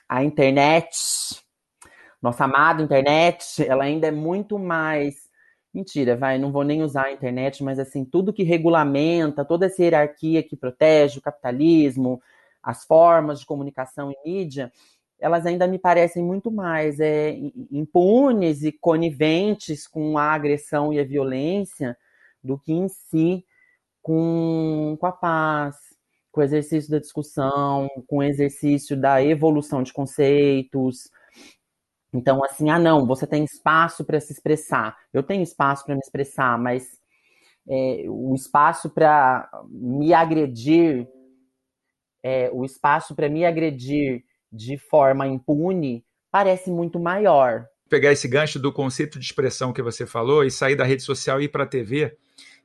a 0.07 0.23
internet 0.23 1.43
nossa 2.21 2.45
amada 2.45 2.83
internet, 2.83 3.63
ela 3.67 3.83
ainda 3.83 4.07
é 4.07 4.11
muito 4.11 4.59
mais. 4.59 5.29
Mentira, 5.73 6.17
vai, 6.17 6.37
não 6.37 6.51
vou 6.51 6.63
nem 6.63 6.83
usar 6.83 7.05
a 7.05 7.11
internet, 7.13 7.63
mas 7.63 7.79
assim, 7.79 8.03
tudo 8.03 8.33
que 8.33 8.43
regulamenta, 8.43 9.45
toda 9.45 9.67
essa 9.67 9.81
hierarquia 9.81 10.43
que 10.43 10.55
protege 10.57 11.19
o 11.19 11.21
capitalismo, 11.21 12.21
as 12.61 12.83
formas 12.85 13.39
de 13.39 13.45
comunicação 13.45 14.11
e 14.11 14.29
mídia, 14.29 14.71
elas 15.19 15.45
ainda 15.45 15.67
me 15.67 15.79
parecem 15.79 16.23
muito 16.23 16.51
mais 16.51 16.99
é, 16.99 17.37
impunes 17.71 18.63
e 18.63 18.71
coniventes 18.71 19.87
com 19.87 20.17
a 20.17 20.33
agressão 20.33 20.91
e 20.91 20.99
a 20.99 21.03
violência 21.05 21.97
do 22.43 22.57
que 22.57 22.73
em 22.73 22.89
si 22.89 23.45
com, 24.01 24.97
com 24.99 25.05
a 25.05 25.11
paz, 25.11 25.75
com 26.31 26.41
o 26.41 26.43
exercício 26.43 26.89
da 26.91 26.99
discussão, 26.99 27.87
com 28.07 28.17
o 28.17 28.23
exercício 28.23 28.97
da 28.99 29.23
evolução 29.23 29.83
de 29.83 29.93
conceitos, 29.93 31.09
então, 32.13 32.43
assim, 32.43 32.69
ah, 32.69 32.77
não, 32.77 33.05
você 33.05 33.25
tem 33.25 33.43
espaço 33.43 34.03
para 34.03 34.19
se 34.19 34.33
expressar. 34.33 34.97
Eu 35.13 35.23
tenho 35.23 35.41
espaço 35.41 35.85
para 35.85 35.95
me 35.95 36.01
expressar, 36.01 36.57
mas 36.57 36.99
é, 37.69 38.05
o 38.07 38.35
espaço 38.35 38.89
para 38.89 39.49
me 39.69 40.13
agredir, 40.13 41.07
é, 42.21 42.49
o 42.51 42.65
espaço 42.65 43.15
para 43.15 43.29
me 43.29 43.45
agredir 43.45 44.23
de 44.51 44.77
forma 44.77 45.25
impune 45.25 46.03
parece 46.29 46.69
muito 46.69 46.99
maior. 46.99 47.65
Pegar 47.89 48.11
esse 48.11 48.27
gancho 48.27 48.59
do 48.59 48.73
conceito 48.73 49.17
de 49.17 49.25
expressão 49.25 49.71
que 49.71 49.81
você 49.81 50.05
falou 50.05 50.43
e 50.43 50.51
sair 50.51 50.75
da 50.75 50.83
rede 50.83 51.03
social 51.03 51.39
e 51.39 51.45
ir 51.45 51.49
para 51.49 51.63
a 51.63 51.67
TV 51.67 52.17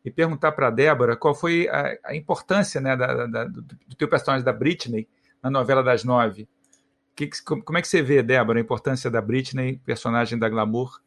e 0.05 0.11
perguntar 0.11 0.53
para 0.53 0.69
a 0.69 0.71
Débora 0.71 1.17
qual 1.17 1.35
foi 1.35 1.69
a, 1.69 1.99
a 2.05 2.17
importância 2.17 2.81
né, 2.81 2.97
da, 2.97 3.27
da, 3.27 3.45
do, 3.45 3.63
do 3.63 3.97
teu 3.97 4.09
personagem 4.09 4.45
da 4.45 4.53
Britney 4.53 5.09
na 5.43 5.51
novela 5.51 5.83
das 5.83 6.05
nove. 6.05 6.49
Que, 7.17 7.31
como 7.45 7.79
é 7.79 7.81
que 7.81 7.89
você 7.89 8.03
vê, 8.03 8.23
Débora, 8.23 8.59
a 8.59 8.63
importância 8.63 9.11
da 9.11 9.23
Britney, 9.23 9.79
personagem 9.79 10.39
da 10.39 10.51
Glamour, 10.51 11.01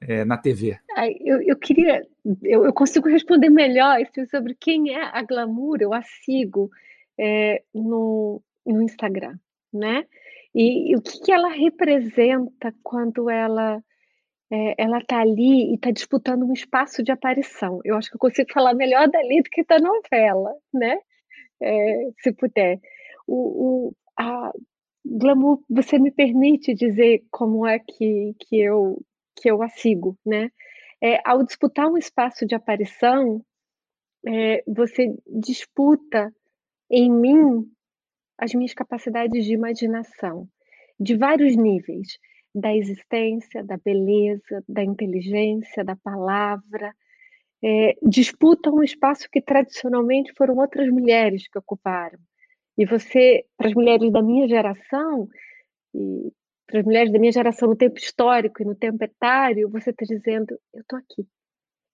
é, 0.00 0.24
na 0.24 0.36
TV? 0.36 0.76
Eu, 1.20 1.40
eu 1.42 1.56
queria, 1.56 2.04
eu, 2.42 2.64
eu, 2.64 2.72
consigo 2.72 3.08
responder 3.08 3.48
melhor 3.50 3.98
sobre 4.28 4.56
quem 4.56 4.92
é 4.92 5.00
a 5.00 5.22
Glamour, 5.22 5.78
eu 5.80 5.94
a 5.94 6.02
sigo 6.02 6.70
é, 7.16 7.62
no, 7.72 8.42
no 8.66 8.82
Instagram, 8.82 9.38
né? 9.72 10.04
E, 10.52 10.90
e 10.90 10.96
o 10.96 11.00
que, 11.00 11.20
que, 11.20 11.32
ela 11.32 11.48
representa 11.48 12.74
quando 12.82 13.30
ela 13.30 13.80
é, 14.50 14.74
ela 14.76 14.98
está 14.98 15.20
ali 15.20 15.70
e 15.70 15.74
está 15.76 15.92
disputando 15.92 16.42
um 16.42 16.52
espaço 16.52 17.00
de 17.00 17.12
aparição. 17.12 17.80
Eu 17.84 17.96
acho 17.96 18.10
que 18.10 18.16
eu 18.16 18.20
consigo 18.20 18.52
falar 18.52 18.74
melhor 18.74 19.08
dali 19.08 19.40
do 19.40 19.50
que 19.50 19.64
da 19.64 19.78
novela, 19.78 20.52
né? 20.72 20.98
Se 22.22 22.32
puder. 22.32 22.78
O, 23.26 23.88
o, 23.88 23.96
a 24.18 24.52
Glamour, 25.04 25.62
você 25.68 25.98
me 25.98 26.10
permite 26.10 26.74
dizer 26.74 27.24
como 27.30 27.66
é 27.66 27.78
que, 27.78 28.34
que, 28.40 28.58
eu, 28.60 29.04
que 29.36 29.50
eu 29.50 29.62
a 29.62 29.68
sigo, 29.68 30.18
né? 30.24 30.50
É, 31.02 31.20
ao 31.24 31.42
disputar 31.42 31.88
um 31.88 31.98
espaço 31.98 32.46
de 32.46 32.54
aparição, 32.54 33.44
é, 34.26 34.64
você 34.66 35.14
disputa 35.26 36.32
em 36.90 37.10
mim 37.10 37.70
as 38.38 38.54
minhas 38.54 38.72
capacidades 38.72 39.44
de 39.44 39.52
imaginação, 39.52 40.48
de 40.98 41.16
vários 41.16 41.56
níveis, 41.56 42.18
da 42.54 42.74
existência, 42.74 43.62
da 43.62 43.76
beleza, 43.76 44.64
da 44.68 44.82
inteligência, 44.82 45.84
da 45.84 45.96
palavra. 45.96 46.94
É, 47.62 47.94
disputa 48.02 48.70
um 48.70 48.82
espaço 48.82 49.28
que 49.30 49.40
tradicionalmente 49.40 50.32
foram 50.36 50.56
outras 50.56 50.88
mulheres 50.88 51.48
que 51.48 51.58
ocuparam. 51.58 52.18
E 52.76 52.84
você, 52.84 53.44
para 53.56 53.68
as 53.68 53.74
mulheres 53.74 54.10
da 54.12 54.22
minha 54.22 54.48
geração, 54.48 55.28
e 55.94 56.32
para 56.66 56.80
as 56.80 56.84
mulheres 56.84 57.12
da 57.12 57.18
minha 57.18 57.32
geração 57.32 57.68
no 57.68 57.76
tempo 57.76 57.98
histórico 57.98 58.62
e 58.62 58.64
no 58.64 58.74
tempo 58.74 59.02
etário, 59.02 59.70
você 59.70 59.90
está 59.90 60.04
dizendo: 60.04 60.58
eu 60.72 60.80
estou 60.80 60.98
aqui. 60.98 61.28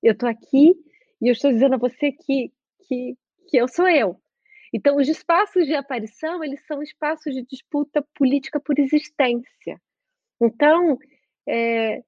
Eu 0.03 0.13
estou 0.13 0.29
aqui 0.29 0.75
e 1.21 1.29
eu 1.29 1.33
estou 1.33 1.51
dizendo 1.51 1.75
a 1.75 1.79
você 1.79 2.13
que, 2.13 2.51
que, 2.87 3.15
que 3.49 3.57
eu 3.57 3.69
sou 3.69 3.89
eu. 3.89 4.17
Então, 4.73 4.97
os 4.97 5.09
espaços 5.09 5.67
de 5.67 5.75
aparição, 5.75 6.43
eles 6.45 6.65
são 6.67 6.83
espaços 6.83 7.35
de 7.35 7.43
disputa 7.43 8.07
política 8.15 8.61
por 8.61 8.79
existência. 8.79 9.81
Então, 10.41 10.97
é, 11.47 12.03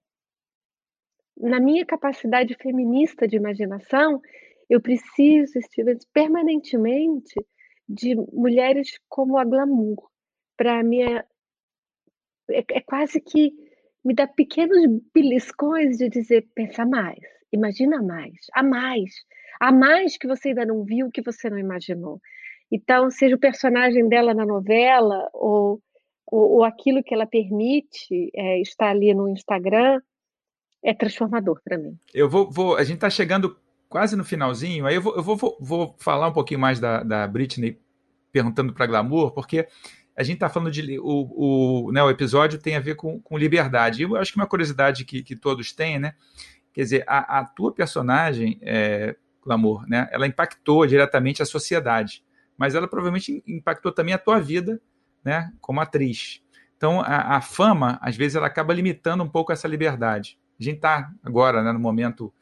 na 1.36 1.60
minha 1.60 1.84
capacidade 1.84 2.54
feminista 2.54 3.26
de 3.26 3.36
imaginação, 3.36 4.20
eu 4.70 4.80
preciso, 4.80 5.60
Stevens, 5.60 6.04
permanentemente 6.12 7.34
de 7.92 8.14
mulheres 8.32 8.98
como 9.08 9.38
a 9.38 9.44
Glamour. 9.44 10.10
Para 10.56 10.82
mim, 10.82 11.02
é, 11.02 11.24
é, 12.50 12.64
é 12.70 12.80
quase 12.80 13.20
que 13.20 13.52
me 14.04 14.14
dá 14.14 14.26
pequenos 14.26 15.00
beliscões 15.14 15.98
de 15.98 16.08
dizer: 16.08 16.48
pensa 16.54 16.84
mais, 16.86 17.20
imagina 17.52 18.02
mais, 18.02 18.46
a 18.54 18.62
mais, 18.62 19.12
a 19.60 19.70
mais 19.70 20.16
que 20.16 20.26
você 20.26 20.48
ainda 20.48 20.64
não 20.64 20.84
viu, 20.84 21.10
que 21.10 21.22
você 21.22 21.50
não 21.50 21.58
imaginou. 21.58 22.20
Então, 22.70 23.10
seja 23.10 23.36
o 23.36 23.40
personagem 23.40 24.08
dela 24.08 24.32
na 24.32 24.46
novela 24.46 25.28
ou, 25.34 25.80
ou, 26.26 26.52
ou 26.52 26.64
aquilo 26.64 27.02
que 27.02 27.12
ela 27.12 27.26
permite 27.26 28.30
é, 28.34 28.60
estar 28.60 28.88
ali 28.88 29.12
no 29.12 29.28
Instagram, 29.28 30.00
é 30.82 30.94
transformador 30.94 31.60
para 31.62 31.76
mim. 31.76 31.96
Eu 32.14 32.28
vou, 32.28 32.50
vou 32.50 32.76
a 32.76 32.82
gente 32.82 32.96
está 32.96 33.10
chegando 33.10 33.56
quase 33.92 34.16
no 34.16 34.24
finalzinho, 34.24 34.86
aí 34.86 34.96
eu 34.96 35.02
vou, 35.02 35.14
eu 35.14 35.22
vou, 35.22 35.58
vou, 35.60 35.96
falar 35.98 36.28
um 36.28 36.32
pouquinho 36.32 36.58
mais 36.58 36.80
da, 36.80 37.02
da 37.02 37.26
Britney 37.26 37.78
perguntando 38.32 38.72
para 38.72 38.86
Glamour, 38.86 39.32
porque 39.32 39.68
a 40.16 40.22
gente 40.22 40.34
está 40.34 40.48
falando 40.48 40.70
de. 40.70 40.98
O, 40.98 41.86
o, 41.86 41.92
né, 41.92 42.02
o 42.02 42.10
episódio 42.10 42.58
tem 42.58 42.74
a 42.74 42.80
ver 42.80 42.96
com, 42.96 43.20
com 43.20 43.38
liberdade. 43.38 44.02
Eu 44.02 44.16
acho 44.16 44.32
que 44.32 44.38
uma 44.38 44.46
curiosidade 44.46 45.04
que, 45.04 45.22
que 45.22 45.36
todos 45.36 45.72
têm, 45.72 45.98
né? 45.98 46.14
Quer 46.72 46.82
dizer, 46.82 47.04
a, 47.06 47.40
a 47.40 47.44
tua 47.44 47.72
personagem, 47.72 48.58
é, 48.62 49.14
Glamour, 49.44 49.86
né? 49.86 50.08
Ela 50.10 50.26
impactou 50.26 50.86
diretamente 50.86 51.42
a 51.42 51.46
sociedade 51.46 52.24
mas 52.62 52.76
ela 52.76 52.86
provavelmente 52.86 53.42
impactou 53.44 53.90
também 53.90 54.14
a 54.14 54.18
tua 54.18 54.38
vida, 54.38 54.80
né, 55.24 55.52
como 55.60 55.80
atriz. 55.80 56.40
Então, 56.76 57.00
a, 57.00 57.36
a 57.36 57.40
fama, 57.40 57.98
às 58.00 58.16
vezes, 58.16 58.36
ela 58.36 58.46
acaba 58.46 58.72
limitando 58.72 59.24
um 59.24 59.28
pouco 59.28 59.52
essa 59.52 59.66
liberdade. 59.66 60.38
A 60.60 60.62
gente 60.62 60.76
está 60.76 61.10
agora 61.24 61.62
né, 61.62 61.72
no 61.72 61.80
momento 61.80 62.32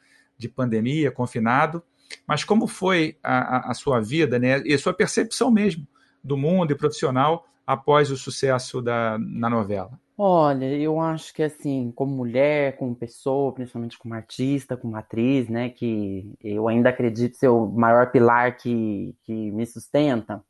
de 0.41 0.49
pandemia, 0.49 1.11
confinado, 1.11 1.83
mas 2.27 2.43
como 2.43 2.67
foi 2.67 3.17
a, 3.23 3.71
a, 3.71 3.73
sua 3.73 4.01
vida 4.01 4.39
né, 4.39 4.61
e 4.65 4.73
a 4.73 4.79
sua 4.79 4.93
percepção 4.93 5.51
mesmo 5.51 5.87
do 6.23 6.35
mundo 6.35 6.71
e 6.71 6.75
profissional 6.75 7.45
após 7.65 8.11
o 8.11 8.17
sucesso 8.17 8.81
da, 8.81 9.17
na 9.19 9.49
novela? 9.49 9.99
Olha, 10.17 10.65
eu 10.65 10.99
acho 10.99 11.33
que 11.33 11.41
assim, 11.41 11.91
como 11.95 12.13
mulher, 12.13 12.75
como 12.77 12.95
pessoa, 12.95 13.53
principalmente 13.53 13.97
como 13.97 14.13
artista, 14.13 14.75
como 14.75 14.95
atriz, 14.95 15.47
né, 15.47 15.69
que 15.69 16.33
eu 16.43 16.67
ainda 16.67 16.89
acredito 16.89 17.37
ser 17.37 17.47
o 17.47 17.67
maior 17.67 18.11
pilar 18.11 18.57
que, 18.57 19.15
que 19.23 19.51
me 19.51 19.65
sustenta, 19.65 20.43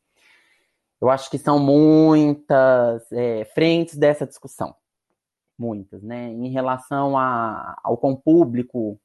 eu 1.01 1.09
acho 1.09 1.29
que 1.29 1.37
são 1.37 1.59
muitas 1.59 3.11
é, 3.11 3.43
frentes 3.53 3.97
dessa 3.97 4.25
discussão. 4.25 4.75
Muitas, 5.57 6.01
né? 6.01 6.31
Em 6.31 6.49
relação 6.49 7.17
a, 7.17 7.77
ao 7.83 7.95
com 7.97 8.15
público 8.15 8.99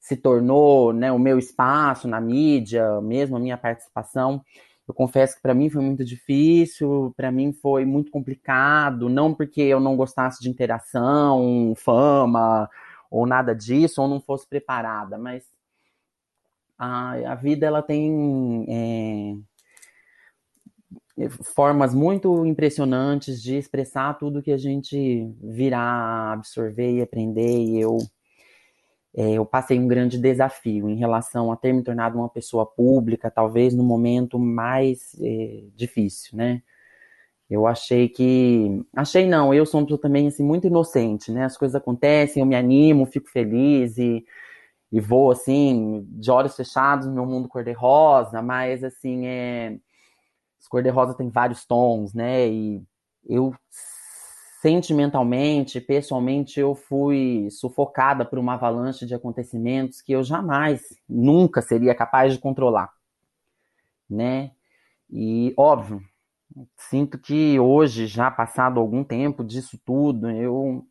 se 0.00 0.16
tornou 0.16 0.92
né, 0.92 1.12
o 1.12 1.18
meu 1.18 1.38
espaço 1.38 2.08
na 2.08 2.20
mídia, 2.20 3.00
mesmo 3.02 3.36
a 3.36 3.40
minha 3.40 3.58
participação, 3.58 4.42
eu 4.90 4.94
confesso 4.94 5.36
que 5.36 5.42
para 5.42 5.54
mim 5.54 5.70
foi 5.70 5.82
muito 5.82 6.04
difícil, 6.04 7.14
para 7.16 7.30
mim 7.30 7.52
foi 7.52 7.84
muito 7.84 8.10
complicado, 8.10 9.08
não 9.08 9.32
porque 9.32 9.60
eu 9.60 9.78
não 9.78 9.96
gostasse 9.96 10.42
de 10.42 10.50
interação, 10.50 11.74
fama 11.76 12.68
ou 13.08 13.24
nada 13.24 13.54
disso, 13.54 14.02
ou 14.02 14.08
não 14.08 14.20
fosse 14.20 14.48
preparada, 14.48 15.16
mas 15.16 15.44
a, 16.76 17.12
a 17.32 17.34
vida 17.36 17.66
ela 17.66 17.82
tem 17.82 18.66
é, 21.18 21.28
formas 21.54 21.94
muito 21.94 22.44
impressionantes 22.44 23.40
de 23.40 23.56
expressar 23.56 24.18
tudo 24.18 24.42
que 24.42 24.50
a 24.50 24.58
gente 24.58 25.32
virá 25.40 26.32
absorver 26.32 26.96
e 26.96 27.02
aprender, 27.02 27.58
e 27.58 27.80
eu 27.80 27.98
é, 29.14 29.32
eu 29.32 29.44
passei 29.44 29.78
um 29.78 29.88
grande 29.88 30.18
desafio 30.18 30.88
em 30.88 30.96
relação 30.96 31.50
a 31.50 31.56
ter 31.56 31.72
me 31.72 31.82
tornado 31.82 32.18
uma 32.18 32.28
pessoa 32.28 32.64
pública, 32.64 33.30
talvez 33.30 33.74
no 33.74 33.82
momento 33.82 34.38
mais 34.38 35.16
é, 35.20 35.64
difícil, 35.74 36.36
né? 36.36 36.62
Eu 37.48 37.66
achei 37.66 38.08
que. 38.08 38.84
Achei 38.94 39.26
não, 39.26 39.52
eu 39.52 39.66
sou 39.66 39.80
uma 39.80 39.86
pessoa 39.86 40.00
também 40.00 40.28
assim, 40.28 40.44
muito 40.44 40.66
inocente, 40.68 41.32
né? 41.32 41.44
As 41.44 41.56
coisas 41.56 41.74
acontecem, 41.74 42.40
eu 42.40 42.46
me 42.46 42.54
animo, 42.54 43.06
fico 43.06 43.28
feliz 43.28 43.98
e, 43.98 44.24
e 44.92 45.00
vou 45.00 45.30
assim, 45.32 46.06
de 46.10 46.30
olhos 46.30 46.56
fechados 46.56 47.06
no 47.06 47.14
meu 47.14 47.26
mundo 47.26 47.48
cor-de-rosa, 47.48 48.42
mas 48.42 48.84
assim, 48.84 49.26
é. 49.26 49.78
Cor-de-rosa 50.68 51.14
tem 51.14 51.28
vários 51.28 51.64
tons, 51.66 52.14
né? 52.14 52.48
E 52.48 52.82
eu 53.28 53.52
sentimentalmente, 54.60 55.80
pessoalmente, 55.80 56.60
eu 56.60 56.74
fui 56.74 57.48
sufocada 57.50 58.26
por 58.26 58.38
uma 58.38 58.54
avalanche 58.54 59.06
de 59.06 59.14
acontecimentos 59.14 60.02
que 60.02 60.12
eu 60.12 60.22
jamais, 60.22 60.82
nunca 61.08 61.62
seria 61.62 61.94
capaz 61.94 62.34
de 62.34 62.38
controlar, 62.38 62.92
né? 64.08 64.50
E 65.08 65.54
óbvio, 65.56 66.02
sinto 66.76 67.18
que 67.18 67.58
hoje, 67.58 68.06
já 68.06 68.30
passado 68.30 68.78
algum 68.78 69.02
tempo 69.02 69.42
disso 69.42 69.80
tudo, 69.82 70.30
eu 70.30 70.86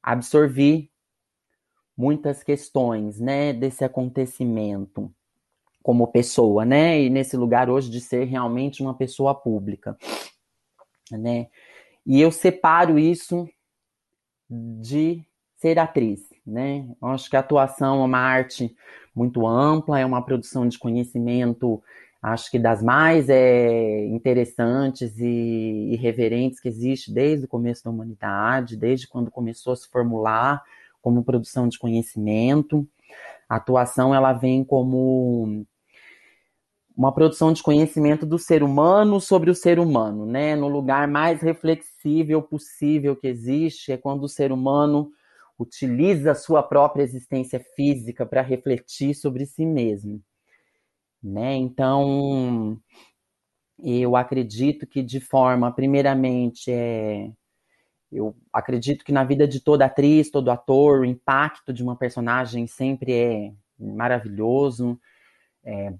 absorvi 0.00 0.88
muitas 1.96 2.44
questões, 2.44 3.18
né, 3.18 3.52
desse 3.52 3.84
acontecimento 3.84 5.12
como 5.82 6.06
pessoa, 6.06 6.64
né? 6.64 7.02
E 7.02 7.10
nesse 7.10 7.36
lugar 7.36 7.68
hoje 7.68 7.90
de 7.90 8.00
ser 8.00 8.24
realmente 8.24 8.82
uma 8.82 8.94
pessoa 8.94 9.34
pública, 9.34 9.96
né? 11.10 11.48
E 12.06 12.20
eu 12.20 12.32
separo 12.32 12.98
isso 12.98 13.48
de 14.48 15.22
ser 15.56 15.78
atriz, 15.78 16.28
né? 16.46 16.86
Eu 17.00 17.08
acho 17.08 17.28
que 17.30 17.36
a 17.36 17.40
atuação 17.40 18.02
é 18.02 18.04
uma 18.04 18.18
arte 18.18 18.74
muito 19.14 19.46
ampla, 19.46 20.00
é 20.00 20.06
uma 20.06 20.24
produção 20.24 20.66
de 20.66 20.78
conhecimento, 20.78 21.82
acho 22.22 22.50
que 22.50 22.58
das 22.58 22.82
mais 22.82 23.28
é, 23.28 24.06
interessantes 24.06 25.18
e 25.18 25.90
irreverentes 25.92 26.60
que 26.60 26.68
existe 26.68 27.12
desde 27.12 27.44
o 27.44 27.48
começo 27.48 27.84
da 27.84 27.90
humanidade, 27.90 28.76
desde 28.76 29.06
quando 29.06 29.30
começou 29.30 29.72
a 29.72 29.76
se 29.76 29.88
formular 29.88 30.62
como 31.00 31.24
produção 31.24 31.68
de 31.68 31.78
conhecimento. 31.78 32.86
A 33.48 33.56
atuação 33.56 34.14
ela 34.14 34.32
vem 34.32 34.64
como 34.64 35.64
uma 37.00 37.14
produção 37.14 37.50
de 37.50 37.62
conhecimento 37.62 38.26
do 38.26 38.38
ser 38.38 38.62
humano 38.62 39.22
sobre 39.22 39.50
o 39.50 39.54
ser 39.54 39.78
humano, 39.78 40.26
né? 40.26 40.54
No 40.54 40.68
lugar 40.68 41.08
mais 41.08 41.40
reflexível 41.40 42.42
possível 42.42 43.16
que 43.16 43.26
existe 43.26 43.90
é 43.90 43.96
quando 43.96 44.24
o 44.24 44.28
ser 44.28 44.52
humano 44.52 45.10
utiliza 45.58 46.32
a 46.32 46.34
sua 46.34 46.62
própria 46.62 47.02
existência 47.02 47.58
física 47.74 48.26
para 48.26 48.42
refletir 48.42 49.14
sobre 49.14 49.46
si 49.46 49.64
mesmo, 49.64 50.22
né? 51.22 51.54
Então, 51.56 52.78
eu 53.82 54.14
acredito 54.14 54.86
que 54.86 55.02
de 55.02 55.20
forma, 55.20 55.72
primeiramente, 55.72 56.70
é 56.70 57.32
eu 58.12 58.36
acredito 58.52 59.06
que 59.06 59.12
na 59.12 59.24
vida 59.24 59.48
de 59.48 59.60
toda 59.60 59.86
atriz, 59.86 60.30
todo 60.30 60.50
ator, 60.50 61.00
o 61.00 61.04
impacto 61.06 61.72
de 61.72 61.82
uma 61.82 61.96
personagem 61.96 62.66
sempre 62.66 63.12
é 63.14 63.52
maravilhoso. 63.78 65.00
É, 65.64 65.94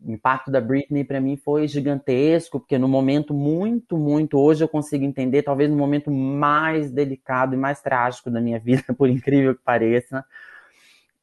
o 0.00 0.12
impacto 0.12 0.50
da 0.50 0.60
Britney 0.60 1.04
para 1.04 1.20
mim 1.20 1.36
foi 1.36 1.66
gigantesco, 1.66 2.60
porque 2.60 2.78
no 2.78 2.88
momento 2.88 3.34
muito, 3.34 3.96
muito, 3.96 4.38
hoje 4.38 4.62
eu 4.62 4.68
consigo 4.68 5.04
entender, 5.04 5.42
talvez 5.42 5.68
no 5.70 5.76
momento 5.76 6.10
mais 6.10 6.90
delicado 6.90 7.54
e 7.54 7.58
mais 7.58 7.82
trágico 7.82 8.30
da 8.30 8.40
minha 8.40 8.58
vida, 8.60 8.94
por 8.96 9.08
incrível 9.08 9.54
que 9.54 9.62
pareça, 9.62 10.24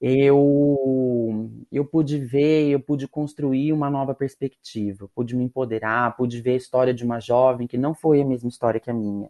eu 0.02 1.50
eu 1.72 1.86
pude 1.86 2.18
ver, 2.20 2.70
eu 2.70 2.80
pude 2.80 3.08
construir 3.08 3.72
uma 3.74 3.90
nova 3.90 4.14
perspectiva, 4.14 5.10
pude 5.16 5.36
me 5.36 5.44
empoderar, 5.46 6.16
pude 6.18 6.42
ver 6.42 6.52
a 6.52 6.56
história 6.58 6.94
de 6.94 7.04
uma 7.04 7.20
jovem 7.20 7.68
que 7.68 7.78
não 7.78 7.94
foi 7.96 8.22
a 8.22 8.26
mesma 8.26 8.50
história 8.50 8.80
que 8.80 8.90
a 8.92 8.94
minha, 8.94 9.30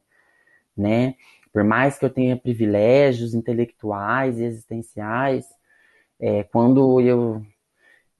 né? 0.77 1.15
Por 1.53 1.63
mais 1.63 1.97
que 1.97 2.05
eu 2.05 2.09
tenha 2.09 2.37
privilégios 2.37 3.33
intelectuais 3.33 4.39
e 4.39 4.43
existenciais, 4.43 5.45
é, 6.19 6.43
quando 6.43 6.99
eu 7.01 7.45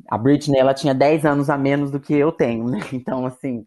a 0.10 0.18
Britney 0.18 0.60
ela 0.60 0.74
tinha 0.74 0.94
10 0.94 1.26
anos 1.26 1.50
a 1.50 1.58
menos 1.58 1.92
do 1.92 2.00
que 2.00 2.14
eu 2.14 2.32
tenho, 2.32 2.66
né? 2.70 2.80
Então, 2.94 3.26
assim, 3.26 3.66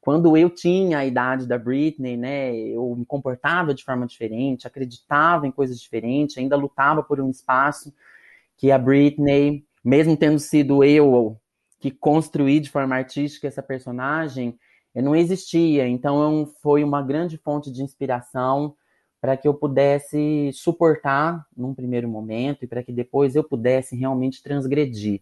quando 0.00 0.36
eu 0.36 0.50
tinha 0.50 0.98
a 0.98 1.06
idade 1.06 1.46
da 1.46 1.58
Britney, 1.58 2.16
né, 2.16 2.56
eu 2.56 2.94
me 2.96 3.04
comportava 3.04 3.74
de 3.74 3.84
forma 3.84 4.06
diferente, 4.06 4.66
acreditava 4.66 5.46
em 5.46 5.50
coisas 5.50 5.80
diferentes, 5.80 6.38
ainda 6.38 6.56
lutava 6.56 7.02
por 7.02 7.20
um 7.20 7.30
espaço 7.30 7.92
que 8.56 8.70
a 8.70 8.78
Britney, 8.78 9.64
mesmo 9.84 10.16
tendo 10.16 10.38
sido 10.38 10.84
eu 10.84 11.38
que 11.80 11.90
construí 11.90 12.60
de 12.60 12.70
forma 12.70 12.96
artística 12.96 13.46
essa 13.46 13.62
personagem, 13.62 14.58
não 14.94 15.14
existia. 15.14 15.86
Então, 15.86 16.50
foi 16.62 16.82
uma 16.82 17.02
grande 17.02 17.36
fonte 17.36 17.70
de 17.70 17.82
inspiração 17.82 18.74
para 19.20 19.36
que 19.36 19.46
eu 19.48 19.54
pudesse 19.54 20.50
suportar 20.52 21.44
num 21.56 21.74
primeiro 21.74 22.08
momento 22.08 22.64
e 22.64 22.68
para 22.68 22.82
que 22.82 22.92
depois 22.92 23.34
eu 23.34 23.44
pudesse 23.44 23.96
realmente 23.96 24.42
transgredir. 24.42 25.20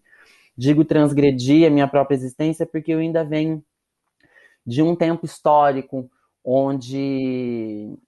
Digo 0.57 0.85
transgredir 0.85 1.67
a 1.67 1.71
minha 1.71 1.89
própria 1.89 2.15
existência 2.15 2.65
porque 2.65 2.93
eu 2.93 2.99
ainda 2.99 3.25
venho 3.25 3.63
de 4.67 4.83
um 4.83 4.95
tempo 4.95 5.27
histórico 5.27 6.09
onde 6.45 7.99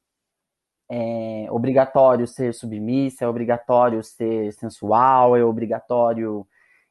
é 0.88 1.46
obrigatório 1.50 2.26
ser 2.26 2.54
submissa, 2.54 3.24
é 3.24 3.28
obrigatório 3.28 4.02
ser 4.02 4.52
sensual, 4.52 5.36
é 5.36 5.44
obrigatório 5.44 6.46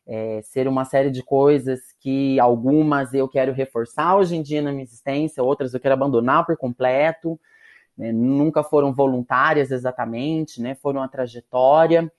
é, 0.05 0.41
ser 0.43 0.67
uma 0.67 0.85
série 0.85 1.09
de 1.09 1.23
coisas 1.23 1.79
que 1.99 2.39
algumas 2.39 3.13
eu 3.13 3.27
quero 3.27 3.53
reforçar 3.53 4.17
hoje 4.17 4.35
em 4.35 4.41
dia 4.41 4.61
na 4.61 4.71
minha 4.71 4.83
existência, 4.83 5.41
outras 5.41 5.73
eu 5.73 5.79
quero 5.79 5.93
abandonar 5.93 6.45
por 6.45 6.57
completo, 6.57 7.39
né? 7.97 8.11
nunca 8.11 8.63
foram 8.63 8.93
voluntárias 8.93 9.71
exatamente, 9.71 10.61
né? 10.61 10.75
foram 10.75 11.01
a 11.01 11.07
trajetória 11.07 12.11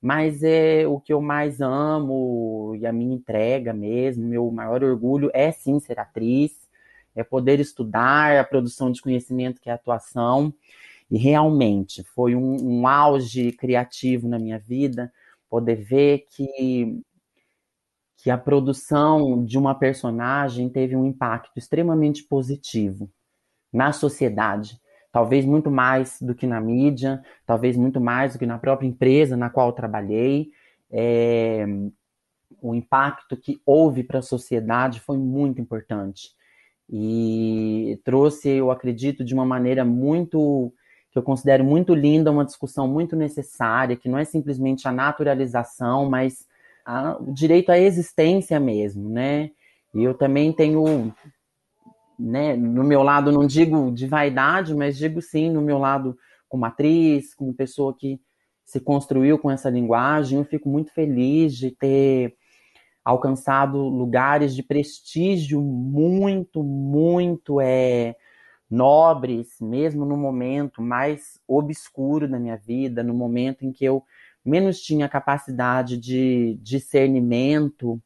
mas 0.00 0.42
é 0.42 0.86
o 0.86 1.00
que 1.00 1.12
eu 1.12 1.20
mais 1.20 1.60
amo 1.60 2.74
e 2.76 2.86
a 2.86 2.92
minha 2.92 3.14
entrega 3.14 3.72
mesmo, 3.72 4.26
meu 4.26 4.50
maior 4.50 4.82
orgulho 4.84 5.30
é 5.34 5.50
sim 5.52 5.80
ser 5.80 5.98
atriz, 5.98 6.52
é 7.14 7.24
poder 7.24 7.60
estudar 7.60 8.38
a 8.38 8.44
produção 8.44 8.90
de 8.90 9.00
conhecimento 9.00 9.60
que 9.60 9.68
é 9.70 9.72
a 9.72 9.76
atuação, 9.76 10.52
e 11.10 11.18
realmente 11.18 12.02
foi 12.02 12.34
um, 12.34 12.56
um 12.80 12.88
auge 12.88 13.52
criativo 13.52 14.28
na 14.28 14.38
minha 14.38 14.58
vida 14.58 15.12
poder 15.48 15.76
ver 15.76 16.26
que 16.30 17.00
que 18.16 18.30
a 18.30 18.38
produção 18.38 19.44
de 19.44 19.58
uma 19.58 19.74
personagem 19.74 20.70
teve 20.70 20.96
um 20.96 21.04
impacto 21.04 21.58
extremamente 21.58 22.24
positivo 22.24 23.10
na 23.70 23.92
sociedade 23.92 24.80
talvez 25.14 25.44
muito 25.44 25.70
mais 25.70 26.20
do 26.20 26.34
que 26.34 26.44
na 26.44 26.60
mídia, 26.60 27.22
talvez 27.46 27.76
muito 27.76 28.00
mais 28.00 28.32
do 28.32 28.38
que 28.40 28.44
na 28.44 28.58
própria 28.58 28.88
empresa 28.88 29.36
na 29.36 29.48
qual 29.48 29.72
trabalhei. 29.72 30.50
É, 30.90 31.64
o 32.60 32.74
impacto 32.74 33.36
que 33.36 33.60
houve 33.64 34.02
para 34.02 34.18
a 34.18 34.22
sociedade 34.22 34.98
foi 34.98 35.16
muito 35.16 35.60
importante 35.60 36.32
e 36.90 38.00
trouxe, 38.02 38.48
eu 38.48 38.72
acredito, 38.72 39.24
de 39.24 39.32
uma 39.32 39.46
maneira 39.46 39.84
muito 39.84 40.74
que 41.12 41.18
eu 41.18 41.22
considero 41.22 41.62
muito 41.62 41.94
linda, 41.94 42.32
uma 42.32 42.44
discussão 42.44 42.88
muito 42.88 43.14
necessária, 43.14 43.96
que 43.96 44.08
não 44.08 44.18
é 44.18 44.24
simplesmente 44.24 44.88
a 44.88 44.90
naturalização, 44.90 46.10
mas 46.10 46.44
a, 46.84 47.16
o 47.20 47.32
direito 47.32 47.70
à 47.70 47.78
existência 47.78 48.58
mesmo, 48.58 49.08
né? 49.08 49.52
E 49.94 50.02
eu 50.02 50.12
também 50.12 50.52
tenho 50.52 51.14
né, 52.18 52.56
no 52.56 52.84
meu 52.84 53.02
lado, 53.02 53.32
não 53.32 53.46
digo 53.46 53.90
de 53.90 54.06
vaidade, 54.06 54.74
mas 54.74 54.96
digo 54.96 55.20
sim 55.20 55.50
no 55.50 55.60
meu 55.60 55.78
lado 55.78 56.16
como 56.48 56.64
atriz, 56.64 57.34
como 57.34 57.54
pessoa 57.54 57.96
que 57.96 58.20
se 58.64 58.80
construiu 58.80 59.38
com 59.38 59.50
essa 59.50 59.68
linguagem. 59.68 60.38
Eu 60.38 60.44
fico 60.44 60.68
muito 60.68 60.92
feliz 60.92 61.54
de 61.56 61.70
ter 61.70 62.36
alcançado 63.04 63.78
lugares 63.78 64.54
de 64.54 64.62
prestígio 64.62 65.60
muito, 65.60 66.62
muito 66.62 67.60
é, 67.60 68.16
nobres, 68.70 69.56
mesmo 69.60 70.06
no 70.06 70.16
momento 70.16 70.80
mais 70.80 71.38
obscuro 71.46 72.28
da 72.28 72.38
minha 72.38 72.56
vida, 72.56 73.02
no 73.02 73.12
momento 73.12 73.64
em 73.64 73.72
que 73.72 73.84
eu 73.84 74.02
menos 74.44 74.80
tinha 74.80 75.08
capacidade 75.08 75.98
de 75.98 76.58
discernimento 76.62 78.00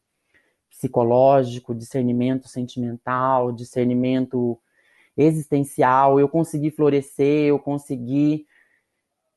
psicológico, 0.78 1.74
discernimento 1.74 2.48
sentimental, 2.48 3.50
discernimento 3.50 4.56
existencial, 5.16 6.20
eu 6.20 6.28
consegui 6.28 6.70
florescer, 6.70 7.48
eu 7.48 7.58
consegui 7.58 8.46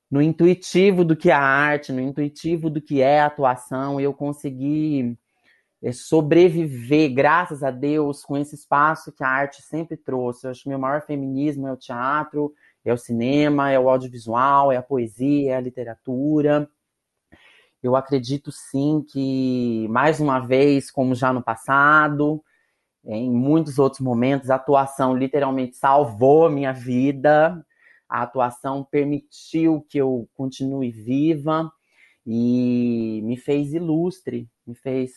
no 0.09 0.21
intuitivo 0.21 1.03
do 1.03 1.15
que 1.15 1.31
é 1.31 1.33
a 1.33 1.41
arte, 1.41 1.91
no 1.91 1.99
intuitivo 1.99 2.69
do 2.69 2.79
que 2.79 3.01
é 3.01 3.21
a 3.21 3.25
atuação, 3.25 3.99
eu 3.99 4.13
consegui 4.13 5.17
é, 5.81 5.91
sobreviver, 5.91 7.11
graças 7.11 7.63
a 7.63 7.71
Deus, 7.71 8.23
com 8.23 8.37
esse 8.37 8.53
espaço 8.53 9.11
que 9.11 9.23
a 9.23 9.27
arte 9.27 9.63
sempre 9.63 9.97
trouxe. 9.97 10.45
Eu 10.45 10.51
acho 10.51 10.63
que 10.63 10.69
meu 10.69 10.77
maior 10.77 11.01
feminismo 11.01 11.67
é 11.67 11.73
o 11.73 11.77
teatro, 11.77 12.53
é 12.85 12.93
o 12.93 12.97
cinema, 12.97 13.71
é 13.71 13.79
o 13.79 13.89
audiovisual, 13.89 14.71
é 14.71 14.77
a 14.77 14.83
poesia, 14.83 15.53
é 15.53 15.55
a 15.55 15.61
literatura 15.61 16.69
eu 17.83 17.95
acredito 17.95 18.51
sim 18.51 19.03
que, 19.09 19.87
mais 19.89 20.19
uma 20.19 20.39
vez, 20.39 20.91
como 20.91 21.15
já 21.15 21.33
no 21.33 21.41
passado, 21.41 22.43
em 23.03 23.29
muitos 23.31 23.79
outros 23.79 24.01
momentos, 24.01 24.49
a 24.49 24.55
atuação 24.55 25.15
literalmente 25.15 25.75
salvou 25.77 26.45
a 26.45 26.51
minha 26.51 26.71
vida, 26.71 27.65
a 28.07 28.21
atuação 28.23 28.83
permitiu 28.83 29.85
que 29.89 29.97
eu 29.97 30.29
continue 30.35 30.91
viva 30.91 31.71
e 32.25 33.21
me 33.23 33.37
fez 33.37 33.73
ilustre, 33.73 34.47
me 34.65 34.75
fez 34.75 35.13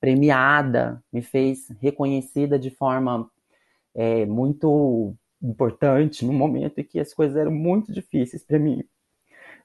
premiada, 0.00 1.02
me 1.12 1.22
fez 1.22 1.68
reconhecida 1.80 2.58
de 2.58 2.70
forma 2.70 3.28
é, 3.94 4.26
muito 4.26 5.16
importante 5.42 6.24
no 6.24 6.32
momento 6.32 6.78
em 6.78 6.84
que 6.84 7.00
as 7.00 7.12
coisas 7.12 7.36
eram 7.36 7.50
muito 7.50 7.92
difíceis 7.92 8.44
para 8.44 8.58
mim 8.58 8.84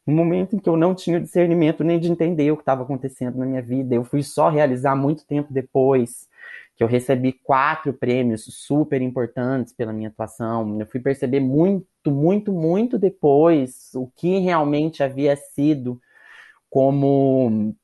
um 0.09 0.15
momento 0.15 0.55
em 0.55 0.59
que 0.59 0.67
eu 0.67 0.75
não 0.75 0.95
tinha 0.95 1.19
discernimento 1.19 1.83
nem 1.83 1.99
de 1.99 2.11
entender 2.11 2.51
o 2.51 2.57
que 2.57 2.63
estava 2.63 2.83
acontecendo 2.83 3.37
na 3.37 3.45
minha 3.45 3.61
vida. 3.61 3.93
Eu 3.93 4.03
fui 4.03 4.23
só 4.23 4.49
realizar 4.49 4.95
muito 4.95 5.25
tempo 5.25 5.53
depois 5.53 6.27
que 6.75 6.83
eu 6.83 6.87
recebi 6.87 7.33
quatro 7.33 7.93
prêmios 7.93 8.45
super 8.45 9.01
importantes 9.01 9.73
pela 9.73 9.93
minha 9.93 10.09
atuação. 10.09 10.79
Eu 10.79 10.87
fui 10.87 10.99
perceber 10.99 11.39
muito, 11.39 12.09
muito, 12.09 12.51
muito 12.51 12.97
depois 12.97 13.91
o 13.93 14.07
que 14.15 14.39
realmente 14.39 15.03
havia 15.03 15.35
sido 15.35 16.01
como 16.69 17.75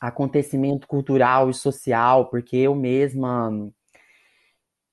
acontecimento 0.00 0.86
cultural 0.86 1.50
e 1.50 1.54
social, 1.54 2.26
porque 2.26 2.56
eu 2.56 2.74
mesma 2.74 3.50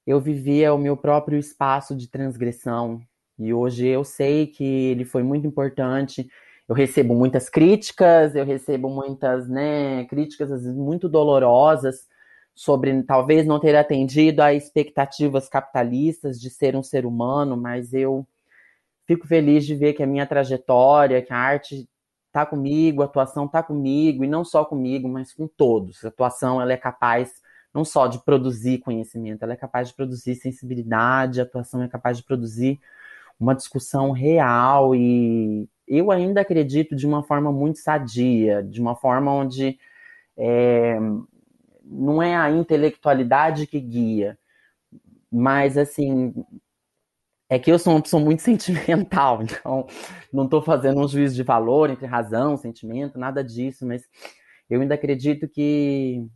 eu 0.08 0.20
vivia 0.22 0.74
o 0.74 0.78
meu 0.78 0.96
próprio 0.96 1.38
espaço 1.38 1.96
de 1.96 2.08
transgressão. 2.08 3.02
E 3.38 3.54
hoje 3.54 3.88
eu 3.88 4.04
sei 4.04 4.48
que 4.48 4.64
ele 4.64 5.04
foi 5.04 5.24
muito 5.24 5.46
importante 5.46 6.30
eu 6.68 6.76
recebo 6.76 7.14
muitas 7.16 7.50
críticas, 7.50 8.36
eu 8.36 8.46
recebo 8.46 8.90
muitas 8.90 9.48
né, 9.48 10.06
críticas 10.06 10.66
muito 10.66 11.08
dolorosas 11.08 12.08
sobre 12.56 13.04
talvez 13.04 13.46
não 13.46 13.60
ter 13.60 13.76
atendido 13.76 14.42
a 14.42 14.54
expectativas 14.54 15.50
capitalistas 15.50 16.40
de 16.40 16.50
ser 16.50 16.76
um 16.76 16.82
ser 16.82 17.06
humano, 17.06 17.58
mas 17.58 17.94
eu 17.94 18.26
fico 19.06 19.28
feliz 19.28 19.66
de 19.66 19.76
ver 19.76 19.94
que 19.94 20.02
a 20.02 20.08
minha 20.08 20.26
trajetória, 20.26 21.22
que 21.22 21.34
a 21.34 21.38
arte 21.38 21.88
está 22.28 22.46
comigo, 22.46 23.02
a 23.02 23.06
atuação 23.06 23.46
está 23.46 23.62
comigo, 23.62 24.24
e 24.24 24.28
não 24.28 24.44
só 24.44 24.66
comigo, 24.66 25.08
mas 25.08 25.34
com 25.34 25.48
todos. 25.48 26.04
A 26.04 26.08
atuação 26.08 26.62
ela 26.62 26.74
é 26.74 26.78
capaz 26.78 27.32
não 27.74 27.84
só 27.84 28.08
de 28.08 28.24
produzir 28.24 28.80
conhecimento, 28.80 29.44
ela 29.44 29.54
é 29.54 29.58
capaz 29.58 29.90
de 29.90 29.94
produzir 29.96 30.36
sensibilidade, 30.36 31.42
a 31.42 31.44
atuação 31.44 31.84
é 31.84 31.90
capaz 31.90 32.18
de 32.18 32.24
produzir 32.24 32.80
uma 33.38 33.54
discussão 33.54 34.12
real 34.12 34.96
e 34.96 35.68
eu 35.88 36.12
ainda 36.12 36.42
acredito 36.42 36.96
de 36.96 37.08
uma 37.08 37.24
forma 37.24 37.52
muito 37.52 37.80
sadia, 37.80 38.64
de 38.64 38.82
uma 38.82 38.96
forma 38.96 39.32
onde 39.32 39.78
é, 40.38 40.98
não 41.84 42.22
é 42.22 42.36
a 42.36 42.50
intelectualidade 42.52 43.68
que 43.68 43.80
guia, 43.80 44.38
mas 45.32 45.78
assim 45.78 46.34
é 47.50 47.60
que 47.60 47.72
eu 47.72 47.78
sou 47.78 47.94
uma 47.94 48.02
pessoa 48.02 48.24
muito 48.24 48.42
sentimental, 48.44 49.42
então 49.44 49.88
não 50.34 50.46
estou 50.46 50.62
fazendo 50.62 51.00
um 51.02 51.08
juízo 51.08 51.36
de 51.36 51.44
valor 51.44 51.90
entre 51.90 52.06
razão, 52.06 52.58
sentimento, 52.58 53.20
nada 53.20 53.44
disso, 53.44 53.86
mas 53.86 54.04
eu 54.70 54.82
ainda 54.82 54.96
acredito 54.96 55.48
que 55.48 56.28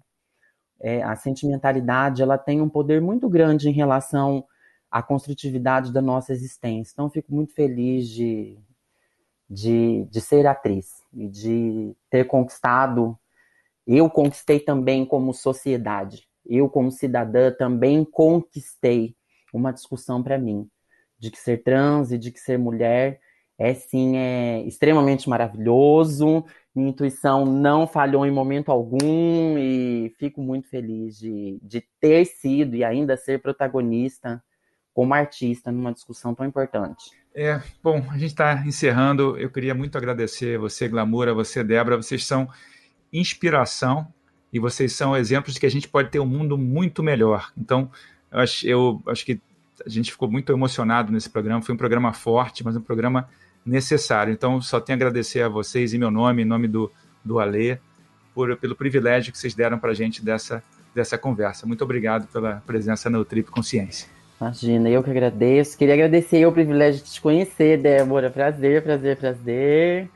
é, 0.79 1.03
a 1.03 1.15
sentimentalidade 1.15 2.21
ela 2.21 2.37
tem 2.37 2.61
um 2.61 2.69
poder 2.69 3.01
muito 3.01 3.27
grande 3.29 3.69
em 3.69 3.73
relação 3.73 4.45
à 4.89 5.03
construtividade 5.03 5.91
da 5.91 6.01
nossa 6.01 6.31
existência. 6.31 6.93
Então, 6.93 7.09
fico 7.09 7.33
muito 7.33 7.53
feliz 7.53 8.07
de, 8.07 8.57
de, 9.49 10.05
de 10.05 10.21
ser 10.21 10.45
atriz 10.45 11.03
e 11.13 11.27
de 11.27 11.95
ter 12.09 12.25
conquistado. 12.25 13.17
Eu 13.87 14.09
conquistei 14.09 14.59
também 14.59 15.05
como 15.05 15.33
sociedade. 15.33 16.27
Eu, 16.45 16.69
como 16.69 16.91
cidadã, 16.91 17.51
também 17.51 18.05
conquistei 18.05 19.15
uma 19.53 19.73
discussão 19.73 20.21
para 20.21 20.37
mim 20.37 20.69
de 21.17 21.31
que 21.31 21.37
ser 21.37 21.63
trans 21.63 22.11
e 22.11 22.17
de 22.17 22.31
que 22.31 22.39
ser 22.39 22.57
mulher 22.57 23.19
é 23.57 23.73
sim 23.73 24.15
é 24.15 24.63
extremamente 24.63 25.27
maravilhoso. 25.27 26.45
Minha 26.73 26.89
intuição 26.89 27.45
não 27.45 27.85
falhou 27.85 28.25
em 28.25 28.31
momento 28.31 28.71
algum 28.71 29.57
e 29.57 30.13
fico 30.17 30.41
muito 30.41 30.69
feliz 30.69 31.17
de, 31.17 31.59
de 31.61 31.83
ter 31.99 32.23
sido 32.25 32.75
e 32.75 32.85
ainda 32.85 33.17
ser 33.17 33.41
protagonista 33.41 34.41
como 34.93 35.13
artista 35.13 35.71
numa 35.71 35.91
discussão 35.91 36.33
tão 36.33 36.45
importante. 36.45 37.11
É, 37.33 37.61
bom, 37.81 38.05
a 38.09 38.17
gente 38.17 38.31
está 38.31 38.63
encerrando. 38.65 39.37
Eu 39.37 39.49
queria 39.49 39.73
muito 39.73 39.97
agradecer 39.97 40.57
você, 40.57 40.87
Glamoura, 40.87 41.33
você, 41.33 41.63
Débora. 41.63 41.97
Vocês 41.97 42.25
são 42.25 42.49
inspiração 43.13 44.07
e 44.51 44.59
vocês 44.59 44.93
são 44.93 45.15
exemplos 45.15 45.53
de 45.53 45.59
que 45.59 45.65
a 45.65 45.71
gente 45.71 45.87
pode 45.87 46.09
ter 46.09 46.19
um 46.19 46.25
mundo 46.25 46.57
muito 46.57 47.03
melhor. 47.03 47.51
Então, 47.57 47.89
eu 48.31 48.39
acho, 48.39 48.67
eu 48.67 49.03
acho 49.07 49.25
que 49.25 49.39
a 49.85 49.89
gente 49.89 50.11
ficou 50.11 50.29
muito 50.29 50.51
emocionado 50.51 51.11
nesse 51.11 51.29
programa. 51.29 51.61
Foi 51.61 51.73
um 51.75 51.77
programa 51.77 52.11
forte, 52.13 52.63
mas 52.63 52.75
um 52.75 52.81
programa 52.81 53.29
necessário. 53.65 54.33
Então, 54.33 54.61
só 54.61 54.79
tenho 54.79 54.97
a 54.97 54.97
agradecer 54.97 55.41
a 55.41 55.49
vocês 55.49 55.93
em 55.93 55.97
meu 55.97 56.11
nome, 56.11 56.41
em 56.41 56.45
nome 56.45 56.67
do, 56.67 56.91
do 57.23 57.39
Alê, 57.39 57.77
por, 58.33 58.57
pelo 58.57 58.75
privilégio 58.75 59.31
que 59.31 59.37
vocês 59.37 59.53
deram 59.53 59.77
para 59.77 59.91
a 59.91 59.93
gente 59.93 60.23
dessa, 60.23 60.63
dessa 60.93 61.17
conversa. 61.17 61.67
Muito 61.67 61.83
obrigado 61.83 62.27
pela 62.27 62.63
presença 62.65 63.09
no 63.09 63.23
Trip 63.23 63.49
Consciência. 63.51 64.18
Imagina, 64.39 64.89
eu 64.89 65.03
que 65.03 65.09
agradeço. 65.09 65.77
Queria 65.77 65.93
agradecer 65.95 66.45
o 66.45 66.51
privilégio 66.51 67.03
de 67.03 67.11
te 67.11 67.21
conhecer, 67.21 67.77
Débora. 67.77 68.29
Prazer, 68.29 68.81
prazer, 68.81 69.17
prazer. 69.17 70.09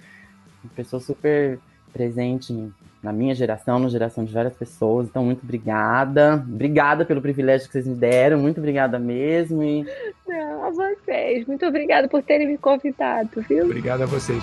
Uma 0.64 0.72
pessoa 0.74 1.02
super 1.02 1.60
presente 1.92 2.72
na 3.04 3.12
minha 3.12 3.36
geração, 3.36 3.80
na 3.80 3.90
geração 3.90 4.24
de 4.24 4.34
várias 4.34 4.56
pessoas. 4.56 5.08
Então, 5.08 5.26
muito 5.26 5.44
obrigada. 5.44 6.36
Obrigada 6.36 7.04
pelo 7.04 7.22
privilégio 7.22 7.68
que 7.68 7.74
vocês 7.74 7.86
me 7.86 7.96
deram. 7.96 8.40
Muito 8.40 8.60
obrigada 8.60 8.98
mesmo. 8.98 9.62
E... 9.62 9.86
Não, 10.26 10.66
a 10.68 10.70
vocês. 10.72 11.46
Muito 11.46 11.66
obrigada 11.66 12.08
por 12.08 12.24
terem 12.24 12.48
me 12.48 12.58
convidado, 12.58 13.42
viu? 13.42 13.66
Obrigado 13.66 14.04
a 14.04 14.06
vocês. 14.06 14.42